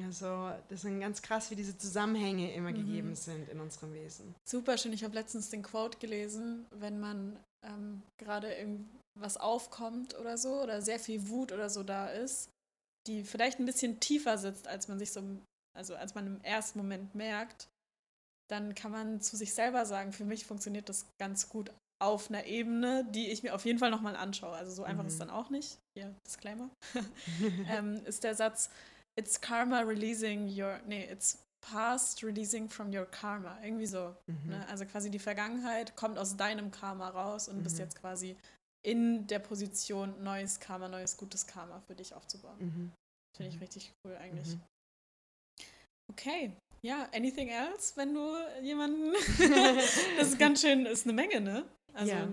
Also, 0.04 0.52
das 0.68 0.82
sind 0.82 1.00
ganz 1.00 1.22
krass, 1.22 1.52
wie 1.52 1.56
diese 1.56 1.78
Zusammenhänge 1.78 2.54
immer 2.54 2.72
mhm. 2.72 2.76
gegeben 2.76 3.16
sind 3.16 3.48
in 3.50 3.60
unserem 3.60 3.94
Wesen. 3.94 4.34
Super 4.44 4.78
schön. 4.78 4.94
Ich 4.94 5.04
habe 5.04 5.14
letztens 5.14 5.52
den 5.52 5.62
Quote 5.62 6.00
gelesen, 6.00 6.66
wenn 6.72 7.00
man 7.00 7.38
ähm, 7.62 8.02
gerade 8.18 8.48
was 9.20 9.38
aufkommt 9.38 10.18
oder 10.18 10.38
so, 10.38 10.62
oder 10.62 10.82
sehr 10.82 11.00
viel 11.00 11.30
Wut 11.30 11.52
oder 11.52 11.70
so 11.70 11.84
da 11.84 12.08
ist, 12.08 12.50
die 13.08 13.24
vielleicht 13.24 13.60
ein 13.60 13.66
bisschen 13.66 14.00
tiefer 14.00 14.38
sitzt, 14.38 14.68
als 14.68 14.88
man 14.88 15.00
sich 15.00 15.12
so, 15.12 15.22
also 15.76 15.96
als 15.96 16.16
man 16.16 16.28
im 16.28 16.42
ersten 16.42 16.80
Moment 16.80 17.16
merkt, 17.16 17.68
dann 18.50 18.76
kann 18.76 18.92
man 18.92 19.22
zu 19.22 19.38
sich 19.38 19.54
selber 19.54 19.86
sagen, 19.86 20.12
für 20.12 20.26
mich 20.26 20.46
funktioniert 20.46 20.90
das 20.90 21.06
ganz 21.20 21.50
gut 21.50 21.72
auf 22.02 22.30
einer 22.30 22.46
Ebene, 22.46 23.06
die 23.10 23.32
ich 23.32 23.44
mir 23.44 23.56
auf 23.56 23.66
jeden 23.66 23.80
Fall 23.80 23.90
nochmal 23.90 24.16
anschaue. 24.16 24.56
Also 24.56 24.72
so 24.72 24.84
einfach 24.84 25.04
mhm. 25.04 25.10
ist 25.10 25.20
dann 25.20 25.30
auch 25.30 25.50
nicht. 25.50 25.80
Hier, 25.98 26.14
Disclaimer. 26.28 26.70
ähm, 27.70 27.96
ist 28.06 28.24
der 28.24 28.36
Satz, 28.36 28.70
it's 29.18 29.40
karma 29.40 29.80
releasing 29.80 30.48
your, 30.48 30.80
nee, 30.86 31.06
it's 31.10 31.40
past 31.62 32.24
releasing 32.24 32.70
from 32.70 32.94
your 32.94 33.06
karma. 33.06 33.58
Irgendwie 33.64 33.88
so. 33.88 34.16
Mhm. 34.28 34.50
Ne? 34.50 34.68
Also 34.68 34.86
quasi 34.86 35.10
die 35.10 35.20
Vergangenheit 35.20 35.96
kommt 35.96 36.18
aus 36.18 36.36
deinem 36.38 36.70
Karma 36.72 37.10
raus 37.10 37.48
und 37.48 37.58
mhm. 37.58 37.64
bist 37.64 37.80
jetzt 37.80 38.00
quasi 38.00 38.36
in 38.86 39.26
der 39.28 39.40
Position, 39.40 40.24
neues 40.24 40.60
Karma, 40.60 40.88
neues 40.88 41.18
gutes 41.18 41.48
Karma 41.48 41.82
für 41.82 41.96
dich 41.96 42.14
aufzubauen. 42.14 42.58
Mhm. 42.60 42.92
Finde 43.36 43.50
ich 43.50 43.56
mhm. 43.56 43.62
richtig 43.62 43.92
cool 44.04 44.16
eigentlich. 44.16 44.56
Mhm. 44.56 44.62
Okay, 46.12 46.52
ja, 46.84 47.10
anything 47.14 47.50
else, 47.50 47.94
wenn 47.98 48.14
du 48.14 48.36
jemanden. 48.62 49.14
das 50.18 50.28
ist 50.28 50.40
ganz 50.40 50.62
schön, 50.62 50.86
ist 50.86 51.06
eine 51.06 51.14
Menge, 51.14 51.42
ne? 51.42 51.68
Also, 51.94 52.12
ja. 52.12 52.28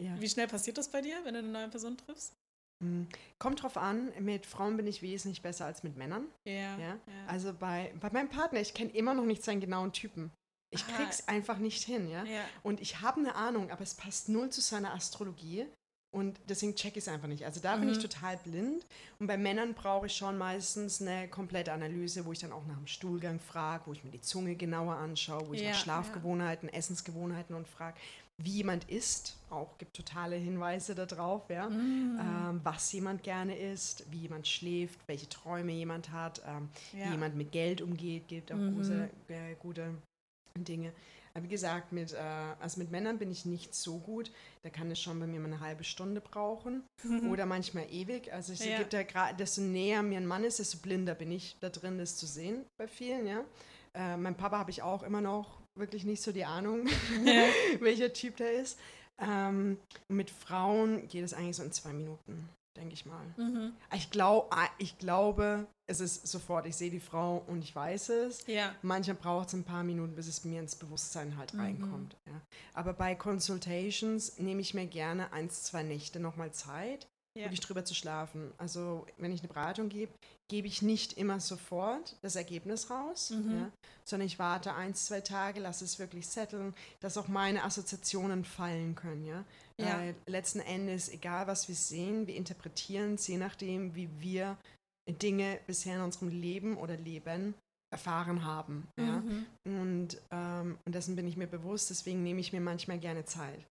Ja. 0.00 0.20
wie 0.20 0.28
schnell 0.28 0.46
passiert 0.46 0.78
das 0.78 0.88
bei 0.88 1.00
dir, 1.00 1.18
wenn 1.24 1.34
du 1.34 1.40
eine 1.40 1.48
neue 1.48 1.68
Person 1.68 1.96
triffst? 1.98 2.32
Hm. 2.80 3.08
Kommt 3.40 3.62
drauf 3.62 3.76
an, 3.76 4.12
mit 4.20 4.46
Frauen 4.46 4.76
bin 4.76 4.86
ich 4.86 5.02
wesentlich 5.02 5.42
besser 5.42 5.66
als 5.66 5.82
mit 5.82 5.96
Männern. 5.96 6.28
Ja. 6.46 6.78
ja? 6.78 7.00
Also 7.26 7.52
bei, 7.52 7.92
bei 7.98 8.10
meinem 8.10 8.28
Partner, 8.28 8.60
ich 8.60 8.72
kenne 8.72 8.90
immer 8.90 9.14
noch 9.14 9.24
nicht 9.24 9.42
seinen 9.42 9.60
genauen 9.60 9.92
Typen. 9.92 10.30
Ich 10.70 10.84
Aha. 10.84 10.92
krieg's 10.92 11.26
einfach 11.26 11.58
nicht 11.58 11.82
hin, 11.82 12.08
ja. 12.08 12.22
ja. 12.24 12.44
Und 12.62 12.80
ich 12.80 13.00
habe 13.00 13.18
eine 13.18 13.34
Ahnung, 13.34 13.70
aber 13.70 13.82
es 13.82 13.94
passt 13.94 14.28
null 14.28 14.50
zu 14.50 14.60
seiner 14.60 14.94
Astrologie. 14.94 15.66
Und 16.10 16.40
deswegen 16.48 16.74
check 16.74 16.96
ich 16.96 17.04
es 17.04 17.08
einfach 17.08 17.28
nicht. 17.28 17.44
Also 17.44 17.60
da 17.60 17.76
mhm. 17.76 17.80
bin 17.80 17.88
ich 17.90 17.98
mhm. 17.98 18.02
total 18.02 18.36
blind. 18.38 18.86
Und 19.18 19.26
bei 19.26 19.36
Männern 19.36 19.74
brauche 19.74 20.06
ich 20.06 20.16
schon 20.16 20.38
meistens 20.38 21.02
eine 21.02 21.28
komplette 21.28 21.72
Analyse, 21.72 22.24
wo 22.24 22.32
ich 22.32 22.38
dann 22.38 22.52
auch 22.52 22.64
nach 22.66 22.76
dem 22.76 22.86
Stuhlgang 22.86 23.38
frage, 23.38 23.84
wo 23.86 23.92
ich 23.92 24.04
mir 24.04 24.10
die 24.10 24.20
Zunge 24.20 24.54
genauer 24.54 24.96
anschaue, 24.96 25.46
wo 25.48 25.52
ich 25.52 25.60
ja, 25.60 25.70
nach 25.70 25.78
Schlafgewohnheiten, 25.78 26.68
ja. 26.70 26.74
Essensgewohnheiten 26.74 27.54
und 27.54 27.68
frage, 27.68 27.96
wie 28.38 28.52
jemand 28.52 28.88
isst. 28.88 29.36
Auch 29.50 29.76
gibt 29.76 29.94
totale 29.94 30.36
Hinweise 30.36 30.94
darauf, 30.94 31.50
ja. 31.50 31.68
Mhm. 31.68 32.18
Ähm, 32.18 32.60
was 32.64 32.90
jemand 32.92 33.22
gerne 33.22 33.58
isst, 33.58 34.06
wie 34.10 34.20
jemand 34.20 34.48
schläft, 34.48 34.98
welche 35.08 35.28
Träume 35.28 35.72
jemand 35.72 36.10
hat, 36.10 36.40
ähm, 36.46 36.70
ja. 36.94 37.06
wie 37.06 37.10
jemand 37.10 37.36
mit 37.36 37.52
Geld 37.52 37.82
umgeht, 37.82 38.28
gibt 38.28 38.50
auch 38.50 38.56
mhm. 38.56 38.76
große, 38.76 39.10
äh, 39.28 39.54
gute 39.60 39.94
Dinge 40.56 40.92
wie 41.40 41.48
gesagt, 41.48 41.92
mit, 41.92 42.12
äh, 42.12 42.18
also 42.60 42.80
mit 42.80 42.90
Männern 42.90 43.18
bin 43.18 43.30
ich 43.30 43.44
nicht 43.44 43.74
so 43.74 43.98
gut. 43.98 44.30
Da 44.62 44.70
kann 44.70 44.90
es 44.90 45.00
schon 45.00 45.18
bei 45.20 45.26
mir 45.26 45.40
mal 45.40 45.46
eine 45.46 45.60
halbe 45.60 45.84
Stunde 45.84 46.20
brauchen 46.20 46.82
mhm. 47.02 47.30
oder 47.30 47.46
manchmal 47.46 47.86
ewig. 47.90 48.32
Also 48.32 48.52
ich 48.52 48.64
ja. 48.64 48.82
da 48.84 49.02
gerade, 49.02 49.36
desto 49.36 49.60
näher 49.60 50.02
mir 50.02 50.18
ein 50.18 50.26
Mann 50.26 50.44
ist, 50.44 50.58
desto 50.58 50.78
blinder 50.78 51.14
bin 51.14 51.30
ich 51.30 51.56
da 51.60 51.68
drin, 51.68 51.98
das 51.98 52.16
zu 52.16 52.26
sehen 52.26 52.64
bei 52.76 52.88
vielen, 52.88 53.26
ja. 53.26 53.44
Äh, 53.94 54.16
mein 54.16 54.36
Papa 54.36 54.58
habe 54.58 54.70
ich 54.70 54.82
auch 54.82 55.02
immer 55.02 55.20
noch 55.20 55.60
wirklich 55.74 56.04
nicht 56.04 56.22
so 56.22 56.32
die 56.32 56.44
Ahnung, 56.44 56.86
ja. 57.24 57.44
welcher 57.80 58.12
Typ 58.12 58.36
der 58.36 58.52
ist. 58.52 58.78
Ähm, 59.20 59.78
mit 60.08 60.30
Frauen 60.30 61.08
geht 61.08 61.24
es 61.24 61.34
eigentlich 61.34 61.56
so 61.56 61.62
in 61.62 61.72
zwei 61.72 61.92
Minuten 61.92 62.48
denke 62.78 62.94
ich 62.94 63.04
mal. 63.04 63.24
Mhm. 63.36 63.72
Ich, 63.94 64.10
glaub, 64.10 64.54
ah, 64.54 64.68
ich 64.78 64.98
glaube, 64.98 65.66
es 65.86 66.00
ist 66.00 66.26
sofort, 66.26 66.66
ich 66.66 66.76
sehe 66.76 66.90
die 66.90 67.00
Frau 67.00 67.42
und 67.46 67.62
ich 67.62 67.74
weiß 67.74 68.10
es. 68.10 68.46
Ja. 68.46 68.74
Manchmal 68.82 69.16
braucht 69.16 69.48
es 69.48 69.54
ein 69.54 69.64
paar 69.64 69.82
Minuten, 69.82 70.14
bis 70.14 70.28
es 70.28 70.44
mir 70.44 70.60
ins 70.60 70.76
Bewusstsein 70.76 71.36
halt 71.36 71.54
mhm. 71.54 71.60
reinkommt. 71.60 72.16
Ja. 72.26 72.40
Aber 72.74 72.92
bei 72.92 73.14
Consultations 73.14 74.38
nehme 74.38 74.60
ich 74.60 74.74
mir 74.74 74.86
gerne 74.86 75.32
eins, 75.32 75.64
zwei 75.64 75.82
Nächte 75.82 76.20
nochmal 76.20 76.52
Zeit, 76.52 77.08
ja. 77.36 77.44
wirklich 77.44 77.60
drüber 77.60 77.84
zu 77.84 77.94
schlafen. 77.94 78.52
Also 78.58 79.06
wenn 79.16 79.32
ich 79.32 79.40
eine 79.40 79.48
Beratung 79.48 79.88
gebe, 79.88 80.12
gebe 80.48 80.66
ich 80.66 80.82
nicht 80.82 81.14
immer 81.14 81.40
sofort 81.40 82.16
das 82.22 82.36
Ergebnis 82.36 82.90
raus, 82.90 83.30
mhm. 83.30 83.52
ja, 83.52 83.70
sondern 84.04 84.26
ich 84.26 84.38
warte 84.38 84.74
eins, 84.74 85.06
zwei 85.06 85.20
Tage, 85.20 85.60
lasse 85.60 85.84
es 85.84 85.98
wirklich 85.98 86.26
setteln, 86.26 86.74
dass 87.00 87.18
auch 87.18 87.28
meine 87.28 87.64
Assoziationen 87.64 88.44
fallen 88.44 88.94
können. 88.94 89.26
Ja? 89.26 89.44
ja. 89.78 90.02
Äh, 90.02 90.14
letzten 90.26 90.60
Endes, 90.60 91.08
egal 91.08 91.46
was 91.46 91.68
wir 91.68 91.74
sehen, 91.74 92.26
wir 92.26 92.34
interpretieren 92.34 93.14
es 93.14 93.26
je 93.26 93.36
nachdem, 93.36 93.94
wie 93.94 94.08
wir 94.20 94.56
Dinge 95.08 95.58
bisher 95.66 95.96
in 95.96 96.02
unserem 96.02 96.28
Leben 96.28 96.76
oder 96.76 96.96
Leben 96.96 97.54
erfahren 97.90 98.44
haben. 98.44 98.88
Ja? 98.98 99.20
Mhm. 99.20 99.46
Und, 99.64 100.22
ähm, 100.30 100.78
und 100.84 100.94
dessen 100.94 101.16
bin 101.16 101.26
ich 101.26 101.36
mir 101.36 101.46
bewusst, 101.46 101.90
deswegen 101.90 102.22
nehme 102.22 102.40
ich 102.40 102.52
mir 102.52 102.60
manchmal 102.60 102.98
gerne 102.98 103.24
Zeit 103.24 103.66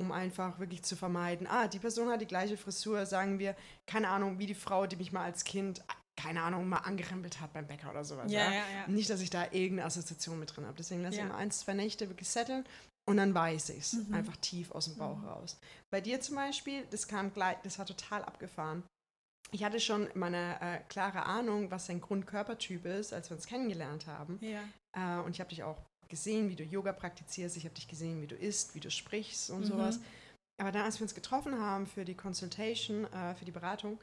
um 0.00 0.12
einfach 0.12 0.58
wirklich 0.58 0.82
zu 0.82 0.96
vermeiden, 0.96 1.46
ah, 1.46 1.68
die 1.68 1.78
Person 1.78 2.08
hat 2.08 2.20
die 2.20 2.26
gleiche 2.26 2.56
Frisur, 2.56 3.06
sagen 3.06 3.38
wir, 3.38 3.54
keine 3.86 4.08
Ahnung, 4.08 4.38
wie 4.38 4.46
die 4.46 4.54
Frau, 4.54 4.86
die 4.86 4.96
mich 4.96 5.12
mal 5.12 5.24
als 5.24 5.44
Kind, 5.44 5.82
keine 6.16 6.42
Ahnung, 6.42 6.68
mal 6.68 6.78
angerempelt 6.78 7.40
hat 7.40 7.52
beim 7.52 7.66
Bäcker 7.66 7.90
oder 7.90 8.04
sowas. 8.04 8.32
Ja, 8.32 8.50
ja? 8.50 8.52
Ja. 8.52 8.88
Nicht, 8.88 9.10
dass 9.10 9.20
ich 9.20 9.30
da 9.30 9.44
irgendeine 9.44 9.84
Assoziation 9.84 10.38
mit 10.38 10.56
drin 10.56 10.66
habe. 10.66 10.76
Deswegen 10.76 11.02
lasse 11.02 11.16
ich 11.16 11.22
immer 11.22 11.36
ein, 11.36 11.50
zwei 11.50 11.74
Nächte 11.74 12.08
wirklich 12.08 12.28
setteln 12.28 12.64
und 13.08 13.18
dann 13.18 13.34
weiß 13.34 13.70
ich 13.70 13.78
es. 13.78 13.92
Mhm. 13.92 14.14
Einfach 14.14 14.36
tief 14.36 14.70
aus 14.72 14.86
dem 14.86 14.96
Bauch 14.96 15.18
mhm. 15.18 15.28
raus. 15.28 15.58
Bei 15.90 16.00
dir 16.00 16.20
zum 16.20 16.36
Beispiel, 16.36 16.86
das 16.90 17.06
kam 17.06 17.32
gleich, 17.32 17.58
das 17.62 17.78
war 17.78 17.86
total 17.86 18.24
abgefahren. 18.24 18.82
Ich 19.52 19.64
hatte 19.64 19.80
schon 19.80 20.08
meine 20.14 20.60
äh, 20.60 20.78
klare 20.88 21.24
Ahnung, 21.24 21.70
was 21.70 21.86
dein 21.86 22.00
Grundkörpertyp 22.00 22.86
ist, 22.86 23.12
als 23.12 23.30
wir 23.30 23.36
uns 23.36 23.46
kennengelernt 23.46 24.06
haben. 24.06 24.38
Ja. 24.40 24.62
Äh, 24.96 25.22
und 25.24 25.32
ich 25.32 25.40
habe 25.40 25.50
dich 25.50 25.62
auch 25.62 25.78
gesehen, 26.10 26.50
wie 26.50 26.56
du 26.56 26.64
Yoga 26.64 26.92
praktizierst, 26.92 27.56
ich 27.56 27.64
habe 27.64 27.74
dich 27.74 27.88
gesehen, 27.88 28.20
wie 28.20 28.26
du 28.26 28.34
isst, 28.34 28.74
wie 28.74 28.80
du 28.80 28.90
sprichst 28.90 29.50
und 29.50 29.60
mhm. 29.60 29.64
sowas. 29.64 30.00
Aber 30.60 30.72
dann, 30.72 30.82
als 30.82 30.98
wir 30.98 31.04
uns 31.04 31.14
getroffen 31.14 31.58
haben 31.58 31.86
für 31.86 32.04
die 32.04 32.14
Consultation, 32.14 33.10
äh, 33.12 33.34
für 33.34 33.46
die 33.46 33.52
Beratung, 33.52 33.98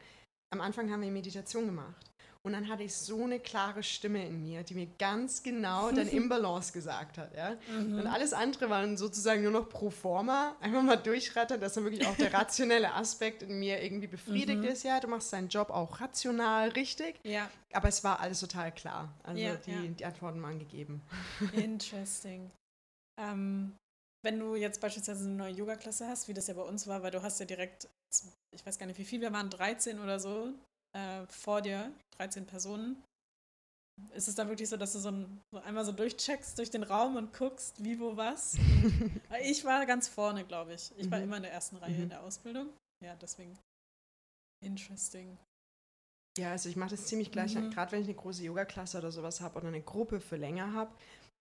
am 0.51 0.61
Anfang 0.61 0.91
haben 0.91 1.01
wir 1.01 1.11
Meditation 1.11 1.67
gemacht. 1.67 2.11
Und 2.47 2.53
dann 2.53 2.69
hatte 2.69 2.83
ich 2.83 2.95
so 2.95 3.25
eine 3.25 3.41
klare 3.41 3.83
Stimme 3.83 4.25
in 4.25 4.41
mir, 4.41 4.63
die 4.63 4.73
mir 4.73 4.87
ganz 4.97 5.43
genau 5.43 5.91
dein 5.91 6.07
Imbalance 6.07 6.71
gesagt 6.73 7.17
hat. 7.17 7.35
Ja? 7.35 7.57
Mhm. 7.69 7.99
Und 7.99 8.07
alles 8.07 8.31
andere 8.31 8.69
waren 8.69 8.95
sozusagen 8.95 9.43
nur 9.43 9.51
noch 9.51 9.67
pro 9.67 9.89
forma. 9.89 10.55
Einfach 10.61 10.81
mal 10.81 10.95
durchrattern, 10.95 11.59
dass 11.59 11.73
dann 11.73 11.83
wirklich 11.83 12.07
auch 12.07 12.15
der 12.15 12.33
rationelle 12.33 12.93
Aspekt 12.93 13.43
in 13.43 13.59
mir 13.59 13.83
irgendwie 13.83 14.07
befriedigt 14.07 14.61
mhm. 14.61 14.67
ist. 14.69 14.83
Ja, 14.83 15.01
du 15.01 15.09
machst 15.09 15.33
deinen 15.33 15.49
Job 15.49 15.69
auch 15.71 15.99
rational 15.99 16.69
richtig. 16.69 17.19
Ja. 17.23 17.51
Aber 17.73 17.89
es 17.89 18.01
war 18.05 18.21
alles 18.21 18.39
total 18.39 18.71
klar. 18.71 19.13
Also 19.23 19.41
ja, 19.41 19.55
die, 19.55 19.71
ja. 19.71 19.81
die 19.81 20.05
Antworten 20.05 20.41
waren 20.41 20.57
gegeben. 20.57 21.01
Interesting. 21.51 22.49
ähm, 23.19 23.75
wenn 24.23 24.39
du 24.39 24.55
jetzt 24.55 24.79
beispielsweise 24.79 25.25
eine 25.25 25.35
neue 25.35 25.51
Yoga-Klasse 25.51 26.07
hast, 26.07 26.29
wie 26.29 26.33
das 26.33 26.47
ja 26.47 26.53
bei 26.53 26.61
uns 26.61 26.87
war, 26.87 27.03
weil 27.03 27.11
du 27.11 27.21
hast 27.21 27.41
ja 27.41 27.45
direkt, 27.45 27.89
ich 28.55 28.65
weiß 28.65 28.79
gar 28.79 28.85
nicht, 28.85 28.99
wie 28.99 29.05
viel 29.05 29.19
wir 29.19 29.33
waren, 29.33 29.49
13 29.49 29.99
oder 29.99 30.17
so, 30.17 30.53
äh, 30.93 31.25
vor 31.27 31.61
dir, 31.61 31.91
13 32.17 32.45
Personen. 32.45 33.03
Ist 34.13 34.27
es 34.27 34.35
dann 34.35 34.47
wirklich 34.47 34.69
so, 34.69 34.77
dass 34.77 34.93
du 34.93 34.99
so, 34.99 35.09
ein, 35.09 35.41
so, 35.51 35.59
einmal 35.61 35.83
so 35.83 35.91
durchcheckst 35.91 36.57
durch 36.59 36.69
den 36.69 36.83
Raum 36.83 37.15
und 37.15 37.33
guckst, 37.33 37.83
wie, 37.83 37.99
wo, 37.99 38.15
was? 38.15 38.55
ich 39.41 39.65
war 39.65 39.85
ganz 39.87 40.07
vorne, 40.07 40.45
glaube 40.45 40.75
ich. 40.75 40.91
Ich 40.97 41.09
war 41.09 41.17
mhm. 41.17 41.23
immer 41.23 41.37
in 41.37 41.43
der 41.43 41.51
ersten 41.51 41.77
Reihe 41.77 41.95
mhm. 41.95 42.03
in 42.03 42.09
der 42.09 42.21
Ausbildung. 42.21 42.69
Ja, 43.03 43.15
deswegen. 43.15 43.57
Interesting. 44.63 45.37
Ja, 46.37 46.51
also 46.51 46.69
ich 46.69 46.75
mache 46.75 46.91
das 46.91 47.07
ziemlich 47.07 47.31
gleich. 47.31 47.55
Mhm. 47.55 47.71
Gerade 47.71 47.91
wenn 47.91 48.01
ich 48.01 48.07
eine 48.07 48.15
große 48.15 48.43
Yoga-Klasse 48.43 48.99
oder 48.99 49.11
sowas 49.11 49.41
habe 49.41 49.57
oder 49.57 49.69
eine 49.69 49.81
Gruppe 49.81 50.19
für 50.19 50.35
länger 50.35 50.73
habe, 50.73 50.93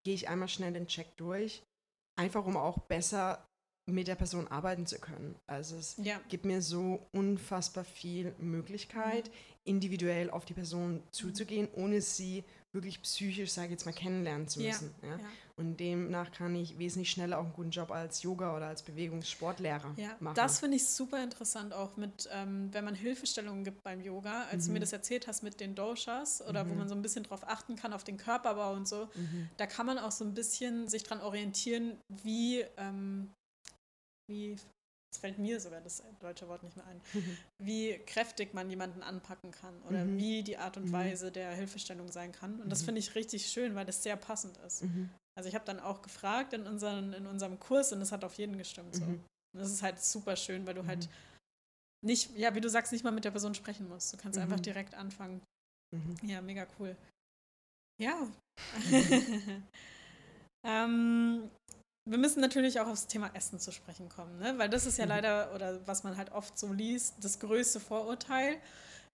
gehe 0.04 0.14
ich 0.14 0.28
einmal 0.28 0.48
schnell 0.48 0.72
den 0.72 0.86
Check 0.86 1.14
durch. 1.16 1.62
Einfach 2.18 2.46
um 2.46 2.56
auch 2.56 2.78
besser 2.78 3.45
mit 3.86 4.08
der 4.08 4.16
Person 4.16 4.48
arbeiten 4.48 4.86
zu 4.86 4.98
können. 4.98 5.36
Also 5.46 5.76
es 5.76 5.96
ja. 6.02 6.20
gibt 6.28 6.44
mir 6.44 6.60
so 6.60 7.06
unfassbar 7.12 7.84
viel 7.84 8.34
Möglichkeit, 8.38 9.30
individuell 9.64 10.30
auf 10.30 10.44
die 10.44 10.54
Person 10.54 11.02
zuzugehen, 11.12 11.68
ohne 11.74 12.00
sie 12.00 12.44
wirklich 12.72 13.00
psychisch, 13.02 13.50
sage 13.52 13.68
ich 13.68 13.72
jetzt 13.72 13.86
mal, 13.86 13.92
kennenlernen 13.92 14.48
zu 14.48 14.60
müssen. 14.60 14.94
Ja. 15.02 15.16
ja. 15.16 15.18
Und 15.56 15.78
demnach 15.80 16.30
kann 16.32 16.54
ich 16.54 16.78
wesentlich 16.78 17.10
schneller 17.10 17.38
auch 17.38 17.44
einen 17.44 17.54
guten 17.54 17.70
Job 17.70 17.90
als 17.90 18.22
Yoga 18.22 18.54
oder 18.54 18.66
als 18.66 18.82
Bewegungssportlehrer 18.82 19.94
machen. 20.20 20.34
Das 20.34 20.60
finde 20.60 20.76
ich 20.76 20.86
super 20.86 21.22
interessant 21.22 21.72
auch 21.72 21.96
mit, 21.96 22.28
ähm, 22.30 22.68
wenn 22.72 22.84
man 22.84 22.94
Hilfestellungen 22.94 23.64
gibt 23.64 23.82
beim 23.82 24.02
Yoga, 24.02 24.44
als 24.52 24.64
mhm. 24.64 24.66
du 24.66 24.72
mir 24.74 24.80
das 24.80 24.92
erzählt 24.92 25.26
hast 25.26 25.42
mit 25.42 25.60
den 25.60 25.74
Doshas 25.74 26.46
oder 26.46 26.64
mhm. 26.64 26.70
wo 26.70 26.74
man 26.74 26.88
so 26.88 26.94
ein 26.94 27.00
bisschen 27.00 27.22
drauf 27.22 27.48
achten 27.48 27.76
kann, 27.76 27.94
auf 27.94 28.04
den 28.04 28.18
Körperbau 28.18 28.74
und 28.74 28.86
so, 28.86 29.08
mhm. 29.14 29.48
da 29.56 29.66
kann 29.66 29.86
man 29.86 29.98
auch 29.98 30.12
so 30.12 30.24
ein 30.24 30.34
bisschen 30.34 30.88
sich 30.88 31.04
dran 31.04 31.22
orientieren, 31.22 31.96
wie 32.08 32.64
ähm, 32.76 33.30
wie, 34.28 34.56
es 35.12 35.18
fällt 35.18 35.38
mir 35.38 35.60
sogar 35.60 35.80
das 35.80 36.02
deutsche 36.20 36.48
Wort 36.48 36.62
nicht 36.62 36.76
mehr 36.76 36.86
ein, 36.86 37.00
wie 37.62 37.98
kräftig 38.06 38.54
man 38.54 38.68
jemanden 38.68 39.02
anpacken 39.02 39.50
kann 39.50 39.80
oder 39.82 40.04
mhm. 40.04 40.18
wie 40.18 40.42
die 40.42 40.58
Art 40.58 40.76
und 40.76 40.86
mhm. 40.86 40.92
Weise 40.92 41.32
der 41.32 41.52
Hilfestellung 41.54 42.10
sein 42.10 42.32
kann. 42.32 42.60
Und 42.60 42.70
das 42.70 42.82
mhm. 42.82 42.86
finde 42.86 42.98
ich 43.00 43.14
richtig 43.14 43.46
schön, 43.46 43.74
weil 43.74 43.86
das 43.86 44.02
sehr 44.02 44.16
passend 44.16 44.56
ist. 44.58 44.82
Mhm. 44.82 45.10
Also 45.36 45.48
ich 45.48 45.54
habe 45.54 45.64
dann 45.64 45.80
auch 45.80 46.02
gefragt 46.02 46.52
in, 46.54 46.66
unseren, 46.66 47.12
in 47.12 47.26
unserem 47.26 47.60
Kurs 47.60 47.92
und 47.92 48.00
es 48.00 48.12
hat 48.12 48.24
auf 48.24 48.34
jeden 48.34 48.56
gestimmt. 48.56 48.94
So. 48.96 49.04
Und 49.04 49.24
das 49.52 49.70
ist 49.70 49.82
halt 49.82 50.02
super 50.02 50.36
schön, 50.36 50.66
weil 50.66 50.74
du 50.74 50.86
halt 50.86 51.08
nicht, 52.04 52.36
ja, 52.36 52.54
wie 52.54 52.60
du 52.60 52.70
sagst, 52.70 52.92
nicht 52.92 53.04
mal 53.04 53.10
mit 53.10 53.24
der 53.24 53.30
Person 53.30 53.54
sprechen 53.54 53.88
musst. 53.88 54.12
Du 54.12 54.16
kannst 54.16 54.38
einfach 54.38 54.60
direkt 54.60 54.94
anfangen. 54.94 55.42
Ja, 56.22 56.40
mega 56.40 56.66
cool. 56.78 56.96
Ja. 58.00 58.30
ähm, 60.66 61.50
wir 62.08 62.18
müssen 62.18 62.40
natürlich 62.40 62.80
auch 62.80 62.86
aufs 62.86 63.08
Thema 63.08 63.30
Essen 63.34 63.58
zu 63.58 63.72
sprechen 63.72 64.08
kommen, 64.08 64.38
ne? 64.38 64.54
weil 64.58 64.68
das 64.68 64.86
ist 64.86 64.96
ja 64.96 65.04
mhm. 65.04 65.10
leider, 65.10 65.54
oder 65.54 65.86
was 65.86 66.04
man 66.04 66.16
halt 66.16 66.32
oft 66.32 66.58
so 66.58 66.72
liest, 66.72 67.16
das 67.20 67.40
größte 67.40 67.80
Vorurteil. 67.80 68.58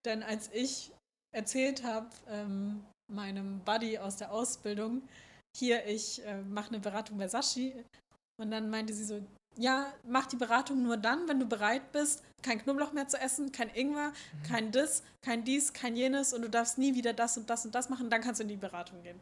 Denn 0.05 0.22
als 0.22 0.51
ich 0.53 0.93
erzählt 1.34 1.84
habe, 1.84 2.11
ähm, 2.28 2.84
meinem 3.11 3.61
Buddy 3.61 3.99
aus 3.99 4.16
der 4.16 4.32
Ausbildung, 4.32 5.03
hier, 5.57 5.86
ich 5.86 6.24
äh, 6.24 6.43
mache 6.43 6.68
eine 6.68 6.80
Beratung 6.80 7.18
bei 7.18 7.28
Sashi, 7.28 7.74
und 8.40 8.51
dann 8.51 8.70
meinte 8.70 8.93
sie 8.95 9.05
so, 9.05 9.22
ja, 9.57 9.93
mach 10.05 10.26
die 10.26 10.36
Beratung 10.36 10.82
nur 10.82 10.97
dann, 10.97 11.28
wenn 11.28 11.38
du 11.38 11.47
bereit 11.47 11.93
bist, 11.93 12.22
kein 12.43 12.61
Knoblauch 12.61 12.93
mehr 12.93 13.09
zu 13.09 13.18
essen, 13.18 13.53
kein 13.53 13.70
Ingwer, 13.74 14.11
mhm. 14.11 14.43
kein 14.49 14.72
das, 14.72 15.03
kein 15.22 15.45
dies, 15.45 15.72
kein 15.72 15.97
jenes 15.97 16.32
und 16.32 16.43
du 16.43 16.51
darfst 16.51 16.78
nie 16.78 16.95
wieder 16.95 17.12
das 17.12 17.36
und 17.36 17.49
das 17.49 17.64
und 17.64 17.74
das 17.74 17.88
machen, 17.88 18.11
dann 18.11 18.20
kannst 18.20 18.40
du 18.40 18.43
in 18.43 18.49
die 18.49 18.57
Beratung 18.57 19.03
gehen. 19.03 19.20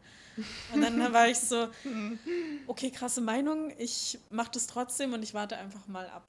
Und 0.72 0.82
dann 0.82 0.98
war 1.12 1.28
ich 1.28 1.38
so, 1.38 1.68
okay, 2.66 2.90
krasse 2.90 3.20
Meinung, 3.20 3.72
ich 3.78 4.18
mache 4.30 4.50
das 4.52 4.66
trotzdem 4.66 5.12
und 5.12 5.22
ich 5.22 5.34
warte 5.34 5.56
einfach 5.56 5.86
mal 5.86 6.08
ab. 6.08 6.26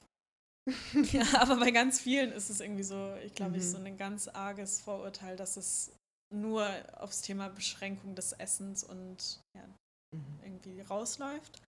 ja, 1.12 1.24
aber 1.40 1.56
bei 1.56 1.72
ganz 1.72 2.00
vielen 2.00 2.30
ist 2.30 2.48
es 2.48 2.60
irgendwie 2.60 2.84
so, 2.84 3.14
ich 3.24 3.34
glaube, 3.34 3.52
mhm. 3.52 3.58
ich 3.58 3.66
so 3.66 3.78
ein 3.78 3.96
ganz 3.96 4.28
arges 4.28 4.80
Vorurteil, 4.80 5.36
dass 5.36 5.56
es 5.56 5.90
nur 6.32 6.68
aufs 6.98 7.22
Thema 7.22 7.48
Beschränkung 7.48 8.14
des 8.14 8.32
Essens 8.32 8.84
und 8.84 9.40
ja, 9.56 9.66
mhm. 10.14 10.38
irgendwie 10.44 10.80
rausläuft. 10.82 11.60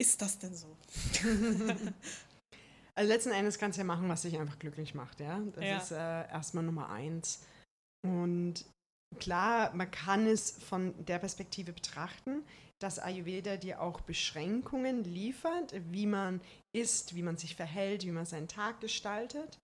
Ist 0.00 0.22
das 0.22 0.38
denn 0.38 0.54
so? 0.54 0.76
also 2.98 3.12
letzten 3.12 3.30
Endes 3.30 3.58
kannst 3.58 3.78
du 3.78 3.82
ja 3.82 3.86
machen, 3.86 4.08
was 4.08 4.22
dich 4.22 4.36
einfach 4.38 4.58
glücklich 4.58 4.92
macht, 4.92 5.20
ja. 5.20 5.40
Das 5.54 5.64
ja. 5.64 5.76
ist 5.78 5.92
äh, 5.92 6.32
erstmal 6.32 6.64
Nummer 6.64 6.90
eins. 6.90 7.46
Und 8.04 8.64
klar, 9.20 9.72
man 9.72 9.88
kann 9.88 10.26
es 10.26 10.50
von 10.50 10.94
der 11.06 11.20
Perspektive 11.20 11.72
betrachten, 11.72 12.42
dass 12.80 12.98
Ayurveda 12.98 13.56
dir 13.56 13.80
auch 13.80 14.00
Beschränkungen 14.00 15.04
liefert, 15.04 15.74
wie 15.92 16.06
man 16.06 16.40
isst, 16.74 17.14
wie 17.14 17.22
man 17.22 17.36
sich 17.36 17.54
verhält, 17.54 18.04
wie 18.04 18.10
man 18.10 18.26
seinen 18.26 18.48
Tag 18.48 18.80
gestaltet. 18.80 19.58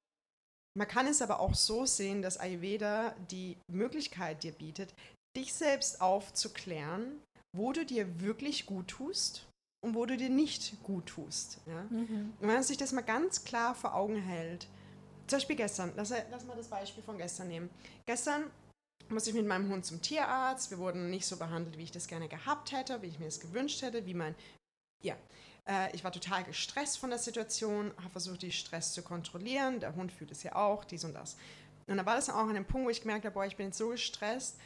Man 0.77 0.87
kann 0.87 1.09
es 1.09 1.21
aber 1.21 1.41
auch 1.41 1.55
so 1.55 1.87
sehen, 1.87 2.23
dass 2.23 2.39
Ayurveda 2.39 3.17
die 3.33 3.57
Möglichkeit 3.69 4.45
dir 4.45 4.53
bietet, 4.53 4.95
dich 5.37 5.55
selbst 5.55 6.01
aufzuklären, 6.01 7.21
wo 7.57 7.73
du 7.73 7.85
dir 7.85 8.21
wirklich 8.21 8.67
gut 8.67 8.87
tust 8.87 9.49
und 9.85 9.95
wo 9.95 10.07
du 10.07 10.17
dir 10.17 10.31
nicht 10.31 10.83
gut 10.83 11.07
tust. 11.07 11.59
Ja? 11.67 11.83
Mhm. 11.91 12.33
Und 12.41 12.49
wenn 12.49 12.55
man 12.55 12.63
sich 12.63 12.79
das 12.79 12.93
mal 12.93 13.03
ganz 13.03 13.45
klar 13.45 13.75
vor 13.75 13.95
Augen 13.95 14.17
hält, 14.17 14.67
zum 15.27 15.37
Beispiel 15.37 15.57
gestern, 15.57 15.93
lass, 15.95 16.13
lass 16.31 16.45
mal 16.47 16.57
das 16.57 16.69
Beispiel 16.69 17.03
von 17.03 17.19
gestern 17.19 17.49
nehmen. 17.49 17.71
Gestern 18.07 18.45
musste 19.09 19.31
ich 19.31 19.37
mit 19.37 19.47
meinem 19.47 19.71
Hund 19.71 19.85
zum 19.85 20.01
Tierarzt. 20.01 20.71
Wir 20.71 20.79
wurden 20.79 21.11
nicht 21.11 21.27
so 21.27 21.37
behandelt, 21.37 21.77
wie 21.79 21.83
ich 21.83 21.93
das 21.93 22.09
gerne 22.09 22.29
gehabt 22.29 22.73
hätte, 22.73 23.03
wie 23.03 23.09
ich 23.09 23.19
mir 23.19 23.27
das 23.27 23.41
gewünscht 23.41 23.83
hätte, 23.83 24.07
wie 24.07 24.15
mein, 24.15 24.35
ja. 25.03 25.17
Äh, 25.67 25.95
ich 25.95 26.03
war 26.03 26.13
total 26.13 26.45
gestresst 26.45 26.99
von 26.99 27.11
der 27.11 27.19
Situation, 27.19 27.93
habe 27.99 28.11
versucht, 28.11 28.43
die 28.43 28.53
Stress 28.53 28.93
zu 28.93 29.03
kontrollieren. 29.03 29.81
Der 29.81 29.95
Hund 29.95 30.13
fühlt 30.13 30.31
es 30.31 30.43
ja 30.43 30.57
auch, 30.57 30.85
dies 30.85 31.05
und 31.05 31.15
das. 31.15 31.37
Und 31.87 31.99
da 31.99 32.07
war 32.07 32.17
das 32.17 32.31
auch 32.31 32.37
an 32.37 32.55
dem 32.55 32.65
Punkt, 32.65 32.87
wo 32.87 32.91
ich 32.91 33.03
gemerkt 33.03 33.27
habe, 33.27 33.35
boah, 33.35 33.45
ich 33.45 33.57
bin 33.57 33.67
jetzt 33.67 33.79
so 33.79 33.91
gestresst 33.91 34.57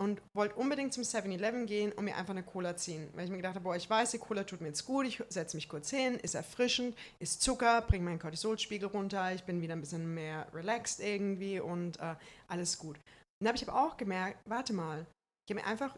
und 0.00 0.22
wollte 0.32 0.54
unbedingt 0.54 0.92
zum 0.92 1.02
7-Eleven 1.02 1.66
gehen 1.66 1.92
und 1.92 2.04
mir 2.04 2.16
einfach 2.16 2.30
eine 2.30 2.44
Cola 2.44 2.76
ziehen. 2.76 3.08
Weil 3.14 3.24
ich 3.24 3.30
mir 3.30 3.36
gedacht 3.36 3.56
habe, 3.56 3.64
boah, 3.64 3.76
ich 3.76 3.90
weiß, 3.90 4.12
die 4.12 4.18
Cola 4.18 4.44
tut 4.44 4.60
mir 4.60 4.68
jetzt 4.68 4.84
gut, 4.84 5.06
ich 5.06 5.22
setze 5.28 5.56
mich 5.56 5.68
kurz 5.68 5.90
hin, 5.90 6.16
ist 6.16 6.34
erfrischend, 6.34 6.96
ist 7.18 7.42
Zucker, 7.42 7.82
bringt 7.82 8.04
meinen 8.04 8.20
Cortisolspiegel 8.20 8.88
runter, 8.88 9.32
ich 9.34 9.44
bin 9.44 9.60
wieder 9.60 9.74
ein 9.74 9.80
bisschen 9.80 10.14
mehr 10.14 10.46
relaxed 10.54 11.00
irgendwie 11.00 11.58
und 11.58 11.98
äh, 11.98 12.14
alles 12.46 12.78
gut. 12.78 12.96
Und 12.96 13.04
dann 13.40 13.48
habe 13.48 13.56
ich 13.56 13.68
aber 13.68 13.86
auch 13.86 13.96
gemerkt, 13.96 14.38
warte 14.46 14.72
mal, 14.72 15.06
ich 15.46 15.54
habe 15.54 15.62
mir 15.62 15.66
einfach 15.66 15.96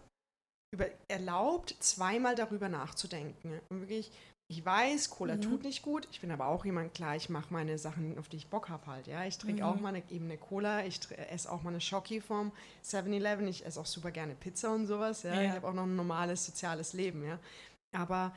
über, 0.73 0.87
erlaubt, 1.09 1.77
zweimal 1.81 2.35
darüber 2.35 2.69
nachzudenken. 2.69 3.61
Und 3.69 3.81
wirklich 3.81 4.11
ich 4.51 4.65
weiß, 4.65 5.11
Cola 5.11 5.37
mhm. 5.37 5.43
tut 5.43 5.63
nicht 5.63 5.83
gut. 5.83 6.09
Ich 6.11 6.21
bin 6.21 6.33
aber 6.33 6.47
auch 6.47 6.65
jemand, 6.65 6.93
klar, 6.93 7.15
ich 7.15 7.29
mache 7.29 7.53
meine 7.53 7.79
Sachen, 7.79 8.19
auf 8.19 8.29
die 8.29 8.37
ich 8.37 8.49
Bock 8.49 8.69
habe 8.69 8.85
halt. 8.89 9.07
Ja? 9.07 9.25
Ich 9.25 9.39
trinke 9.39 9.63
mhm. 9.63 9.69
auch 9.69 9.79
mal 9.79 9.91
eine, 9.91 10.03
eben 10.11 10.25
eine 10.25 10.39
Cola, 10.39 10.85
ich 10.85 10.99
esse 11.31 11.51
auch 11.51 11.63
mal 11.63 11.71
eine 11.71 11.81
Schocki 11.81 12.21
vom 12.21 12.51
7-Eleven, 12.85 13.47
ich 13.47 13.65
esse 13.65 13.81
auch 13.81 13.87
super 13.87 14.11
gerne 14.11 14.35
Pizza 14.35 14.75
und 14.75 14.89
sowas. 14.89 15.23
Ja? 15.23 15.35
ja. 15.35 15.43
Ich 15.43 15.51
habe 15.51 15.69
auch 15.69 15.73
noch 15.73 15.85
ein 15.85 15.95
normales 15.95 16.45
soziales 16.45 16.95
Leben. 16.95 17.25
Ja? 17.25 17.39
Aber 17.97 18.35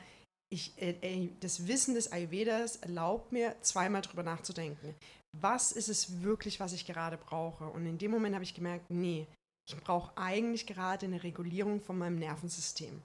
ich, 0.52 0.80
äh, 0.80 1.30
das 1.40 1.66
Wissen 1.66 1.94
des 1.94 2.12
Ayurvedas 2.12 2.76
erlaubt 2.76 3.32
mir, 3.32 3.56
zweimal 3.62 4.02
drüber 4.02 4.22
nachzudenken. 4.22 4.94
Was 5.36 5.72
ist 5.72 5.88
es 5.88 6.22
wirklich, 6.22 6.60
was 6.60 6.74
ich 6.74 6.86
gerade 6.86 7.16
brauche? 7.16 7.64
Und 7.64 7.86
in 7.86 7.98
dem 7.98 8.12
Moment 8.12 8.36
habe 8.36 8.44
ich 8.44 8.54
gemerkt, 8.54 8.88
nee, 8.88 9.26
ich 9.68 9.76
brauche 9.78 10.16
eigentlich 10.16 10.68
gerade 10.68 11.06
eine 11.06 11.24
Regulierung 11.24 11.80
von 11.80 11.98
meinem 11.98 12.20
Nervensystem. 12.20 13.02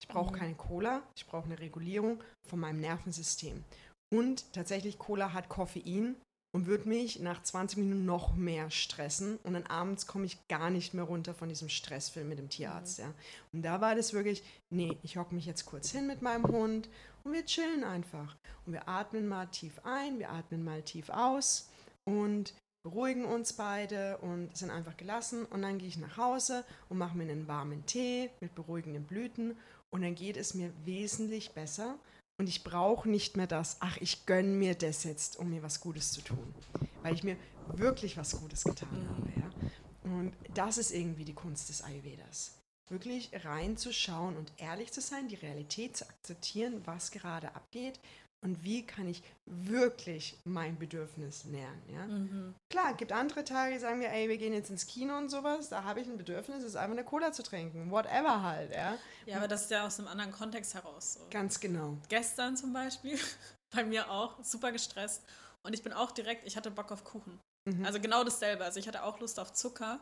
Ich 0.00 0.08
brauche 0.08 0.32
mhm. 0.32 0.38
keine 0.38 0.54
Cola, 0.54 1.02
ich 1.14 1.26
brauche 1.26 1.46
eine 1.46 1.58
Regulierung 1.58 2.22
von 2.48 2.60
meinem 2.60 2.80
Nervensystem. 2.80 3.64
Und 4.12 4.52
tatsächlich, 4.52 4.98
Cola 4.98 5.32
hat 5.32 5.48
Koffein 5.48 6.16
und 6.56 6.66
wird 6.66 6.86
mich 6.86 7.20
nach 7.20 7.42
20 7.42 7.78
Minuten 7.78 8.06
noch 8.06 8.34
mehr 8.34 8.70
stressen. 8.70 9.38
Und 9.42 9.54
dann 9.54 9.66
abends 9.66 10.06
komme 10.06 10.26
ich 10.26 10.38
gar 10.48 10.70
nicht 10.70 10.94
mehr 10.94 11.04
runter 11.04 11.34
von 11.34 11.48
diesem 11.48 11.68
Stressfilm 11.68 12.28
mit 12.28 12.38
dem 12.38 12.48
Tierarzt. 12.48 12.98
Mhm. 12.98 13.04
Ja. 13.04 13.14
Und 13.52 13.62
da 13.62 13.80
war 13.80 13.94
das 13.94 14.12
wirklich, 14.12 14.42
nee, 14.70 14.96
ich 15.02 15.16
hocke 15.16 15.34
mich 15.34 15.46
jetzt 15.46 15.66
kurz 15.66 15.90
hin 15.90 16.06
mit 16.06 16.22
meinem 16.22 16.44
Hund 16.44 16.88
und 17.24 17.32
wir 17.32 17.44
chillen 17.44 17.84
einfach. 17.84 18.36
Und 18.64 18.72
wir 18.72 18.88
atmen 18.88 19.28
mal 19.28 19.46
tief 19.46 19.80
ein, 19.84 20.18
wir 20.18 20.30
atmen 20.30 20.64
mal 20.64 20.82
tief 20.82 21.10
aus 21.10 21.68
und 22.04 22.54
beruhigen 22.84 23.24
uns 23.24 23.52
beide 23.52 24.16
und 24.18 24.56
sind 24.56 24.70
einfach 24.70 24.96
gelassen. 24.96 25.44
Und 25.44 25.62
dann 25.62 25.76
gehe 25.76 25.88
ich 25.88 25.98
nach 25.98 26.16
Hause 26.16 26.64
und 26.88 26.98
mache 26.98 27.18
mir 27.18 27.24
einen 27.24 27.48
warmen 27.48 27.84
Tee 27.84 28.30
mit 28.40 28.54
beruhigenden 28.54 29.04
Blüten 29.04 29.56
und 29.96 30.02
dann 30.02 30.14
geht 30.14 30.36
es 30.36 30.52
mir 30.52 30.70
wesentlich 30.84 31.52
besser 31.52 31.98
und 32.38 32.50
ich 32.50 32.62
brauche 32.62 33.08
nicht 33.08 33.38
mehr 33.38 33.46
das, 33.46 33.78
ach, 33.80 33.96
ich 33.96 34.26
gönne 34.26 34.50
mir 34.50 34.74
das 34.74 35.04
jetzt, 35.04 35.38
um 35.38 35.48
mir 35.48 35.62
was 35.62 35.80
Gutes 35.80 36.12
zu 36.12 36.20
tun, 36.20 36.54
weil 37.02 37.14
ich 37.14 37.24
mir 37.24 37.38
wirklich 37.68 38.18
was 38.18 38.38
Gutes 38.38 38.64
getan 38.64 38.90
mhm. 38.92 39.08
habe. 39.08 39.32
Ja? 39.34 40.10
Und 40.10 40.32
das 40.52 40.76
ist 40.76 40.90
irgendwie 40.90 41.24
die 41.24 41.32
Kunst 41.32 41.70
des 41.70 41.80
Ayurvedas. 41.80 42.58
Wirklich 42.90 43.30
reinzuschauen 43.42 44.36
und 44.36 44.52
ehrlich 44.58 44.92
zu 44.92 45.00
sein, 45.00 45.28
die 45.28 45.36
Realität 45.36 45.96
zu 45.96 46.06
akzeptieren, 46.06 46.82
was 46.84 47.10
gerade 47.10 47.54
abgeht 47.54 47.98
und 48.46 48.62
wie 48.62 48.86
kann 48.86 49.08
ich 49.08 49.24
wirklich 49.44 50.38
mein 50.44 50.78
Bedürfnis 50.78 51.44
nähern. 51.46 51.82
Ja? 51.92 52.06
Mhm. 52.06 52.54
Klar, 52.70 52.94
gibt 52.94 53.10
andere 53.10 53.44
Tage, 53.44 53.78
sagen 53.80 54.00
wir, 54.00 54.10
ey, 54.10 54.28
wir 54.28 54.38
gehen 54.38 54.52
jetzt 54.52 54.70
ins 54.70 54.86
Kino 54.86 55.18
und 55.18 55.30
sowas, 55.30 55.68
da 55.68 55.82
habe 55.82 56.00
ich 56.00 56.06
ein 56.06 56.16
Bedürfnis, 56.16 56.62
ist 56.62 56.76
einfach 56.76 56.92
eine 56.92 57.04
Cola 57.04 57.32
zu 57.32 57.42
trinken, 57.42 57.90
whatever 57.90 58.42
halt. 58.42 58.72
Ja, 58.72 58.96
ja 59.26 59.38
aber 59.38 59.48
das 59.48 59.62
ist 59.62 59.72
ja 59.72 59.84
aus 59.84 59.98
einem 59.98 60.06
anderen 60.06 60.30
Kontext 60.30 60.74
heraus. 60.74 61.14
So. 61.14 61.26
Ganz 61.30 61.58
genau. 61.58 61.98
Gestern 62.08 62.56
zum 62.56 62.72
Beispiel, 62.72 63.18
bei 63.74 63.84
mir 63.84 64.10
auch, 64.12 64.42
super 64.44 64.70
gestresst 64.70 65.24
und 65.66 65.72
ich 65.72 65.82
bin 65.82 65.92
auch 65.92 66.12
direkt, 66.12 66.46
ich 66.46 66.56
hatte 66.56 66.70
Bock 66.70 66.92
auf 66.92 67.02
Kuchen. 67.02 67.40
Mhm. 67.68 67.84
Also 67.84 68.00
genau 68.00 68.22
dasselbe, 68.22 68.64
also 68.64 68.78
ich 68.78 68.86
hatte 68.86 69.02
auch 69.02 69.18
Lust 69.18 69.40
auf 69.40 69.52
Zucker 69.52 69.98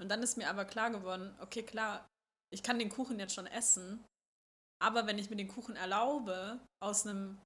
und 0.00 0.08
dann 0.08 0.20
ist 0.20 0.36
mir 0.36 0.50
aber 0.50 0.64
klar 0.64 0.90
geworden, 0.90 1.32
okay, 1.40 1.62
klar, 1.62 2.08
ich 2.52 2.64
kann 2.64 2.80
den 2.80 2.88
Kuchen 2.88 3.20
jetzt 3.20 3.34
schon 3.34 3.46
essen, 3.46 4.04
aber 4.80 5.06
wenn 5.06 5.18
ich 5.18 5.30
mir 5.30 5.36
den 5.36 5.48
Kuchen 5.48 5.76
erlaube, 5.76 6.58
aus 6.80 7.06
einem 7.06 7.38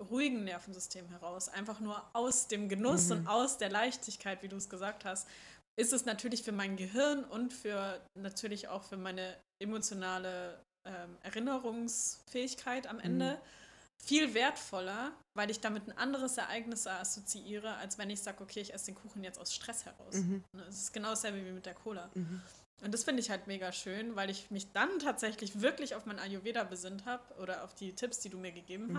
ruhigen 0.00 0.44
Nervensystem 0.44 1.08
heraus, 1.08 1.48
einfach 1.48 1.80
nur 1.80 2.02
aus 2.12 2.48
dem 2.48 2.68
Genuss 2.68 3.08
mhm. 3.08 3.18
und 3.18 3.26
aus 3.26 3.58
der 3.58 3.70
Leichtigkeit, 3.70 4.42
wie 4.42 4.48
du 4.48 4.56
es 4.56 4.68
gesagt 4.68 5.04
hast, 5.04 5.28
ist 5.76 5.92
es 5.92 6.04
natürlich 6.04 6.42
für 6.42 6.52
mein 6.52 6.76
Gehirn 6.76 7.24
und 7.24 7.52
für 7.52 8.00
natürlich 8.14 8.68
auch 8.68 8.82
für 8.82 8.96
meine 8.96 9.36
emotionale 9.62 10.62
ähm, 10.86 11.16
Erinnerungsfähigkeit 11.22 12.86
am 12.86 12.98
Ende 12.98 13.34
mhm. 13.34 14.04
viel 14.04 14.34
wertvoller, 14.34 15.12
weil 15.34 15.50
ich 15.50 15.60
damit 15.60 15.86
ein 15.86 15.96
anderes 15.96 16.36
Ereignis 16.38 16.86
assoziiere, 16.86 17.76
als 17.76 17.98
wenn 17.98 18.10
ich 18.10 18.20
sage, 18.20 18.42
okay, 18.42 18.60
ich 18.60 18.74
esse 18.74 18.86
den 18.86 18.94
Kuchen 18.94 19.22
jetzt 19.24 19.38
aus 19.38 19.54
Stress 19.54 19.84
heraus. 19.84 20.14
Mhm. 20.14 20.44
Ne, 20.52 20.64
es 20.68 20.82
ist 20.82 20.92
genau 20.92 21.10
dasselbe 21.10 21.44
wie 21.44 21.52
mit 21.52 21.66
der 21.66 21.74
Cola. 21.74 22.10
Mhm. 22.14 22.42
Und 22.82 22.94
das 22.94 23.04
finde 23.04 23.20
ich 23.20 23.30
halt 23.30 23.46
mega 23.46 23.72
schön, 23.72 24.16
weil 24.16 24.30
ich 24.30 24.50
mich 24.50 24.72
dann 24.72 24.98
tatsächlich 24.98 25.60
wirklich 25.60 25.94
auf 25.94 26.06
mein 26.06 26.18
Ayurveda 26.18 26.64
besinnt 26.64 27.04
habe 27.04 27.22
oder 27.40 27.64
auf 27.64 27.74
die 27.74 27.94
Tipps, 27.94 28.20
die 28.20 28.30
du 28.30 28.38
mir 28.38 28.52
gegeben 28.52 28.88
mhm. 28.88 28.96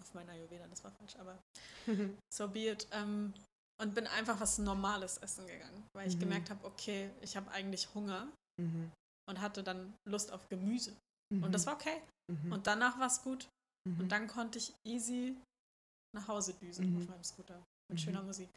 Auf 0.00 0.14
meiner 0.14 0.32
Ayurveda, 0.32 0.66
das 0.68 0.84
war 0.84 0.90
falsch, 0.92 1.16
aber 1.16 1.38
so 2.32 2.48
be 2.48 2.70
it. 2.70 2.86
Ähm, 2.92 3.34
und 3.80 3.94
bin 3.94 4.06
einfach 4.08 4.40
was 4.40 4.58
Normales 4.58 5.18
essen 5.18 5.46
gegangen, 5.46 5.84
weil 5.94 6.08
ich 6.08 6.16
mhm. 6.16 6.20
gemerkt 6.20 6.50
habe, 6.50 6.64
okay, 6.66 7.10
ich 7.20 7.36
habe 7.36 7.50
eigentlich 7.52 7.94
Hunger 7.94 8.28
mhm. 8.60 8.90
und 9.28 9.40
hatte 9.40 9.62
dann 9.62 9.94
Lust 10.08 10.32
auf 10.32 10.48
Gemüse. 10.48 10.96
Mhm. 11.32 11.44
Und 11.44 11.52
das 11.52 11.66
war 11.66 11.74
okay. 11.74 12.02
Mhm. 12.30 12.52
Und 12.52 12.66
danach 12.66 12.98
war 12.98 13.06
es 13.06 13.22
gut. 13.22 13.48
Und 13.86 13.98
mhm. 13.98 14.08
dann 14.08 14.26
konnte 14.26 14.58
ich 14.58 14.74
easy 14.84 15.36
nach 16.14 16.26
Hause 16.28 16.54
düsen 16.54 16.90
mhm. 16.90 17.02
auf 17.02 17.08
meinem 17.08 17.24
Scooter 17.24 17.62
mit 17.90 18.00
schöner 18.00 18.22
Musik. 18.22 18.48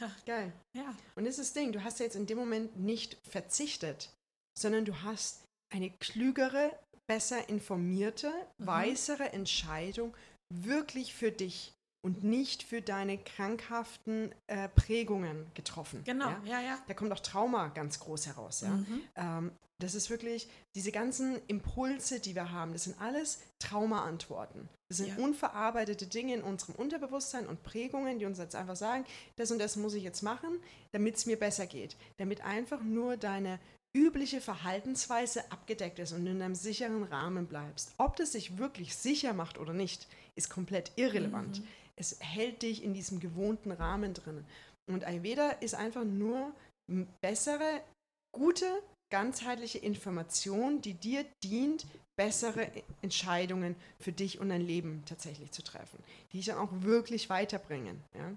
Ja. 0.00 0.10
Geil. 0.26 0.52
Ja. 0.76 0.94
Und 1.14 1.24
das 1.24 1.38
ist 1.38 1.50
das 1.50 1.52
Ding, 1.54 1.72
du 1.72 1.82
hast 1.82 1.98
ja 2.00 2.04
jetzt 2.04 2.16
in 2.16 2.26
dem 2.26 2.38
Moment 2.38 2.76
nicht 2.76 3.16
verzichtet, 3.26 4.12
sondern 4.58 4.84
du 4.84 5.02
hast 5.02 5.44
eine 5.72 5.90
klügere, 5.90 6.78
besser 7.06 7.48
informierte, 7.48 8.32
weisere 8.58 9.32
Entscheidung 9.32 10.14
wirklich 10.50 11.14
für 11.14 11.30
dich 11.30 11.72
und 12.04 12.24
nicht 12.24 12.62
für 12.62 12.80
deine 12.80 13.18
krankhaften 13.18 14.32
äh, 14.46 14.68
Prägungen 14.68 15.46
getroffen. 15.54 16.02
Genau, 16.04 16.28
ja? 16.28 16.42
ja, 16.44 16.60
ja. 16.60 16.78
Da 16.86 16.94
kommt 16.94 17.12
auch 17.12 17.20
Trauma 17.20 17.68
ganz 17.68 17.98
groß 17.98 18.26
heraus. 18.26 18.60
Ja? 18.60 18.68
Mhm. 18.68 19.02
Ähm, 19.16 19.52
das 19.80 19.94
ist 19.94 20.10
wirklich, 20.10 20.48
diese 20.74 20.90
ganzen 20.90 21.40
Impulse, 21.46 22.18
die 22.18 22.34
wir 22.34 22.50
haben, 22.50 22.72
das 22.72 22.84
sind 22.84 23.00
alles 23.00 23.40
Traumaantworten. 23.60 24.68
Das 24.88 24.98
sind 24.98 25.08
ja. 25.08 25.24
unverarbeitete 25.24 26.06
Dinge 26.06 26.34
in 26.34 26.42
unserem 26.42 26.74
Unterbewusstsein 26.74 27.46
und 27.46 27.62
Prägungen, 27.62 28.18
die 28.18 28.24
uns 28.24 28.38
jetzt 28.38 28.56
einfach 28.56 28.74
sagen, 28.74 29.04
das 29.36 29.50
und 29.50 29.58
das 29.58 29.76
muss 29.76 29.94
ich 29.94 30.02
jetzt 30.02 30.22
machen, 30.22 30.60
damit 30.92 31.16
es 31.16 31.26
mir 31.26 31.38
besser 31.38 31.66
geht. 31.66 31.96
Damit 32.16 32.40
einfach 32.40 32.82
nur 32.82 33.16
deine 33.16 33.60
übliche 33.96 34.40
Verhaltensweise 34.40 35.50
abgedeckt 35.50 35.98
ist 35.98 36.12
und 36.12 36.26
in 36.26 36.42
einem 36.42 36.54
sicheren 36.54 37.04
Rahmen 37.04 37.46
bleibst. 37.46 37.94
Ob 37.98 38.16
das 38.16 38.32
sich 38.32 38.58
wirklich 38.58 38.94
sicher 38.96 39.32
macht 39.32 39.58
oder 39.58 39.72
nicht, 39.72 40.06
ist 40.36 40.50
komplett 40.50 40.92
irrelevant. 40.96 41.60
Mhm. 41.60 41.68
Es 41.96 42.16
hält 42.20 42.62
dich 42.62 42.84
in 42.84 42.94
diesem 42.94 43.18
gewohnten 43.18 43.72
Rahmen 43.72 44.14
drin. 44.14 44.44
Und 44.88 45.04
Ayurveda 45.04 45.50
ist 45.50 45.74
einfach 45.74 46.04
nur 46.04 46.54
bessere, 47.20 47.82
gute, 48.32 48.66
ganzheitliche 49.10 49.78
Information, 49.78 50.80
die 50.80 50.94
dir 50.94 51.24
dient, 51.42 51.86
bessere 52.16 52.70
Entscheidungen 53.02 53.76
für 54.00 54.12
dich 54.12 54.38
und 54.38 54.48
dein 54.48 54.66
Leben 54.66 55.04
tatsächlich 55.06 55.52
zu 55.52 55.62
treffen, 55.62 56.02
die 56.32 56.38
dich 56.38 56.46
dann 56.46 56.58
auch 56.58 56.82
wirklich 56.82 57.30
weiterbringen. 57.30 58.02
Ja, 58.16 58.36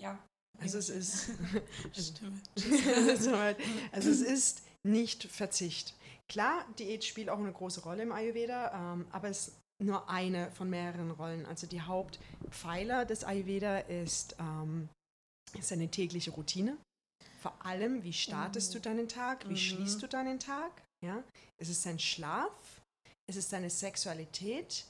ja 0.00 0.27
also 0.60 0.78
es 0.78 0.88
ist, 0.88 1.30
also, 3.08 3.32
also 3.92 4.10
es 4.10 4.20
ist 4.20 4.62
nicht 4.86 5.24
Verzicht. 5.24 5.94
Klar, 6.28 6.66
Diät 6.78 7.04
spielt 7.04 7.30
auch 7.30 7.38
eine 7.38 7.52
große 7.52 7.82
Rolle 7.82 8.02
im 8.02 8.12
Ayurveda, 8.12 8.94
ähm, 8.94 9.06
aber 9.10 9.28
es 9.28 9.48
ist 9.48 9.56
nur 9.82 10.08
eine 10.10 10.50
von 10.52 10.68
mehreren 10.68 11.10
Rollen. 11.10 11.46
Also 11.46 11.66
die 11.66 11.80
Hauptpfeiler 11.80 13.04
des 13.04 13.24
Ayurveda 13.24 13.78
ist, 13.78 14.36
ähm, 14.38 14.88
ist 15.56 15.72
eine 15.72 15.88
tägliche 15.88 16.32
Routine. 16.32 16.76
Vor 17.40 17.64
allem, 17.64 18.02
wie 18.02 18.12
startest 18.12 18.70
mhm. 18.70 18.74
du 18.74 18.80
deinen 18.80 19.08
Tag, 19.08 19.48
wie 19.48 19.52
mhm. 19.52 19.56
schließt 19.56 20.02
du 20.02 20.08
deinen 20.08 20.40
Tag? 20.40 20.82
Ja? 21.04 21.22
Es 21.56 21.68
ist 21.68 21.86
dein 21.86 21.98
Schlaf, 21.98 22.82
es 23.28 23.36
ist 23.36 23.52
deine 23.52 23.70
Sexualität, 23.70 24.84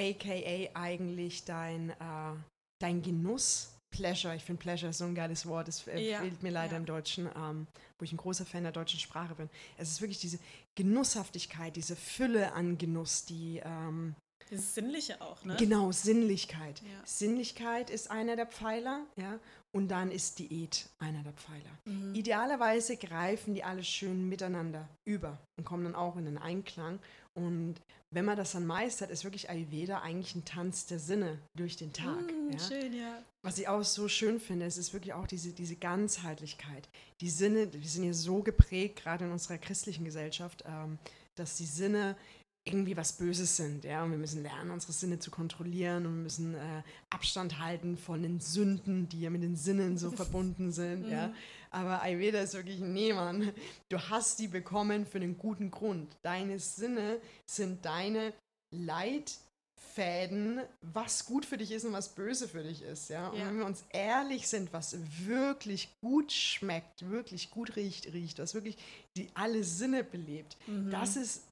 aka 0.00 0.70
eigentlich 0.74 1.44
dein, 1.44 1.90
äh, 1.90 2.34
dein 2.80 3.02
Genuss 3.02 3.76
Pleasure, 3.90 4.34
ich 4.34 4.44
finde 4.44 4.60
Pleasure 4.60 4.92
so 4.92 5.04
ein 5.04 5.14
geiles 5.14 5.46
Wort, 5.46 5.68
es 5.68 5.86
äh, 5.86 6.10
ja. 6.10 6.20
fehlt 6.20 6.42
mir 6.42 6.50
leider 6.50 6.72
ja. 6.72 6.78
im 6.78 6.86
Deutschen, 6.86 7.28
ähm, 7.36 7.66
wo 7.98 8.04
ich 8.04 8.12
ein 8.12 8.16
großer 8.16 8.46
Fan 8.46 8.62
der 8.62 8.72
deutschen 8.72 9.00
Sprache 9.00 9.34
bin. 9.34 9.50
Es 9.76 9.90
ist 9.90 10.00
wirklich 10.00 10.20
diese 10.20 10.38
Genusshaftigkeit, 10.76 11.76
diese 11.76 11.96
Fülle 11.96 12.52
an 12.52 12.78
Genuss, 12.78 13.24
die... 13.24 13.60
Ähm, 13.64 14.14
das 14.50 14.74
Sinnliche 14.74 15.20
auch, 15.20 15.44
ne? 15.44 15.54
Genau, 15.58 15.92
Sinnlichkeit. 15.92 16.82
Ja. 16.82 16.88
Sinnlichkeit 17.04 17.88
ist 17.88 18.10
einer 18.10 18.34
der 18.34 18.46
Pfeiler, 18.46 19.06
ja, 19.14 19.38
und 19.72 19.88
dann 19.88 20.10
ist 20.10 20.40
Diät 20.40 20.88
einer 20.98 21.22
der 21.22 21.32
Pfeiler. 21.32 21.70
Mhm. 21.84 22.14
Idealerweise 22.14 22.96
greifen 22.96 23.54
die 23.54 23.62
alle 23.62 23.84
schön 23.84 24.28
miteinander 24.28 24.88
über 25.04 25.38
und 25.56 25.64
kommen 25.64 25.84
dann 25.84 25.94
auch 25.94 26.16
in 26.16 26.24
den 26.24 26.38
Einklang. 26.38 26.98
Und 27.40 27.76
wenn 28.10 28.24
man 28.24 28.36
das 28.36 28.52
dann 28.52 28.66
meistert, 28.66 29.10
ist 29.10 29.24
wirklich 29.24 29.50
Ayurveda 29.50 30.00
eigentlich 30.00 30.34
ein 30.34 30.44
Tanz 30.44 30.86
der 30.86 30.98
Sinne 30.98 31.38
durch 31.56 31.76
den 31.76 31.92
Tag. 31.92 32.22
Mm, 32.22 32.52
ja? 32.52 32.58
Schön, 32.58 32.92
ja. 32.92 33.22
Was 33.42 33.58
ich 33.58 33.68
auch 33.68 33.82
so 33.82 34.08
schön 34.08 34.40
finde, 34.40 34.66
es 34.66 34.76
ist 34.76 34.92
wirklich 34.92 35.14
auch 35.14 35.26
diese, 35.26 35.52
diese 35.52 35.76
Ganzheitlichkeit. 35.76 36.88
Die 37.20 37.30
Sinne, 37.30 37.66
die 37.68 37.86
sind 37.86 38.04
ja 38.04 38.12
so 38.12 38.42
geprägt, 38.42 39.02
gerade 39.02 39.24
in 39.24 39.32
unserer 39.32 39.58
christlichen 39.58 40.04
Gesellschaft, 40.04 40.64
ähm, 40.66 40.98
dass 41.36 41.56
die 41.56 41.66
Sinne 41.66 42.16
irgendwie 42.64 42.96
was 42.96 43.14
Böses 43.14 43.56
sind. 43.56 43.84
Ja? 43.84 44.04
Und 44.04 44.10
wir 44.10 44.18
müssen 44.18 44.42
lernen, 44.42 44.70
unsere 44.70 44.92
Sinne 44.92 45.18
zu 45.18 45.30
kontrollieren 45.30 46.06
und 46.06 46.16
wir 46.16 46.22
müssen 46.22 46.54
äh, 46.54 46.82
Abstand 47.08 47.58
halten 47.58 47.96
von 47.96 48.22
den 48.22 48.40
Sünden, 48.40 49.08
die 49.08 49.20
ja 49.20 49.30
mit 49.30 49.42
den 49.42 49.56
Sinnen 49.56 49.96
so 49.96 50.10
verbunden 50.10 50.72
sind. 50.72 51.08
Ja? 51.08 51.32
Aber 51.72 52.02
Ayurveda 52.02 52.40
ist 52.40 52.54
wirklich, 52.54 52.80
nee, 52.80 53.12
Mann, 53.12 53.52
du 53.88 53.98
hast 53.98 54.38
die 54.38 54.48
bekommen 54.48 55.06
für 55.06 55.18
einen 55.18 55.38
guten 55.38 55.70
Grund. 55.70 56.16
Deine 56.22 56.58
Sinne 56.58 57.20
sind 57.48 57.84
deine 57.84 58.32
Leitfäden, 58.74 60.62
was 60.80 61.26
gut 61.26 61.46
für 61.46 61.56
dich 61.56 61.70
ist 61.70 61.84
und 61.84 61.92
was 61.92 62.14
böse 62.14 62.48
für 62.48 62.64
dich 62.64 62.82
ist. 62.82 63.08
Ja? 63.08 63.28
Und 63.28 63.38
ja. 63.38 63.46
wenn 63.46 63.58
wir 63.58 63.66
uns 63.66 63.84
ehrlich 63.90 64.48
sind, 64.48 64.72
was 64.72 64.96
wirklich 65.24 65.88
gut 66.00 66.32
schmeckt, 66.32 67.08
wirklich 67.08 67.50
gut 67.50 67.76
riecht, 67.76 68.12
riecht 68.12 68.40
was 68.40 68.54
wirklich 68.54 68.76
die 69.16 69.30
alle 69.34 69.62
Sinne 69.62 70.02
belebt, 70.02 70.56
mhm. 70.66 70.90
das 70.90 71.16
ist 71.16 71.44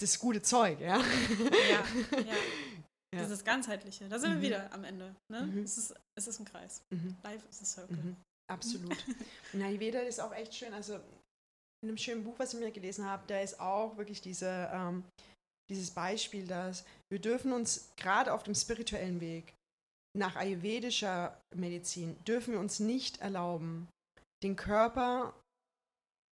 das 0.00 0.18
gute 0.18 0.42
Zeug, 0.42 0.80
ja. 0.80 0.98
Ja, 0.98 1.84
ja. 2.18 2.34
Ja. 3.14 3.22
Dieses 3.22 3.42
ganzheitliche, 3.42 4.06
da 4.08 4.18
sind 4.18 4.32
mhm. 4.32 4.34
wir 4.34 4.42
wieder 4.42 4.72
am 4.72 4.84
Ende. 4.84 5.16
Ne? 5.32 5.46
Mhm. 5.46 5.62
Es, 5.62 5.78
ist, 5.78 5.94
es 6.14 6.26
ist 6.28 6.40
ein 6.40 6.44
Kreis. 6.44 6.82
Mhm. 6.90 7.16
Life 7.22 7.46
is 7.48 7.62
a 7.62 7.64
circle. 7.64 7.96
Mhm. 7.96 8.16
Absolut. 8.50 8.96
Und 9.52 9.62
Ayurveda 9.62 10.00
ist 10.00 10.20
auch 10.20 10.32
echt 10.32 10.54
schön. 10.54 10.72
Also 10.72 10.94
in 11.82 11.88
einem 11.88 11.98
schönen 11.98 12.24
Buch, 12.24 12.38
was 12.38 12.54
ich 12.54 12.60
mir 12.60 12.70
gelesen 12.70 13.04
habe, 13.04 13.24
da 13.26 13.40
ist 13.40 13.60
auch 13.60 13.96
wirklich 13.96 14.20
diese, 14.20 14.70
ähm, 14.72 15.04
dieses 15.70 15.90
Beispiel, 15.90 16.46
dass 16.46 16.84
wir 17.10 17.20
dürfen 17.20 17.52
uns 17.52 17.90
gerade 17.96 18.32
auf 18.32 18.42
dem 18.42 18.54
spirituellen 18.54 19.20
Weg 19.20 19.54
nach 20.16 20.36
ayurvedischer 20.36 21.40
Medizin, 21.54 22.22
dürfen 22.24 22.54
wir 22.54 22.60
uns 22.60 22.80
nicht 22.80 23.18
erlauben, 23.18 23.88
den 24.42 24.56
Körper 24.56 25.34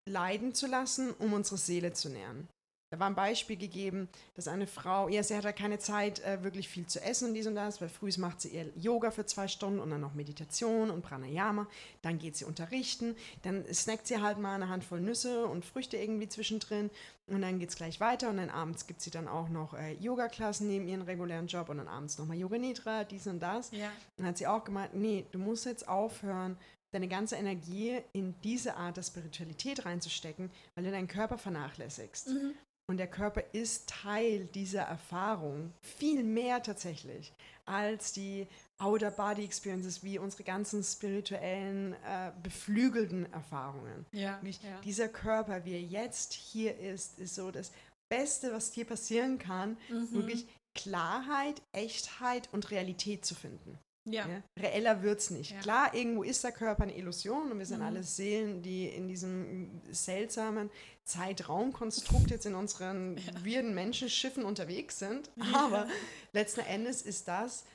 leiden 0.08 0.54
zu 0.54 0.68
lassen, 0.68 1.12
um 1.14 1.34
unsere 1.34 1.58
Seele 1.58 1.94
zu 1.94 2.10
nähren. 2.10 2.48
Da 2.94 3.00
war 3.00 3.08
ein 3.08 3.16
Beispiel 3.16 3.58
gegeben, 3.58 4.08
dass 4.36 4.48
eine 4.48 4.68
Frau, 4.68 5.10
ja, 5.10 5.24
sie 5.24 5.36
hat 5.36 5.46
ja 5.46 5.52
keine 5.52 5.80
Zeit, 5.80 6.20
äh, 6.20 6.44
wirklich 6.44 6.70
viel 6.70 6.86
zu 6.86 7.02
essen 7.02 7.30
und 7.30 7.34
dies 7.34 7.48
und 7.48 7.56
das, 7.56 7.82
weil 7.82 7.90
früh 7.90 8.12
macht 8.20 8.40
sie 8.40 8.50
ihr 8.50 8.70
Yoga 8.76 9.10
für 9.10 9.26
zwei 9.26 9.48
Stunden 9.48 9.80
und 9.80 9.90
dann 9.90 10.00
noch 10.00 10.14
Meditation 10.14 10.92
und 10.92 11.02
Pranayama. 11.02 11.66
Dann 12.04 12.20
geht 12.20 12.38
sie 12.38 12.46
unterrichten, 12.46 13.16
dann 13.42 13.66
snackt 13.74 14.06
sie 14.06 14.22
halt 14.22 14.38
mal 14.38 14.54
eine 14.54 14.70
Handvoll 14.70 15.02
Nüsse 15.02 15.48
und 15.48 15.66
Früchte 15.66 15.98
irgendwie 15.98 16.30
zwischendrin 16.30 16.92
und 17.26 17.42
dann 17.42 17.58
geht 17.58 17.70
es 17.70 17.78
gleich 17.78 18.00
weiter 18.00 18.30
und 18.30 18.38
dann 18.38 18.52
abends 18.52 18.86
gibt 18.86 19.02
sie 19.02 19.10
dann 19.10 19.28
auch 19.28 19.50
noch 19.50 19.74
äh, 19.74 19.94
Yoga-Klassen 19.94 20.68
neben 20.68 20.88
ihren 20.88 21.02
regulären 21.02 21.48
Job 21.48 21.70
und 21.70 21.80
dann 21.80 21.88
abends 21.88 22.20
nochmal 22.20 22.38
Yoga 22.38 22.60
Nidra, 22.60 23.06
dies 23.06 23.26
und 23.26 23.40
das. 23.40 23.72
Ja. 23.72 23.92
Dann 24.18 24.28
hat 24.28 24.38
sie 24.38 24.46
auch 24.46 24.64
gemeint, 24.64 24.94
nee, 24.94 25.26
du 25.32 25.40
musst 25.40 25.66
jetzt 25.66 25.88
aufhören, 25.88 26.58
deine 26.92 27.08
ganze 27.08 27.38
Energie 27.38 28.00
in 28.14 28.36
diese 28.44 28.76
Art 28.76 28.98
der 28.98 29.02
Spiritualität 29.02 29.84
reinzustecken, 29.84 30.52
weil 30.76 30.84
du 30.84 30.92
deinen 30.92 31.08
Körper 31.08 31.40
vernachlässigst. 31.40 32.30
Mhm. 32.30 32.54
Und 32.88 32.98
der 32.98 33.08
Körper 33.08 33.44
ist 33.54 33.88
Teil 33.90 34.46
dieser 34.48 34.82
Erfahrung, 34.82 35.72
viel 35.82 36.24
mehr 36.24 36.62
tatsächlich, 36.62 37.34
als 37.66 38.12
die 38.12 38.46
Outer 38.78 39.12
Body 39.12 39.46
Experiences, 39.46 40.04
wie 40.04 40.20
unsere 40.20 40.44
ganzen 40.44 40.84
spirituellen, 40.84 41.94
äh, 42.06 42.32
beflügelten 42.42 43.32
Erfahrungen. 43.32 44.06
Ja, 44.12 44.40
ja. 44.44 44.82
Dieser 44.84 45.08
Körper, 45.08 45.64
wie 45.64 45.74
er 45.76 45.82
jetzt 45.82 46.34
hier 46.34 46.78
ist, 46.78 47.20
ist 47.20 47.36
so 47.36 47.52
das 47.52 47.72
Beste, 48.10 48.52
was 48.52 48.72
dir 48.72 48.86
passieren 48.86 49.40
kann, 49.40 49.78
Mhm. 49.90 50.12
wirklich 50.12 50.48
Klarheit, 50.76 51.62
Echtheit 51.72 52.50
und 52.52 52.70
Realität 52.70 53.24
zu 53.26 53.34
finden. 53.36 53.80
Ja. 54.10 54.28
Ja? 54.28 54.44
Reeller 54.60 55.02
wird 55.02 55.20
es 55.20 55.30
nicht. 55.30 55.52
Ja. 55.52 55.60
Klar, 55.62 55.94
irgendwo 55.94 56.24
ist 56.24 56.44
der 56.44 56.52
Körper 56.52 56.84
eine 56.84 56.98
Illusion 56.98 57.52
und 57.52 57.60
wir 57.60 57.66
sind 57.66 57.80
Mhm. 57.80 57.86
alles 57.86 58.16
Seelen, 58.16 58.62
die 58.62 58.88
in 58.88 59.08
diesem 59.08 59.82
seltsamen 59.92 60.70
Zeitraumkonstrukt 61.06 62.30
jetzt 62.32 62.46
in 62.46 62.56
unseren 62.56 63.18
Ja. 63.26 63.46
weirden 63.46 63.74
Menschenschiffen 63.74 64.44
unterwegs 64.46 65.00
sind. 65.00 65.30
Aber 65.54 65.88
letzten 66.34 66.62
Endes 66.62 67.02
ist 67.02 67.28
das 67.28 67.66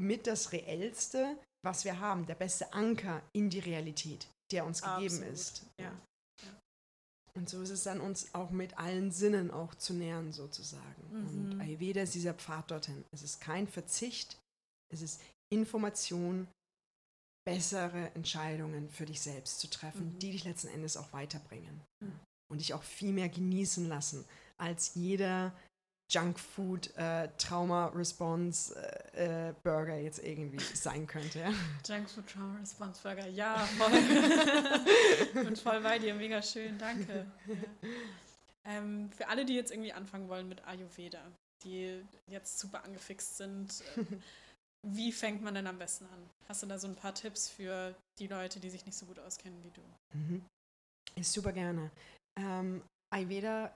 mit 0.00 0.26
das 0.26 0.52
Reellste, 0.52 1.36
was 1.64 1.84
wir 1.84 2.00
haben, 2.00 2.26
der 2.26 2.34
beste 2.34 2.72
Anker 2.72 3.22
in 3.32 3.50
die 3.50 3.60
Realität, 3.60 4.26
der 4.52 4.66
uns 4.66 4.82
gegeben 4.82 5.04
Absolut. 5.16 5.32
ist. 5.32 5.62
Ja. 5.80 5.92
Und 7.36 7.48
so 7.48 7.60
ist 7.62 7.70
es 7.70 7.82
dann 7.82 8.00
uns 8.00 8.32
auch 8.34 8.50
mit 8.50 8.78
allen 8.78 9.10
Sinnen 9.10 9.50
auch 9.50 9.74
zu 9.74 9.92
nähern 9.92 10.32
sozusagen. 10.32 11.02
Und 11.10 11.54
Mhm. 11.54 11.60
Ayurveda 11.60 12.02
ist 12.02 12.14
dieser 12.14 12.34
Pfad 12.34 12.70
dorthin. 12.70 13.04
Es 13.12 13.22
ist 13.22 13.40
kein 13.40 13.66
Verzicht, 13.66 14.38
es 14.92 15.02
ist 15.02 15.20
Information, 15.54 16.46
bessere 17.46 18.10
Entscheidungen 18.14 18.88
für 18.88 19.06
dich 19.06 19.20
selbst 19.20 19.60
zu 19.60 19.68
treffen, 19.68 20.14
Mhm. 20.14 20.18
die 20.18 20.32
dich 20.32 20.44
letzten 20.44 20.68
Endes 20.68 20.96
auch 20.96 21.12
weiterbringen. 21.12 21.80
Mhm. 22.00 22.12
Und 22.50 22.58
dich 22.60 22.74
auch 22.74 22.82
viel 22.82 23.12
mehr 23.12 23.28
genießen 23.28 23.88
lassen, 23.88 24.24
als 24.58 24.94
jeder 24.94 25.52
Junkfood 26.10 26.94
äh, 26.96 27.28
Trauma 27.38 27.86
Response 27.86 28.74
äh, 29.14 29.48
äh, 29.48 29.54
Burger 29.62 29.96
jetzt 29.96 30.22
irgendwie 30.22 30.58
sein 30.74 31.06
könnte. 31.06 31.40
Ja? 31.40 31.52
Junkfood 31.86 32.26
Trauma 32.28 32.58
Response 32.60 33.02
Burger, 33.02 33.26
ja, 33.26 33.56
voll. 33.78 33.90
Bin 35.44 35.56
voll 35.56 35.80
bei 35.80 35.98
dir, 35.98 36.14
mega 36.14 36.42
schön, 36.42 36.78
danke. 36.78 37.26
Ja. 37.46 37.54
Ähm, 38.66 39.10
für 39.12 39.28
alle, 39.28 39.44
die 39.44 39.54
jetzt 39.54 39.70
irgendwie 39.72 39.92
anfangen 39.92 40.28
wollen 40.28 40.48
mit 40.48 40.64
Ayurveda, 40.66 41.20
die 41.64 42.02
jetzt 42.28 42.58
super 42.58 42.84
angefixt 42.84 43.36
sind, 43.38 43.82
äh, 43.96 44.04
wie 44.84 45.12
fängt 45.12 45.42
man 45.42 45.54
denn 45.54 45.66
am 45.66 45.78
besten 45.78 46.06
an? 46.06 46.30
Hast 46.48 46.62
du 46.62 46.66
da 46.66 46.78
so 46.78 46.86
ein 46.86 46.96
paar 46.96 47.14
Tipps 47.14 47.48
für 47.48 47.94
die 48.18 48.26
Leute, 48.26 48.60
die 48.60 48.70
sich 48.70 48.84
nicht 48.86 48.96
so 48.96 49.06
gut 49.06 49.18
auskennen 49.18 49.62
wie 49.64 49.70
du? 49.70 49.82
Mhm. 50.12 50.44
Super 51.22 51.52
gerne. 51.52 51.90
Ähm, 52.36 52.82
Ayurveda 53.10 53.74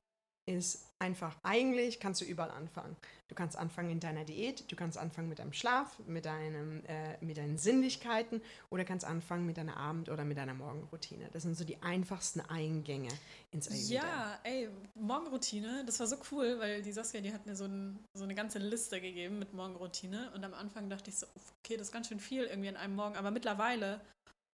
ist 0.49 0.89
einfach, 0.99 1.37
eigentlich 1.43 2.01
kannst 2.01 2.21
du 2.21 2.25
überall 2.25 2.51
anfangen. 2.51 2.97
Du 3.29 3.35
kannst 3.35 3.57
anfangen 3.57 3.91
in 3.91 4.01
deiner 4.01 4.25
Diät, 4.25 4.71
du 4.71 4.75
kannst 4.75 4.97
anfangen 4.97 5.29
mit 5.29 5.39
deinem 5.39 5.53
Schlaf, 5.53 5.99
mit, 6.07 6.25
deinem, 6.25 6.83
äh, 6.87 7.23
mit 7.23 7.37
deinen 7.37 7.59
Sinnlichkeiten 7.59 8.41
oder 8.71 8.85
kannst 8.85 9.05
anfangen 9.05 9.45
mit 9.45 9.59
deiner 9.59 9.77
Abend- 9.77 10.09
oder 10.09 10.25
mit 10.25 10.39
deiner 10.39 10.55
Morgenroutine. 10.55 11.29
Das 11.33 11.43
sind 11.43 11.57
so 11.57 11.65
die 11.65 11.81
einfachsten 11.83 12.41
Eingänge 12.41 13.11
ins 13.53 13.69
Ayurveda. 13.69 13.95
Ja, 13.95 14.41
ey, 14.45 14.69
Morgenroutine, 14.95 15.85
das 15.85 16.01
war 16.01 16.07
so 16.07 16.17
cool, 16.33 16.59
weil 16.59 16.83
die 16.83 16.93
Saskia, 16.93 17.21
die 17.21 17.33
hat 17.33 17.45
mir 17.45 17.55
so, 17.55 17.67
ein, 17.67 18.03
so 18.15 18.25
eine 18.25 18.35
ganze 18.35 18.59
Liste 18.59 19.01
gegeben 19.01 19.39
mit 19.39 19.53
Morgenroutine 19.53 20.33
und 20.35 20.43
am 20.43 20.55
Anfang 20.55 20.89
dachte 20.89 21.11
ich 21.11 21.19
so, 21.19 21.27
okay, 21.63 21.77
das 21.77 21.89
ist 21.89 21.93
ganz 21.93 22.09
schön 22.09 22.21
viel 22.21 22.45
irgendwie 22.45 22.71
an 22.71 22.77
einem 22.77 22.97
Morgen, 22.97 23.17
aber 23.17 23.31
mittlerweile 23.31 24.01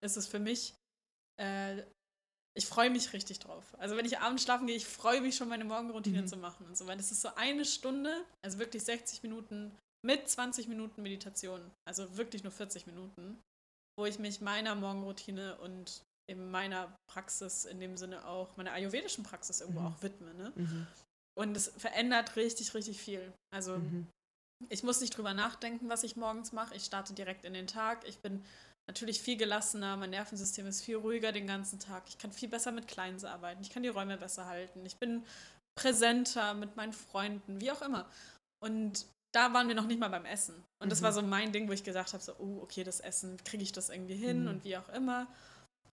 ist 0.04 0.16
es 0.16 0.26
für 0.26 0.40
mich, 0.40 0.74
äh, 1.40 1.82
ich 2.56 2.66
freue 2.66 2.90
mich 2.90 3.12
richtig 3.12 3.40
drauf. 3.40 3.64
Also 3.78 3.96
wenn 3.96 4.06
ich 4.06 4.18
abends 4.18 4.44
schlafen 4.44 4.66
gehe, 4.66 4.76
ich 4.76 4.86
freue 4.86 5.20
mich 5.20 5.36
schon, 5.36 5.48
meine 5.48 5.64
Morgenroutine 5.64 6.22
Mhm. 6.22 6.26
zu 6.28 6.36
machen 6.36 6.66
und 6.66 6.76
so, 6.76 6.86
weil 6.86 6.96
das 6.96 7.10
ist 7.10 7.20
so 7.20 7.34
eine 7.34 7.64
Stunde, 7.64 8.24
also 8.44 8.58
wirklich 8.58 8.84
60 8.84 9.22
Minuten 9.22 9.76
mit 10.06 10.28
20 10.28 10.68
Minuten 10.68 11.02
Meditation, 11.02 11.70
also 11.88 12.16
wirklich 12.16 12.42
nur 12.44 12.52
40 12.52 12.86
Minuten, 12.86 13.40
wo 13.98 14.06
ich 14.06 14.18
mich 14.18 14.40
meiner 14.40 14.74
Morgenroutine 14.74 15.56
und 15.58 16.02
in 16.30 16.50
meiner 16.50 16.94
Praxis, 17.10 17.64
in 17.64 17.80
dem 17.80 17.96
Sinne 17.96 18.24
auch, 18.26 18.56
meiner 18.56 18.72
ayurvedischen 18.72 19.24
Praxis 19.24 19.60
irgendwo 19.60 19.80
Mhm. 19.80 19.86
auch 19.86 20.02
widme. 20.02 20.34
Ne? 20.34 20.52
Mhm. 20.54 20.86
Und 21.36 21.56
es 21.56 21.68
verändert 21.76 22.36
richtig, 22.36 22.72
richtig 22.74 23.00
viel. 23.00 23.32
Also 23.52 23.78
Mhm. 23.78 24.06
ich 24.68 24.82
muss 24.84 25.00
nicht 25.00 25.16
drüber 25.16 25.34
nachdenken, 25.34 25.88
was 25.88 26.04
ich 26.04 26.16
morgens 26.16 26.52
mache. 26.52 26.74
Ich 26.76 26.84
starte 26.84 27.12
direkt 27.12 27.44
in 27.44 27.52
den 27.54 27.66
Tag. 27.66 28.06
Ich 28.06 28.20
bin 28.20 28.44
natürlich 28.88 29.20
viel 29.20 29.36
gelassener, 29.36 29.96
mein 29.96 30.10
Nervensystem 30.10 30.66
ist 30.66 30.82
viel 30.82 30.96
ruhiger 30.96 31.32
den 31.32 31.46
ganzen 31.46 31.78
Tag. 31.80 32.04
Ich 32.08 32.18
kann 32.18 32.32
viel 32.32 32.48
besser 32.48 32.72
mit 32.72 32.86
Kleins 32.88 33.24
arbeiten. 33.24 33.62
Ich 33.62 33.70
kann 33.70 33.82
die 33.82 33.88
Räume 33.88 34.16
besser 34.18 34.46
halten. 34.46 34.84
Ich 34.84 34.96
bin 34.96 35.24
präsenter 35.78 36.54
mit 36.54 36.76
meinen 36.76 36.92
Freunden, 36.92 37.60
wie 37.60 37.70
auch 37.70 37.82
immer. 37.82 38.08
Und 38.62 39.06
da 39.34 39.52
waren 39.52 39.66
wir 39.68 39.74
noch 39.74 39.86
nicht 39.86 39.98
mal 39.98 40.08
beim 40.10 40.24
Essen. 40.24 40.54
Und 40.80 40.90
das 40.92 41.00
Mhm. 41.00 41.04
war 41.04 41.12
so 41.12 41.22
mein 41.22 41.52
Ding, 41.52 41.68
wo 41.68 41.72
ich 41.72 41.82
gesagt 41.82 42.12
habe, 42.12 42.22
so, 42.22 42.34
oh, 42.38 42.60
okay, 42.62 42.84
das 42.84 43.00
Essen, 43.00 43.36
kriege 43.44 43.62
ich 43.62 43.72
das 43.72 43.88
irgendwie 43.90 44.14
hin 44.16 44.42
Mhm. 44.42 44.48
und 44.48 44.64
wie 44.64 44.76
auch 44.76 44.88
immer. 44.90 45.26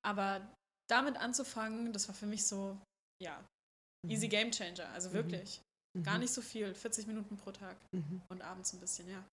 Aber 0.04 0.42
damit 0.90 1.18
anzufangen, 1.18 1.92
das 1.94 2.08
war 2.08 2.14
für 2.16 2.28
mich 2.28 2.46
so, 2.46 2.78
ja, 3.24 3.44
easy 4.08 4.28
game 4.28 4.52
changer. 4.52 4.88
Also 4.90 5.10
Mhm. 5.10 5.14
wirklich. 5.14 5.62
Mhm. 5.98 6.04
Gar 6.04 6.20
nicht 6.20 6.34
so 6.34 6.42
viel, 6.42 6.74
40 6.76 7.08
Minuten 7.08 7.38
pro 7.38 7.52
Tag 7.52 7.78
Mhm. 7.94 8.22
und 8.30 8.42
abends 8.42 8.74
ein 8.74 8.80
bisschen, 8.80 9.10
ja. 9.10 9.24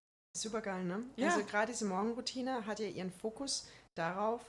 Super 0.41 0.61
geil, 0.61 0.84
ne? 0.84 1.05
Ja. 1.16 1.28
Also 1.28 1.45
gerade 1.45 1.72
diese 1.72 1.84
Morgenroutine 1.84 2.66
hat 2.66 2.80
ja 2.80 2.86
ihren 2.86 3.11
Fokus 3.11 3.68
darauf, 3.97 4.41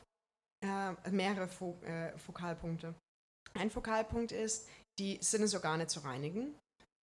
äh, 0.64 0.94
mehrere 1.10 1.48
Fo 1.48 1.78
äh, 1.84 2.18
Fokalpunkte. 2.18 2.94
Ein 3.54 3.72
Fokalpunkt 3.72 4.32
ist, 4.32 4.68
die 5.00 5.18
Sinnesorgane 5.22 5.88
zu 5.88 6.02
reinigen, 6.02 6.56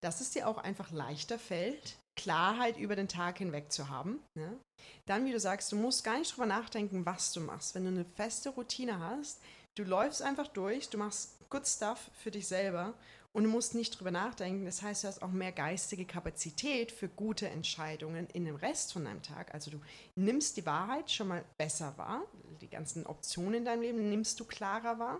dass 0.03 0.19
es 0.19 0.31
dir 0.31 0.47
auch 0.47 0.57
einfach 0.57 0.91
leichter 0.91 1.39
fällt, 1.39 1.97
Klarheit 2.19 2.77
über 2.77 2.95
den 2.95 3.07
Tag 3.07 3.37
hinweg 3.37 3.71
zu 3.71 3.89
haben. 3.89 4.21
Ne? 4.37 4.59
Dann, 5.07 5.25
wie 5.25 5.31
du 5.31 5.39
sagst, 5.39 5.71
du 5.71 5.75
musst 5.75 6.03
gar 6.03 6.17
nicht 6.17 6.33
drüber 6.33 6.45
nachdenken, 6.45 7.05
was 7.05 7.31
du 7.31 7.39
machst. 7.39 7.75
Wenn 7.75 7.85
du 7.85 7.89
eine 7.89 8.05
feste 8.05 8.49
Routine 8.49 8.99
hast, 8.99 9.41
du 9.77 9.83
läufst 9.83 10.21
einfach 10.21 10.47
durch, 10.47 10.89
du 10.89 10.97
machst 10.97 11.37
good 11.49 11.67
stuff 11.67 12.11
für 12.13 12.31
dich 12.31 12.47
selber 12.47 12.93
und 13.33 13.43
du 13.43 13.49
musst 13.49 13.73
nicht 13.75 13.99
drüber 13.99 14.11
nachdenken. 14.11 14.65
Das 14.65 14.81
heißt, 14.81 15.03
du 15.03 15.07
hast 15.07 15.21
auch 15.21 15.31
mehr 15.31 15.51
geistige 15.51 16.05
Kapazität 16.05 16.91
für 16.91 17.09
gute 17.09 17.49
Entscheidungen 17.49 18.27
in 18.33 18.45
dem 18.45 18.55
Rest 18.55 18.93
von 18.93 19.05
deinem 19.05 19.21
Tag. 19.23 19.53
Also 19.53 19.71
du 19.71 19.81
nimmst 20.15 20.55
die 20.55 20.65
Wahrheit 20.65 21.11
schon 21.11 21.27
mal 21.27 21.43
besser 21.57 21.93
wahr, 21.97 22.21
die 22.61 22.69
ganzen 22.69 23.05
Optionen 23.05 23.55
in 23.55 23.65
deinem 23.65 23.81
Leben 23.81 24.09
nimmst 24.09 24.39
du 24.39 24.45
klarer 24.45 24.99
wahr. 24.99 25.19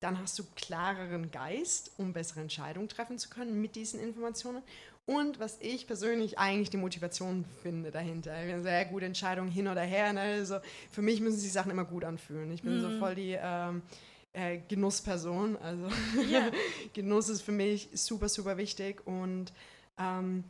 Dann 0.00 0.18
hast 0.20 0.38
du 0.38 0.44
klareren 0.56 1.30
Geist, 1.30 1.92
um 1.96 2.12
bessere 2.12 2.40
Entscheidungen 2.40 2.88
treffen 2.88 3.18
zu 3.18 3.30
können 3.30 3.60
mit 3.62 3.76
diesen 3.76 4.00
Informationen. 4.00 4.62
Und 5.04 5.40
was 5.40 5.58
ich 5.60 5.86
persönlich 5.86 6.38
eigentlich 6.38 6.70
die 6.70 6.76
Motivation 6.76 7.44
finde 7.62 7.90
dahinter. 7.90 8.32
Eine 8.32 8.62
sehr 8.62 8.84
gute 8.84 9.06
Entscheidung 9.06 9.48
hin 9.48 9.66
oder 9.68 9.80
her. 9.82 10.12
Ne? 10.12 10.20
Also 10.20 10.58
für 10.90 11.02
mich 11.02 11.20
müssen 11.20 11.38
sich 11.38 11.52
Sachen 11.52 11.70
immer 11.72 11.84
gut 11.84 12.04
anfühlen. 12.04 12.52
Ich 12.52 12.62
bin 12.62 12.80
so 12.80 12.88
Mhm. 12.88 12.98
voll 12.98 13.14
die 13.16 13.36
ähm, 13.40 13.82
äh, 14.32 14.58
Genussperson. 14.68 15.56
Also 15.56 15.88
Ja. 16.28 16.50
Genuss 16.94 17.28
ist 17.28 17.42
für 17.42 17.52
mich 17.52 17.88
super, 17.92 18.28
super 18.28 18.56
wichtig. 18.56 19.06
Und, 19.06 19.52
ähm, 19.98 20.44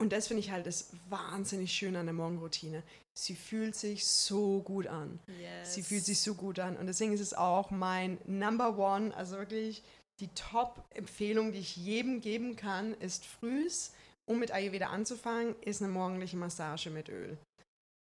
und 0.00 0.12
das 0.12 0.26
finde 0.26 0.40
ich 0.40 0.50
halt 0.50 0.66
das 0.66 0.90
wahnsinnig 1.08 1.72
schön 1.72 1.96
an 1.96 2.06
der 2.06 2.14
Morgenroutine. 2.14 2.82
Sie 3.14 3.34
fühlt 3.34 3.76
sich 3.76 4.06
so 4.06 4.60
gut 4.62 4.86
an. 4.86 5.20
Yes. 5.40 5.74
Sie 5.74 5.82
fühlt 5.82 6.04
sich 6.04 6.20
so 6.20 6.34
gut 6.34 6.58
an. 6.58 6.76
Und 6.76 6.86
deswegen 6.86 7.12
ist 7.12 7.20
es 7.20 7.34
auch 7.34 7.70
mein 7.70 8.18
Number 8.26 8.78
One, 8.78 9.14
also 9.16 9.36
wirklich 9.36 9.82
die 10.20 10.28
Top-Empfehlung, 10.28 11.52
die 11.52 11.58
ich 11.58 11.76
jedem 11.76 12.20
geben 12.20 12.56
kann, 12.56 12.94
ist 12.94 13.26
frühs, 13.26 13.92
um 14.24 14.38
mit 14.38 14.52
Ayurveda 14.52 14.86
anzufangen, 14.88 15.54
ist 15.62 15.82
eine 15.82 15.90
morgendliche 15.90 16.36
Massage 16.36 16.90
mit 16.90 17.08
Öl. 17.08 17.36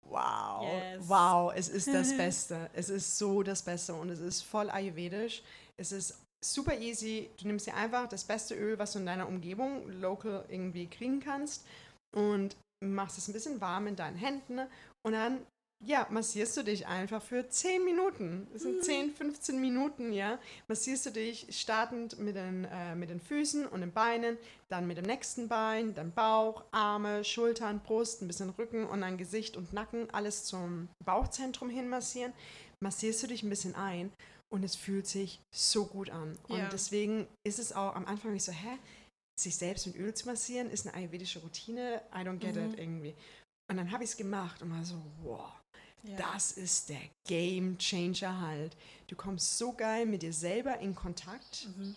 Wow, 0.07 0.63
Yes. 0.63 1.03
wow, 1.07 1.51
es 1.55 1.67
ist 1.69 1.87
das 1.93 2.15
Beste. 2.17 2.69
es 2.73 2.89
ist 2.89 3.17
so 3.17 3.43
das 3.43 3.61
Beste 3.63 3.93
und 3.93 4.09
es 4.09 4.19
ist 4.19 4.41
voll 4.43 4.69
ayurvedisch. 4.69 5.41
Es 5.77 5.91
ist 5.91 6.15
super 6.43 6.77
easy. 6.79 7.29
Du 7.41 7.47
nimmst 7.47 7.65
dir 7.67 7.73
einfach 7.75 8.07
das 8.07 8.23
beste 8.23 8.55
Öl, 8.55 8.77
was 8.77 8.93
du 8.93 8.99
in 8.99 9.05
deiner 9.07 9.27
Umgebung 9.27 9.89
local 9.99 10.45
irgendwie 10.47 10.87
kriegen 10.87 11.19
kannst 11.19 11.65
und 12.15 12.55
machst 12.83 13.17
es 13.17 13.27
ein 13.27 13.33
bisschen 13.33 13.59
warm 13.61 13.87
in 13.87 13.95
deinen 13.95 14.17
Händen 14.17 14.59
und 15.03 15.13
dann 15.13 15.39
ja, 15.83 16.07
massierst 16.09 16.57
du 16.57 16.63
dich 16.63 16.87
einfach 16.87 17.21
für 17.21 17.47
10 17.47 17.83
Minuten. 17.85 18.47
Das 18.53 18.63
sind 18.63 18.83
10, 18.83 19.13
15 19.13 19.59
Minuten, 19.61 20.11
ja. 20.13 20.39
Massierst 20.67 21.05
du 21.05 21.11
dich 21.11 21.47
startend 21.51 22.17
mit 22.17 22.35
den, 22.35 22.65
äh, 22.65 22.95
mit 22.95 23.09
den 23.09 23.19
Füßen 23.19 23.67
und 23.67 23.81
den 23.81 23.91
Beinen, 23.91 24.37
dann 24.69 24.87
mit 24.87 24.97
dem 24.97 25.05
nächsten 25.05 25.47
Bein, 25.47 25.93
dann 25.93 26.11
Bauch, 26.11 26.63
Arme, 26.71 27.23
Schultern, 27.23 27.81
Brust, 27.81 28.21
ein 28.21 28.27
bisschen 28.27 28.49
Rücken 28.51 28.85
und 28.87 29.01
dann 29.01 29.17
Gesicht 29.17 29.57
und 29.57 29.73
Nacken, 29.73 30.09
alles 30.11 30.45
zum 30.45 30.87
Bauchzentrum 31.03 31.69
hin 31.69 31.87
massieren. 31.89 32.33
Massierst 32.81 33.21
du 33.23 33.27
dich 33.27 33.43
ein 33.43 33.49
bisschen 33.49 33.75
ein 33.75 34.11
und 34.49 34.63
es 34.63 34.75
fühlt 34.75 35.07
sich 35.07 35.39
so 35.53 35.85
gut 35.85 36.09
an. 36.09 36.37
Und 36.47 36.57
Ja. 36.57 36.69
deswegen 36.69 37.27
ist 37.45 37.59
es 37.59 37.73
auch 37.73 37.95
am 37.95 38.05
Anfang 38.05 38.33
nicht 38.33 38.43
so, 38.43 38.51
hä? 38.51 38.77
Sich 39.37 39.55
selbst 39.57 39.85
mit 39.87 39.97
Öl 39.97 40.13
zu 40.13 40.25
massieren 40.27 40.69
ist 40.71 40.87
eine 40.87 40.95
ayurvedische 40.95 41.39
Routine. 41.39 42.01
I 42.13 42.19
don't 42.19 42.37
get 42.37 42.55
Mhm. 42.55 42.71
it 42.71 42.79
irgendwie. 42.79 43.15
Und 43.69 43.77
dann 43.77 43.91
habe 43.91 44.03
ich 44.03 44.11
es 44.11 44.17
gemacht 44.17 44.61
und 44.61 44.71
war 44.71 44.83
so, 44.85 44.95
wow. 45.23 45.51
Ja. 46.07 46.17
das 46.17 46.51
ist 46.51 46.89
der 46.89 47.01
Game 47.27 47.77
Changer 47.77 48.41
halt. 48.41 48.75
Du 49.07 49.15
kommst 49.15 49.57
so 49.57 49.73
geil 49.73 50.05
mit 50.05 50.21
dir 50.21 50.33
selber 50.33 50.79
in 50.79 50.95
Kontakt. 50.95 51.67
Mhm. 51.77 51.95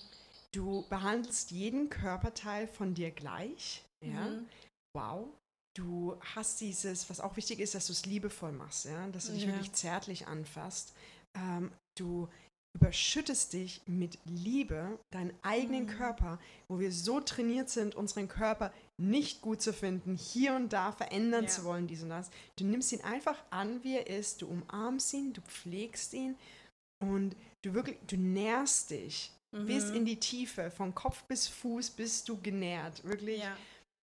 Du 0.52 0.84
behandelst 0.88 1.50
jeden 1.50 1.90
Körperteil 1.90 2.66
von 2.66 2.94
dir 2.94 3.10
gleich. 3.10 3.84
Ja. 4.04 4.28
Mhm. 4.28 4.46
Wow. 4.94 5.28
Du 5.76 6.16
hast 6.34 6.60
dieses, 6.60 7.08
was 7.08 7.20
auch 7.20 7.36
wichtig 7.36 7.60
ist, 7.60 7.74
dass 7.74 7.86
du 7.86 7.92
es 7.92 8.04
liebevoll 8.04 8.52
machst, 8.52 8.86
ja, 8.86 9.06
dass 9.08 9.26
du 9.26 9.32
dich 9.32 9.44
ja. 9.44 9.48
wirklich 9.48 9.72
zärtlich 9.72 10.26
anfasst. 10.26 10.92
Ähm, 11.36 11.70
du 11.96 12.28
überschüttest 12.76 13.52
dich 13.52 13.82
mit 13.86 14.18
Liebe, 14.24 14.98
deinen 15.12 15.32
eigenen 15.42 15.84
mhm. 15.84 15.90
Körper, 15.90 16.38
wo 16.68 16.78
wir 16.78 16.92
so 16.92 17.20
trainiert 17.20 17.70
sind, 17.70 17.94
unseren 17.94 18.28
Körper 18.28 18.72
nicht 18.98 19.40
gut 19.40 19.62
zu 19.62 19.72
finden, 19.72 20.16
hier 20.16 20.54
und 20.54 20.72
da 20.72 20.92
verändern 20.92 21.44
ja. 21.44 21.50
zu 21.50 21.64
wollen, 21.64 21.86
dies 21.86 22.02
und 22.02 22.10
das. 22.10 22.30
Du 22.56 22.64
nimmst 22.64 22.92
ihn 22.92 23.00
einfach 23.02 23.36
an, 23.50 23.82
wie 23.84 23.96
er 23.96 24.08
ist, 24.08 24.42
du 24.42 24.48
umarmst 24.48 25.12
ihn, 25.14 25.32
du 25.32 25.40
pflegst 25.40 26.12
ihn 26.14 26.36
und 27.00 27.36
du 27.62 27.74
wirklich, 27.74 27.98
du 28.06 28.16
nährst 28.16 28.90
dich 28.90 29.32
mhm. 29.52 29.66
bis 29.66 29.90
in 29.90 30.04
die 30.04 30.18
Tiefe, 30.18 30.70
von 30.70 30.94
Kopf 30.94 31.22
bis 31.24 31.46
Fuß 31.46 31.90
bist 31.90 32.28
du 32.28 32.40
genährt, 32.40 33.04
wirklich 33.04 33.40
ja. 33.40 33.56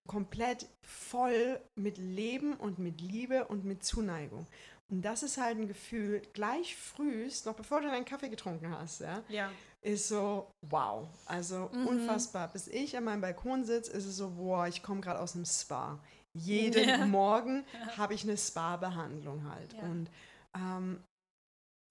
komplett 0.07 0.67
voll 0.81 1.59
mit 1.75 1.97
Leben 1.97 2.53
und 2.53 2.79
mit 2.79 3.01
Liebe 3.01 3.45
und 3.45 3.65
mit 3.65 3.83
Zuneigung. 3.83 4.47
Und 4.87 5.01
das 5.01 5.23
ist 5.23 5.37
halt 5.37 5.57
ein 5.57 5.67
Gefühl, 5.67 6.21
gleich 6.33 6.75
frühst, 6.75 7.47
noch 7.47 7.55
bevor 7.55 7.81
du 7.81 7.87
deinen 7.87 8.05
Kaffee 8.05 8.29
getrunken 8.29 8.69
hast, 8.69 9.01
ja, 9.01 9.23
ja. 9.29 9.51
Ist 9.81 10.07
so, 10.07 10.51
wow, 10.61 11.07
also 11.25 11.69
mhm. 11.71 11.87
unfassbar. 11.87 12.47
Bis 12.47 12.67
ich 12.67 12.97
an 12.97 13.03
meinem 13.03 13.21
Balkon 13.21 13.63
sitze, 13.65 13.91
ist 13.91 14.05
es 14.05 14.17
so, 14.17 14.35
wow, 14.37 14.67
ich 14.67 14.81
komme 14.81 15.01
gerade 15.01 15.19
aus 15.19 15.35
einem 15.35 15.45
Spa. 15.45 15.99
Jeden 16.33 16.89
ja. 16.89 16.97
Morgen 17.05 17.63
ja. 17.73 17.97
habe 17.97 18.13
ich 18.13 18.23
eine 18.23 18.37
Spa-Behandlung 18.37 19.49
halt. 19.49 19.73
Und 19.75 20.09
ähm, 20.55 21.03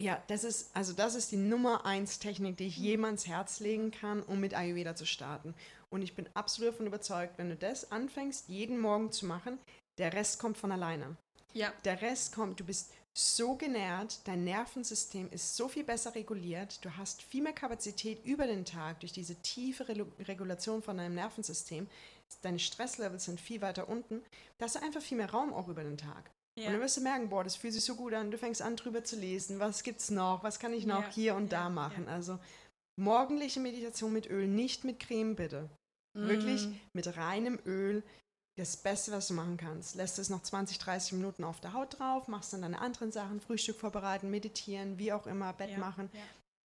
ja, 0.03 0.23
das 0.27 0.45
ist, 0.45 0.75
also 0.75 0.93
das 0.93 1.15
ist 1.15 1.31
die 1.31 1.37
Nummer 1.37 1.87
eins 1.87 2.19
Technik, 2.19 2.57
die 2.57 2.67
ich 2.67 2.79
mhm. 2.79 2.85
jemands 2.85 3.27
Herz 3.27 3.61
legen 3.61 3.91
kann, 3.91 4.23
um 4.23 4.41
mit 4.41 4.55
Ayurveda 4.55 4.97
zu 4.97 5.07
starten. 5.07 5.55
Und 5.91 6.03
ich 6.03 6.15
bin 6.15 6.29
absolut 6.35 6.75
davon 6.75 6.87
überzeugt, 6.87 7.39
wenn 7.39 7.51
du 7.51 7.57
das 7.57 7.93
anfängst, 7.93 8.49
jeden 8.49 8.81
Morgen 8.81 9.13
zu 9.13 9.27
machen, 9.27 9.59
der 9.99 10.13
Rest 10.13 10.41
kommt 10.41 10.59
von 10.59 10.73
alleine. 10.73 11.17
Ja. 11.53 11.73
Der 11.85 12.03
Rest 12.03 12.35
kommt, 12.35 12.59
du 12.59 12.65
bist 12.65 12.93
so 13.17 13.55
genährt, 13.55 14.27
dein 14.27 14.43
Nervensystem 14.45 15.31
ist 15.31 15.57
so 15.57 15.69
viel 15.69 15.85
besser 15.85 16.15
reguliert, 16.15 16.85
du 16.85 16.97
hast 16.97 17.23
viel 17.23 17.43
mehr 17.43 17.53
Kapazität 17.53 18.25
über 18.25 18.47
den 18.47 18.65
Tag 18.65 19.01
durch 19.01 19.13
diese 19.13 19.37
tiefe 19.37 19.89
Re 19.89 20.07
Regulation 20.21 20.83
von 20.83 20.99
deinem 20.99 21.15
Nervensystem. 21.15 21.87
Deine 22.43 22.59
Stresslevels 22.59 23.27
sind 23.27 23.41
viel 23.41 23.61
weiter 23.61 23.89
unten. 23.89 24.21
Da 24.59 24.65
hast 24.65 24.75
du 24.75 24.83
einfach 24.83 25.01
viel 25.01 25.17
mehr 25.17 25.31
Raum 25.31 25.53
auch 25.53 25.69
über 25.69 25.85
den 25.85 25.97
Tag. 25.97 26.31
Ja. 26.59 26.67
Und 26.67 26.73
dann 26.75 26.83
wirst 26.83 26.97
du 26.97 27.01
merken, 27.03 27.29
boah, 27.29 27.45
das 27.45 27.57
fühlt 27.57 27.75
sich 27.75 27.85
so 27.85 27.95
gut 27.95 28.15
an. 28.15 28.31
Du 28.31 28.39
fängst 28.39 28.63
an, 28.63 28.77
drüber 28.77 29.05
zu 29.05 29.17
lesen. 29.17 29.61
Was 29.61 29.83
gibt's 29.83 30.11
noch? 30.11 30.43
Was 30.43 30.59
kann 30.59 30.73
ich 30.73 30.87
noch 30.87 31.03
ja. 31.03 31.11
hier 31.13 31.35
und 31.37 31.53
ja. 31.53 31.63
da 31.63 31.69
machen? 31.69 32.09
Also 32.09 32.39
morgendliche 32.97 33.61
Meditation 33.61 34.13
mit 34.13 34.29
Öl, 34.29 34.49
nicht 34.49 34.85
mit 34.85 34.99
Creme, 35.01 35.37
bitte. 35.37 35.69
Mm. 36.17 36.29
Wirklich 36.29 36.69
mit 36.93 37.17
reinem 37.17 37.59
Öl 37.67 38.03
das 38.57 38.77
Beste, 38.77 39.13
was 39.13 39.29
du 39.29 39.35
machen 39.35 39.57
kannst. 39.57 39.97
Lässt 39.97 40.19
es 40.19 40.31
noch 40.31 40.43
20, 40.43 40.79
30 40.79 41.15
Minuten 41.15 41.45
auf 41.45 41.61
der 41.61 41.73
Haut 41.73 41.99
drauf, 41.99 42.29
machst 42.29 42.53
dann 42.53 42.63
deine 42.63 42.81
anderen 42.81 43.11
Sachen, 43.11 43.41
Frühstück 43.41 43.77
vorbereiten, 43.77 44.31
meditieren, 44.31 44.99
wie 44.99 45.13
auch 45.13 45.27
immer, 45.27 45.53
Bett 45.53 45.71
ja, 45.71 45.79
machen. 45.79 46.09
Ja. 46.13 46.21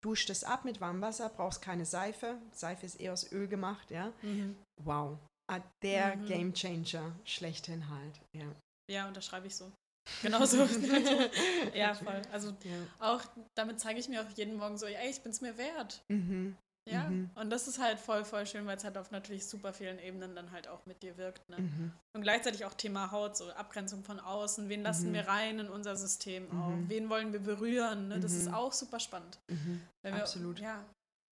Duscht 0.05 0.30
es 0.30 0.45
ab 0.45 0.64
mit 0.64 0.80
warmem 0.80 1.03
Wasser, 1.03 1.28
brauchst 1.28 1.62
keine 1.62 1.84
Seife. 1.84 2.36
Seife 2.53 2.86
ist 2.86 3.01
eher 3.01 3.12
aus 3.12 3.32
Öl 3.32 3.49
gemacht, 3.49 3.91
ja. 3.91 4.12
Mhm. 4.22 4.57
Wow. 4.82 5.18
Ah, 5.51 5.61
der 5.82 6.16
mhm. 6.16 6.26
Game 6.26 6.55
Changer 6.55 7.16
schlechthin 7.24 7.89
halt, 7.89 8.20
ja. 8.36 8.47
Ja, 8.91 9.09
unterschreibe 9.09 9.47
ich 9.47 9.57
so. 9.57 9.72
Genauso. 10.22 10.59
ja, 11.74 11.95
voll. 11.95 12.22
Also 12.30 12.49
ja. 12.64 12.86
auch 12.99 13.22
damit 13.57 13.80
zeige 13.80 13.99
ich 13.99 14.09
mir 14.09 14.22
auch 14.22 14.30
jeden 14.36 14.57
Morgen 14.57 14.78
so, 14.78 14.86
ey, 14.86 15.11
ich 15.11 15.20
bin 15.22 15.32
es 15.32 15.41
mir 15.41 15.57
wert. 15.59 16.03
Mhm. 16.09 16.57
Ja, 16.91 17.09
mhm. 17.09 17.30
und 17.34 17.51
das 17.51 17.68
ist 17.68 17.78
halt 17.78 17.99
voll, 17.99 18.24
voll 18.24 18.47
schön, 18.47 18.66
weil 18.66 18.76
es 18.76 18.84
halt 18.84 18.97
auf 18.97 19.11
natürlich 19.11 19.47
super 19.47 19.72
vielen 19.72 19.99
Ebenen 19.99 20.34
dann 20.34 20.51
halt 20.51 20.68
auch 20.68 20.86
mit 20.86 21.03
dir 21.03 21.16
wirkt. 21.16 21.49
Ne? 21.49 21.59
Mhm. 21.59 21.93
Und 22.14 22.22
gleichzeitig 22.22 22.64
auch 22.64 22.74
Thema 22.74 23.11
Haut, 23.11 23.36
so 23.36 23.51
Abgrenzung 23.53 24.05
von 24.05 24.20
außen, 24.20 24.68
wen 24.68 24.82
lassen 24.82 25.11
mhm. 25.11 25.14
wir 25.14 25.28
rein 25.28 25.59
in 25.59 25.68
unser 25.68 25.97
System 25.97 26.51
auch, 26.51 26.70
mhm. 26.70 26.89
wen 26.89 27.11
wollen 27.11 27.32
wir 27.32 27.41
berühren, 27.41 28.09
ne? 28.09 28.20
das 28.20 28.32
ist 28.32 28.49
mhm. 28.49 28.55
auch 28.55 28.72
super 28.72 29.01
spannend. 29.01 29.39
Mhm. 29.49 29.80
Wir, 30.03 30.14
Absolut. 30.14 30.61
Ja, 30.61 30.84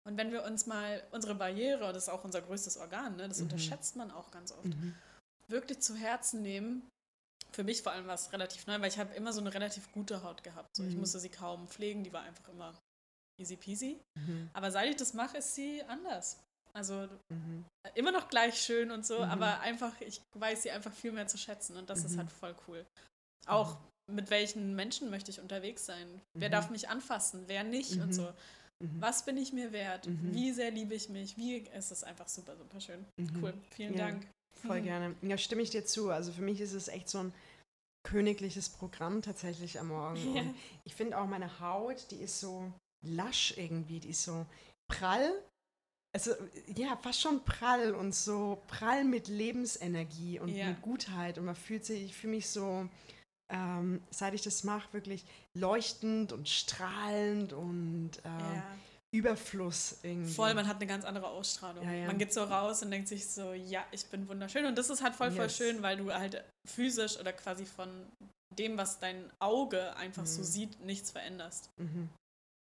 und 0.06 0.16
wenn 0.18 0.32
wir 0.32 0.44
uns 0.44 0.66
mal 0.66 1.02
unsere 1.12 1.34
Barriere, 1.34 1.92
das 1.92 2.04
ist 2.04 2.08
auch 2.08 2.24
unser 2.24 2.42
größtes 2.42 2.76
Organ, 2.76 3.16
ne? 3.16 3.28
das 3.28 3.40
unterschätzt 3.40 3.96
man 3.96 4.10
auch 4.10 4.30
ganz 4.30 4.52
oft, 4.52 4.74
wirklich 5.48 5.80
zu 5.80 5.94
Herzen 5.94 6.42
nehmen, 6.42 6.82
für 7.54 7.64
mich 7.64 7.82
vor 7.82 7.92
allem 7.92 8.06
war 8.06 8.14
es 8.14 8.32
relativ 8.32 8.66
neu, 8.66 8.80
weil 8.80 8.88
ich 8.88 8.98
habe 8.98 9.14
immer 9.14 9.32
so 9.32 9.40
eine 9.40 9.54
relativ 9.54 9.90
gute 9.92 10.22
Haut 10.22 10.42
gehabt. 10.42 10.76
So, 10.76 10.82
Ich 10.82 10.96
musste 10.96 11.20
sie 11.20 11.28
kaum 11.28 11.68
pflegen, 11.68 12.02
die 12.02 12.12
war 12.12 12.22
einfach 12.22 12.48
immer 12.48 12.74
easy 13.40 13.56
peasy. 13.56 14.00
Mhm. 14.18 14.50
Aber 14.52 14.70
seit 14.70 14.88
ich 14.90 14.96
das 14.96 15.14
mache, 15.14 15.38
ist 15.38 15.54
sie 15.54 15.82
anders. 15.84 16.40
Also 16.72 17.08
mhm. 17.32 17.64
immer 17.94 18.10
noch 18.10 18.28
gleich 18.28 18.60
schön 18.60 18.90
und 18.90 19.06
so, 19.06 19.18
mhm. 19.18 19.24
aber 19.24 19.60
einfach, 19.60 20.00
ich 20.00 20.20
weiß 20.36 20.64
sie 20.64 20.72
einfach 20.72 20.92
viel 20.92 21.12
mehr 21.12 21.28
zu 21.28 21.38
schätzen 21.38 21.76
und 21.76 21.88
das 21.88 22.04
ist 22.04 22.16
halt 22.16 22.28
mhm. 22.28 22.32
voll 22.32 22.54
cool. 22.66 22.86
Auch 23.46 23.76
mit 24.10 24.30
welchen 24.30 24.74
Menschen 24.74 25.08
möchte 25.10 25.30
ich 25.30 25.40
unterwegs 25.40 25.86
sein? 25.86 26.20
Wer 26.36 26.50
darf 26.50 26.70
mich 26.70 26.88
anfassen? 26.88 27.44
Wer 27.46 27.64
nicht? 27.64 27.92
Und 28.00 28.12
so. 28.12 28.32
Was 28.98 29.24
bin 29.24 29.36
ich 29.36 29.52
mir 29.52 29.72
wert? 29.72 30.08
Wie 30.08 30.52
sehr 30.52 30.70
liebe 30.70 30.94
ich 30.94 31.08
mich? 31.08 31.36
Wie 31.36 31.56
ist 31.56 31.90
es 31.90 32.04
einfach 32.04 32.28
super, 32.28 32.56
super 32.56 32.80
schön. 32.80 33.04
Cool. 33.40 33.54
Vielen 33.70 33.94
ja, 33.94 34.08
Dank. 34.08 34.26
Voll 34.52 34.82
gerne. 34.82 35.14
Ja, 35.22 35.38
stimme 35.38 35.62
ich 35.62 35.70
dir 35.70 35.84
zu. 35.84 36.10
Also 36.10 36.32
für 36.32 36.42
mich 36.42 36.60
ist 36.60 36.72
es 36.72 36.88
echt 36.88 37.08
so 37.08 37.18
ein 37.18 37.32
königliches 38.06 38.68
Programm 38.68 39.22
tatsächlich 39.22 39.78
am 39.80 39.88
Morgen. 39.88 40.16
Ja. 40.34 40.42
ich 40.84 40.94
finde 40.94 41.18
auch 41.18 41.26
meine 41.26 41.60
Haut, 41.60 42.10
die 42.10 42.16
ist 42.16 42.40
so, 42.40 42.70
lasch 43.06 43.54
irgendwie, 43.56 44.00
die 44.00 44.10
ist 44.10 44.24
so 44.24 44.46
prall. 44.88 45.30
Also 46.14 46.30
ja, 46.76 46.96
fast 46.96 47.20
schon 47.20 47.44
prall 47.44 47.92
und 47.92 48.14
so 48.14 48.62
prall 48.68 49.04
mit 49.04 49.26
Lebensenergie 49.26 50.38
und 50.38 50.48
ja. 50.48 50.68
mit 50.68 50.82
Gutheit. 50.82 51.38
Und 51.38 51.46
man 51.46 51.56
fühlt 51.56 51.84
sich, 51.84 52.04
ich 52.04 52.16
fühle 52.16 52.34
mich 52.34 52.48
so, 52.48 52.88
ähm, 53.52 54.00
seit 54.10 54.32
ich 54.34 54.42
das 54.42 54.62
mache, 54.62 54.92
wirklich 54.92 55.24
leuchtend 55.58 56.32
und 56.32 56.48
strahlend 56.48 57.52
und 57.52 58.12
äh, 58.24 58.28
ja. 58.28 58.64
Überfluss 59.12 59.98
irgendwie. 60.02 60.32
Voll, 60.32 60.54
man 60.54 60.68
hat 60.68 60.76
eine 60.76 60.86
ganz 60.86 61.04
andere 61.04 61.28
Ausstrahlung. 61.28 61.84
Ja. 61.84 62.06
Man 62.06 62.18
geht 62.18 62.32
so 62.32 62.44
raus 62.44 62.82
und 62.82 62.92
denkt 62.92 63.08
sich 63.08 63.26
so, 63.26 63.52
ja, 63.52 63.84
ich 63.90 64.06
bin 64.06 64.28
wunderschön. 64.28 64.66
Und 64.66 64.78
das 64.78 64.90
ist 64.90 65.02
halt 65.02 65.16
voll, 65.16 65.32
voll 65.32 65.46
yes. 65.46 65.56
schön, 65.56 65.82
weil 65.82 65.96
du 65.96 66.12
halt 66.12 66.44
physisch 66.64 67.18
oder 67.18 67.32
quasi 67.32 67.66
von 67.66 67.88
dem, 68.56 68.76
was 68.76 69.00
dein 69.00 69.32
Auge 69.40 69.96
einfach 69.96 70.22
mhm. 70.22 70.26
so 70.26 70.44
sieht, 70.44 70.78
nichts 70.80 71.10
veränderst. 71.10 71.70
Mhm 71.76 72.08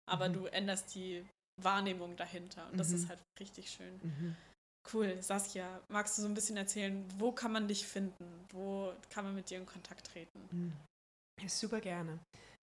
aber 0.09 0.29
mhm. 0.29 0.33
du 0.33 0.45
änderst 0.47 0.93
die 0.95 1.25
Wahrnehmung 1.61 2.15
dahinter. 2.15 2.67
Und 2.71 2.77
das 2.77 2.91
ist 2.91 3.05
mhm. 3.05 3.09
halt 3.09 3.19
richtig 3.39 3.69
schön. 3.69 3.99
Mhm. 4.01 4.35
Cool, 4.93 5.21
Saskia, 5.21 5.81
magst 5.89 6.17
du 6.17 6.21
so 6.21 6.27
ein 6.27 6.33
bisschen 6.33 6.57
erzählen, 6.57 7.05
wo 7.17 7.31
kann 7.31 7.51
man 7.51 7.67
dich 7.67 7.85
finden? 7.85 8.25
Wo 8.49 8.93
kann 9.09 9.25
man 9.25 9.35
mit 9.35 9.49
dir 9.49 9.57
in 9.57 9.65
Kontakt 9.65 10.07
treten? 10.07 10.39
Mhm. 10.51 10.73
Super 11.47 11.79
gerne. 11.79 12.19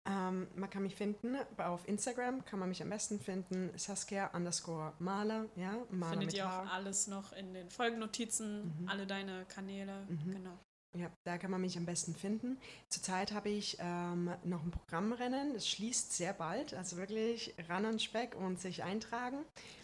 Ähm, 0.09 0.47
man 0.55 0.69
kann 0.69 0.83
mich 0.83 0.95
finden, 0.95 1.37
auf 1.57 1.87
Instagram 1.87 2.43
kann 2.45 2.59
man 2.59 2.69
mich 2.69 2.81
am 2.81 2.89
besten 2.89 3.19
finden, 3.19 3.71
Saskia 3.77 4.27
underscore 4.33 4.93
Maler, 4.99 5.45
ja, 5.55 5.75
Maler 5.91 6.11
Findet 6.11 6.33
ihr 6.33 6.49
auch 6.49 6.65
alles 6.67 7.07
noch 7.07 7.33
in 7.33 7.53
den 7.53 7.69
Folgennotizen, 7.69 8.81
mhm. 8.81 8.89
alle 8.89 9.05
deine 9.05 9.45
Kanäle, 9.45 10.07
mhm. 10.07 10.31
genau. 10.31 10.57
Ja, 10.97 11.11
da 11.23 11.37
kann 11.37 11.51
man 11.51 11.61
mich 11.61 11.77
am 11.77 11.85
besten 11.85 12.15
finden. 12.15 12.57
Zurzeit 12.87 13.31
habe 13.31 13.49
ich 13.49 13.77
ähm, 13.79 14.31
noch 14.43 14.63
ein 14.63 14.71
Programmrennen. 14.71 15.53
Das 15.53 15.67
schließt 15.67 16.13
sehr 16.13 16.33
bald. 16.33 16.73
Also 16.73 16.97
wirklich 16.97 17.53
ran 17.69 17.85
an 17.85 17.99
Speck 17.99 18.35
und 18.35 18.59
sich 18.59 18.83
eintragen. 18.83 19.37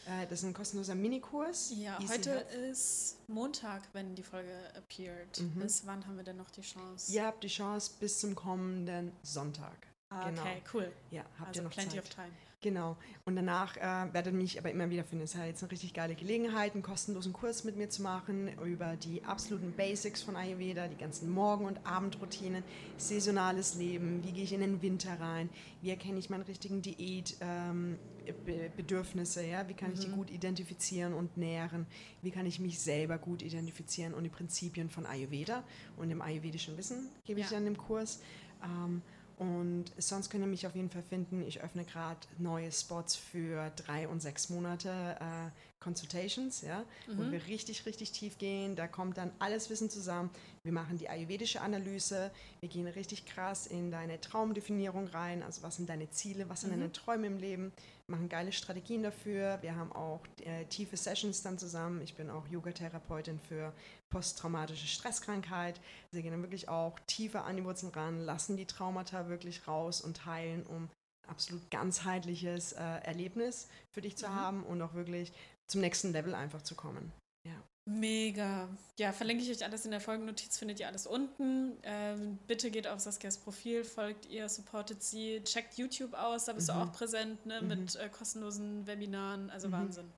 Äh, 0.07 0.25
das 0.27 0.39
ist 0.39 0.45
ein 0.45 0.53
kostenloser 0.53 0.95
Minikurs. 0.95 1.73
Ja, 1.75 1.99
Easy 1.99 2.07
heute 2.17 2.31
Health. 2.31 2.71
ist 2.71 3.17
Montag, 3.27 3.83
wenn 3.93 4.15
die 4.15 4.23
Folge 4.23 4.51
appeared. 4.75 5.39
Mhm. 5.41 5.59
Bis 5.61 5.85
wann 5.85 6.05
haben 6.07 6.17
wir 6.17 6.23
denn 6.23 6.37
noch 6.37 6.49
die 6.49 6.61
Chance? 6.61 7.11
Ihr 7.13 7.23
habt 7.23 7.43
die 7.43 7.49
Chance 7.49 7.91
bis 7.99 8.19
zum 8.19 8.33
kommenden 8.33 9.11
Sonntag. 9.21 9.87
Ah, 10.09 10.29
genau. 10.29 10.41
Okay, 10.41 10.61
cool. 10.73 10.91
Ja, 11.11 11.23
habt 11.37 11.49
also 11.49 11.59
ihr 11.59 11.63
noch 11.65 11.71
plenty 11.71 11.97
Zeit. 11.97 12.03
of 12.03 12.09
time. 12.09 12.31
Genau. 12.65 12.97
Und 13.25 13.35
danach 13.35 13.77
äh, 13.77 14.11
werdet 14.11 14.33
ihr 14.33 14.39
mich 14.39 14.57
aber 14.57 14.71
immer 14.71 14.89
wieder 14.89 15.03
finden. 15.03 15.25
Es 15.25 15.35
ist 15.35 15.39
halt 15.39 15.49
jetzt 15.49 15.61
eine 15.61 15.71
richtig 15.71 15.93
geile 15.93 16.15
Gelegenheit, 16.15 16.73
einen 16.73 16.81
kostenlosen 16.81 17.31
Kurs 17.31 17.63
mit 17.63 17.77
mir 17.77 17.91
zu 17.91 18.01
machen 18.01 18.49
über 18.65 18.95
die 18.95 19.23
absoluten 19.23 19.71
Basics 19.71 20.23
von 20.23 20.35
Ayurveda, 20.35 20.87
die 20.87 20.97
ganzen 20.97 21.29
Morgen- 21.29 21.65
und 21.65 21.85
Abendroutinen, 21.85 22.63
saisonales 22.97 23.75
Leben, 23.75 24.23
wie 24.23 24.31
gehe 24.31 24.45
ich 24.45 24.51
in 24.51 24.61
den 24.61 24.81
Winter 24.81 25.19
rein, 25.19 25.51
wie 25.83 25.91
erkenne 25.91 26.17
ich 26.17 26.31
meine 26.31 26.47
richtigen 26.47 26.81
Diätbedürfnisse, 26.81 29.43
ähm, 29.43 29.51
ja? 29.51 29.69
wie 29.69 29.75
kann 29.75 29.93
ich 29.93 29.99
die 29.99 30.07
mhm. 30.07 30.15
gut 30.15 30.31
identifizieren 30.31 31.13
und 31.13 31.37
nähren, 31.37 31.85
wie 32.23 32.31
kann 32.31 32.47
ich 32.47 32.59
mich 32.59 32.79
selber 32.79 33.19
gut 33.19 33.43
identifizieren 33.43 34.15
und 34.15 34.23
die 34.23 34.29
Prinzipien 34.29 34.89
von 34.89 35.05
Ayurveda 35.05 35.63
und 35.97 36.09
dem 36.09 36.23
ayurvedischen 36.23 36.75
Wissen 36.79 37.09
gebe 37.25 37.41
ich 37.41 37.51
ja. 37.51 37.57
dann 37.57 37.67
im 37.67 37.77
Kurs. 37.77 38.21
Ähm, 38.63 39.03
Und 39.37 39.85
sonst 39.97 40.29
könnt 40.29 40.43
ihr 40.43 40.47
mich 40.47 40.65
auf 40.65 40.75
jeden 40.75 40.89
Fall 40.89 41.03
finden. 41.03 41.41
Ich 41.45 41.61
öffne 41.61 41.83
gerade 41.83 42.19
neue 42.37 42.71
Spots 42.71 43.15
für 43.15 43.69
drei 43.75 44.07
und 44.07 44.21
sechs 44.21 44.49
Monate 44.49 44.89
äh, 45.19 45.49
Consultations, 45.79 46.61
ja, 46.61 46.83
mhm. 47.07 47.17
wo 47.17 47.31
wir 47.31 47.45
richtig, 47.47 47.85
richtig 47.85 48.11
tief 48.11 48.37
gehen. 48.37 48.75
Da 48.75 48.87
kommt 48.87 49.17
dann 49.17 49.31
alles 49.39 49.69
Wissen 49.69 49.89
zusammen. 49.89 50.29
Wir 50.63 50.71
machen 50.71 50.97
die 50.97 51.09
ayurvedische 51.09 51.61
Analyse. 51.61 52.31
Wir 52.61 52.69
gehen 52.69 52.87
richtig 52.87 53.25
krass 53.25 53.67
in 53.67 53.91
deine 53.91 54.21
Traumdefinierung 54.21 55.07
rein. 55.07 55.43
Also 55.43 55.63
was 55.63 55.75
sind 55.75 55.89
deine 55.89 56.09
Ziele, 56.09 56.47
was 56.49 56.61
sind 56.61 56.71
mhm. 56.71 56.79
deine 56.79 56.91
Träume 56.93 57.27
im 57.27 57.37
Leben? 57.37 57.73
Machen 58.07 58.29
geile 58.29 58.51
Strategien 58.51 59.01
dafür. 59.01 59.57
Wir 59.61 59.75
haben 59.75 59.91
auch 59.91 60.21
äh, 60.43 60.65
tiefe 60.65 60.95
Sessions 60.95 61.41
dann 61.41 61.57
zusammen. 61.57 62.01
Ich 62.01 62.13
bin 62.13 62.29
auch 62.29 62.47
Yoga-Therapeutin 62.47 63.39
für 63.39 63.73
posttraumatische 64.09 64.85
Stresskrankheit. 64.85 65.81
Wir 66.11 66.21
gehen 66.21 66.31
dann 66.31 66.43
wirklich 66.43 66.69
auch 66.69 66.99
tiefer 67.07 67.45
an 67.45 67.57
die 67.57 67.65
Wurzeln 67.65 67.91
ran, 67.93 68.19
lassen 68.19 68.57
die 68.57 68.67
Traumata 68.67 69.27
wirklich 69.27 69.67
raus 69.67 70.01
und 70.01 70.27
heilen, 70.27 70.65
um 70.67 70.87
absolut 71.27 71.71
ganzheitliches 71.71 72.73
äh, 72.73 72.83
Erlebnis 72.83 73.67
für 73.91 74.01
dich 74.01 74.15
zu 74.15 74.27
mhm. 74.27 74.35
haben 74.35 74.63
und 74.63 74.81
auch 74.83 74.93
wirklich 74.93 75.33
zum 75.67 75.81
nächsten 75.81 76.11
Level 76.11 76.35
einfach 76.35 76.61
zu 76.61 76.75
kommen. 76.75 77.11
Ja. 77.47 77.59
Mega. 77.87 78.67
Ja, 78.97 79.13
verlinke 79.13 79.43
ich 79.43 79.51
euch 79.51 79.63
alles 79.63 79.85
in 79.85 79.91
der 79.91 80.01
Folgennotiz, 80.01 80.57
findet 80.57 80.79
ihr 80.79 80.87
alles 80.87 81.05
unten. 81.05 81.77
Ähm, 81.83 82.39
bitte 82.47 82.71
geht 82.71 82.87
auf 82.87 82.99
Saskias 82.99 83.37
Profil, 83.37 83.83
folgt 83.83 84.25
ihr, 84.25 84.49
supportet 84.49 85.03
sie, 85.03 85.41
checkt 85.43 85.77
YouTube 85.77 86.15
aus, 86.15 86.45
da 86.45 86.53
bist 86.53 86.69
mhm. 86.69 86.73
du 86.73 86.79
auch 86.79 86.91
präsent 86.93 87.45
ne, 87.45 87.61
mhm. 87.61 87.67
mit 87.67 87.95
äh, 87.95 88.09
kostenlosen 88.09 88.87
Webinaren, 88.87 89.51
also 89.51 89.67
mhm. 89.67 89.73
Wahnsinn. 89.73 90.11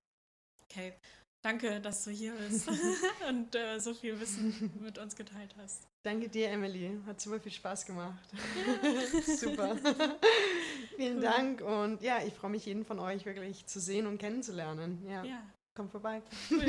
Okay, 0.64 0.94
danke, 1.42 1.82
dass 1.82 2.06
du 2.06 2.12
hier 2.12 2.34
bist 2.36 2.70
und 3.28 3.54
äh, 3.54 3.80
so 3.80 3.94
viel 3.94 4.18
Wissen 4.18 4.72
mit 4.82 4.98
uns 4.98 5.18
geteilt 5.18 5.54
hast. 5.58 5.88
Danke 6.04 6.30
dir, 6.30 6.50
Emily. 6.50 6.98
Hat 7.06 7.20
super 7.20 7.42
viel 7.42 7.52
Spaß 7.52 7.86
gemacht. 7.86 8.30
super. 9.26 9.76
Vielen 10.96 11.18
cool. 11.18 11.22
Dank 11.22 11.62
und 11.62 12.02
ja, 12.02 12.24
ich 12.26 12.34
freue 12.34 12.52
mich, 12.52 12.66
jeden 12.66 12.86
von 12.86 13.00
euch 13.00 13.26
wirklich 13.26 13.66
zu 13.66 13.82
sehen 13.82 14.08
und 14.08 14.20
kennenzulernen. 14.20 15.06
Ja. 15.06 15.26
ja. 15.26 15.44
Kommt 15.78 15.92
vorbei. 15.92 16.24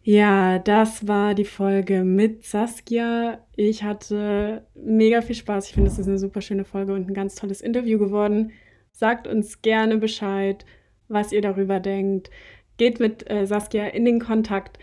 Ja, 0.00 0.58
das 0.58 1.06
war 1.06 1.34
die 1.34 1.44
Folge 1.44 2.02
mit 2.02 2.42
Saskia. 2.42 3.44
Ich 3.56 3.82
hatte 3.82 4.66
mega 4.74 5.20
viel 5.20 5.34
Spaß. 5.34 5.66
Ich 5.66 5.74
finde, 5.74 5.90
es 5.90 5.98
ist 5.98 6.08
eine 6.08 6.18
super 6.18 6.40
schöne 6.40 6.64
Folge 6.64 6.94
und 6.94 7.10
ein 7.10 7.12
ganz 7.12 7.34
tolles 7.34 7.60
Interview 7.60 7.98
geworden. 7.98 8.52
Sagt 8.90 9.26
uns 9.26 9.60
gerne 9.60 9.98
Bescheid, 9.98 10.64
was 11.08 11.30
ihr 11.30 11.42
darüber 11.42 11.78
denkt. 11.78 12.30
Geht 12.78 13.00
mit 13.00 13.30
äh, 13.30 13.44
Saskia 13.44 13.88
in 13.88 14.06
den 14.06 14.18
Kontakt 14.18 14.78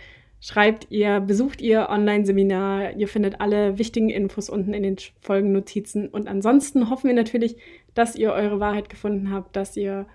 schreibt 0.45 0.91
ihr, 0.91 1.21
besucht 1.21 1.59
ihr 1.59 1.89
Online-Seminar. 1.89 2.93
Ihr 2.97 3.07
findet 3.07 3.41
alle 3.41 3.79
wichtigen 3.79 4.11
Infos 4.11 4.47
unten 4.47 4.75
in 4.75 4.83
den 4.83 4.97
Folgennotizen. 5.21 6.07
Und 6.07 6.27
ansonsten 6.27 6.91
hoffen 6.91 7.07
wir 7.07 7.15
natürlich, 7.15 7.57
dass 7.95 8.15
ihr 8.15 8.31
eure 8.31 8.59
Wahrheit 8.59 8.89
gefunden 8.89 9.31
habt, 9.31 9.55
dass 9.55 9.75
ihr 9.75 10.05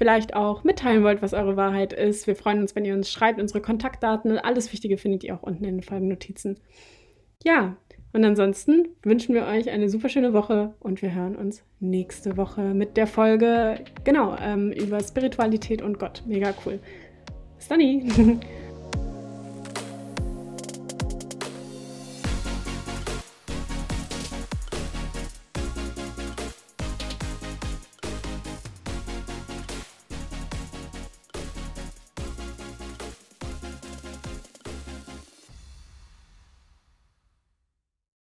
vielleicht 0.00 0.34
auch 0.34 0.64
mitteilen 0.64 1.04
wollt, 1.04 1.20
was 1.20 1.34
eure 1.34 1.58
Wahrheit 1.58 1.92
ist. 1.92 2.26
Wir 2.26 2.34
freuen 2.34 2.62
uns, 2.62 2.74
wenn 2.74 2.86
ihr 2.86 2.94
uns 2.94 3.10
schreibt. 3.12 3.38
Unsere 3.38 3.60
Kontaktdaten 3.60 4.30
und 4.30 4.38
alles 4.38 4.72
Wichtige 4.72 4.96
findet 4.96 5.24
ihr 5.24 5.34
auch 5.34 5.42
unten 5.42 5.62
in 5.62 5.76
den 5.76 5.82
Folgennotizen. 5.82 6.58
Ja, 7.44 7.76
und 8.14 8.24
ansonsten 8.24 8.88
wünschen 9.02 9.34
wir 9.34 9.44
euch 9.44 9.68
eine 9.68 9.90
super 9.90 10.08
schöne 10.08 10.32
Woche 10.32 10.72
und 10.80 11.02
wir 11.02 11.14
hören 11.14 11.36
uns 11.36 11.62
nächste 11.80 12.38
Woche 12.38 12.72
mit 12.72 12.96
der 12.96 13.06
Folge, 13.06 13.84
genau, 14.02 14.36
ähm, 14.40 14.72
über 14.72 15.00
Spiritualität 15.00 15.82
und 15.82 15.98
Gott. 15.98 16.22
Mega 16.26 16.54
cool. 16.64 16.78
Bis 17.58 17.68
dann. 17.68 17.80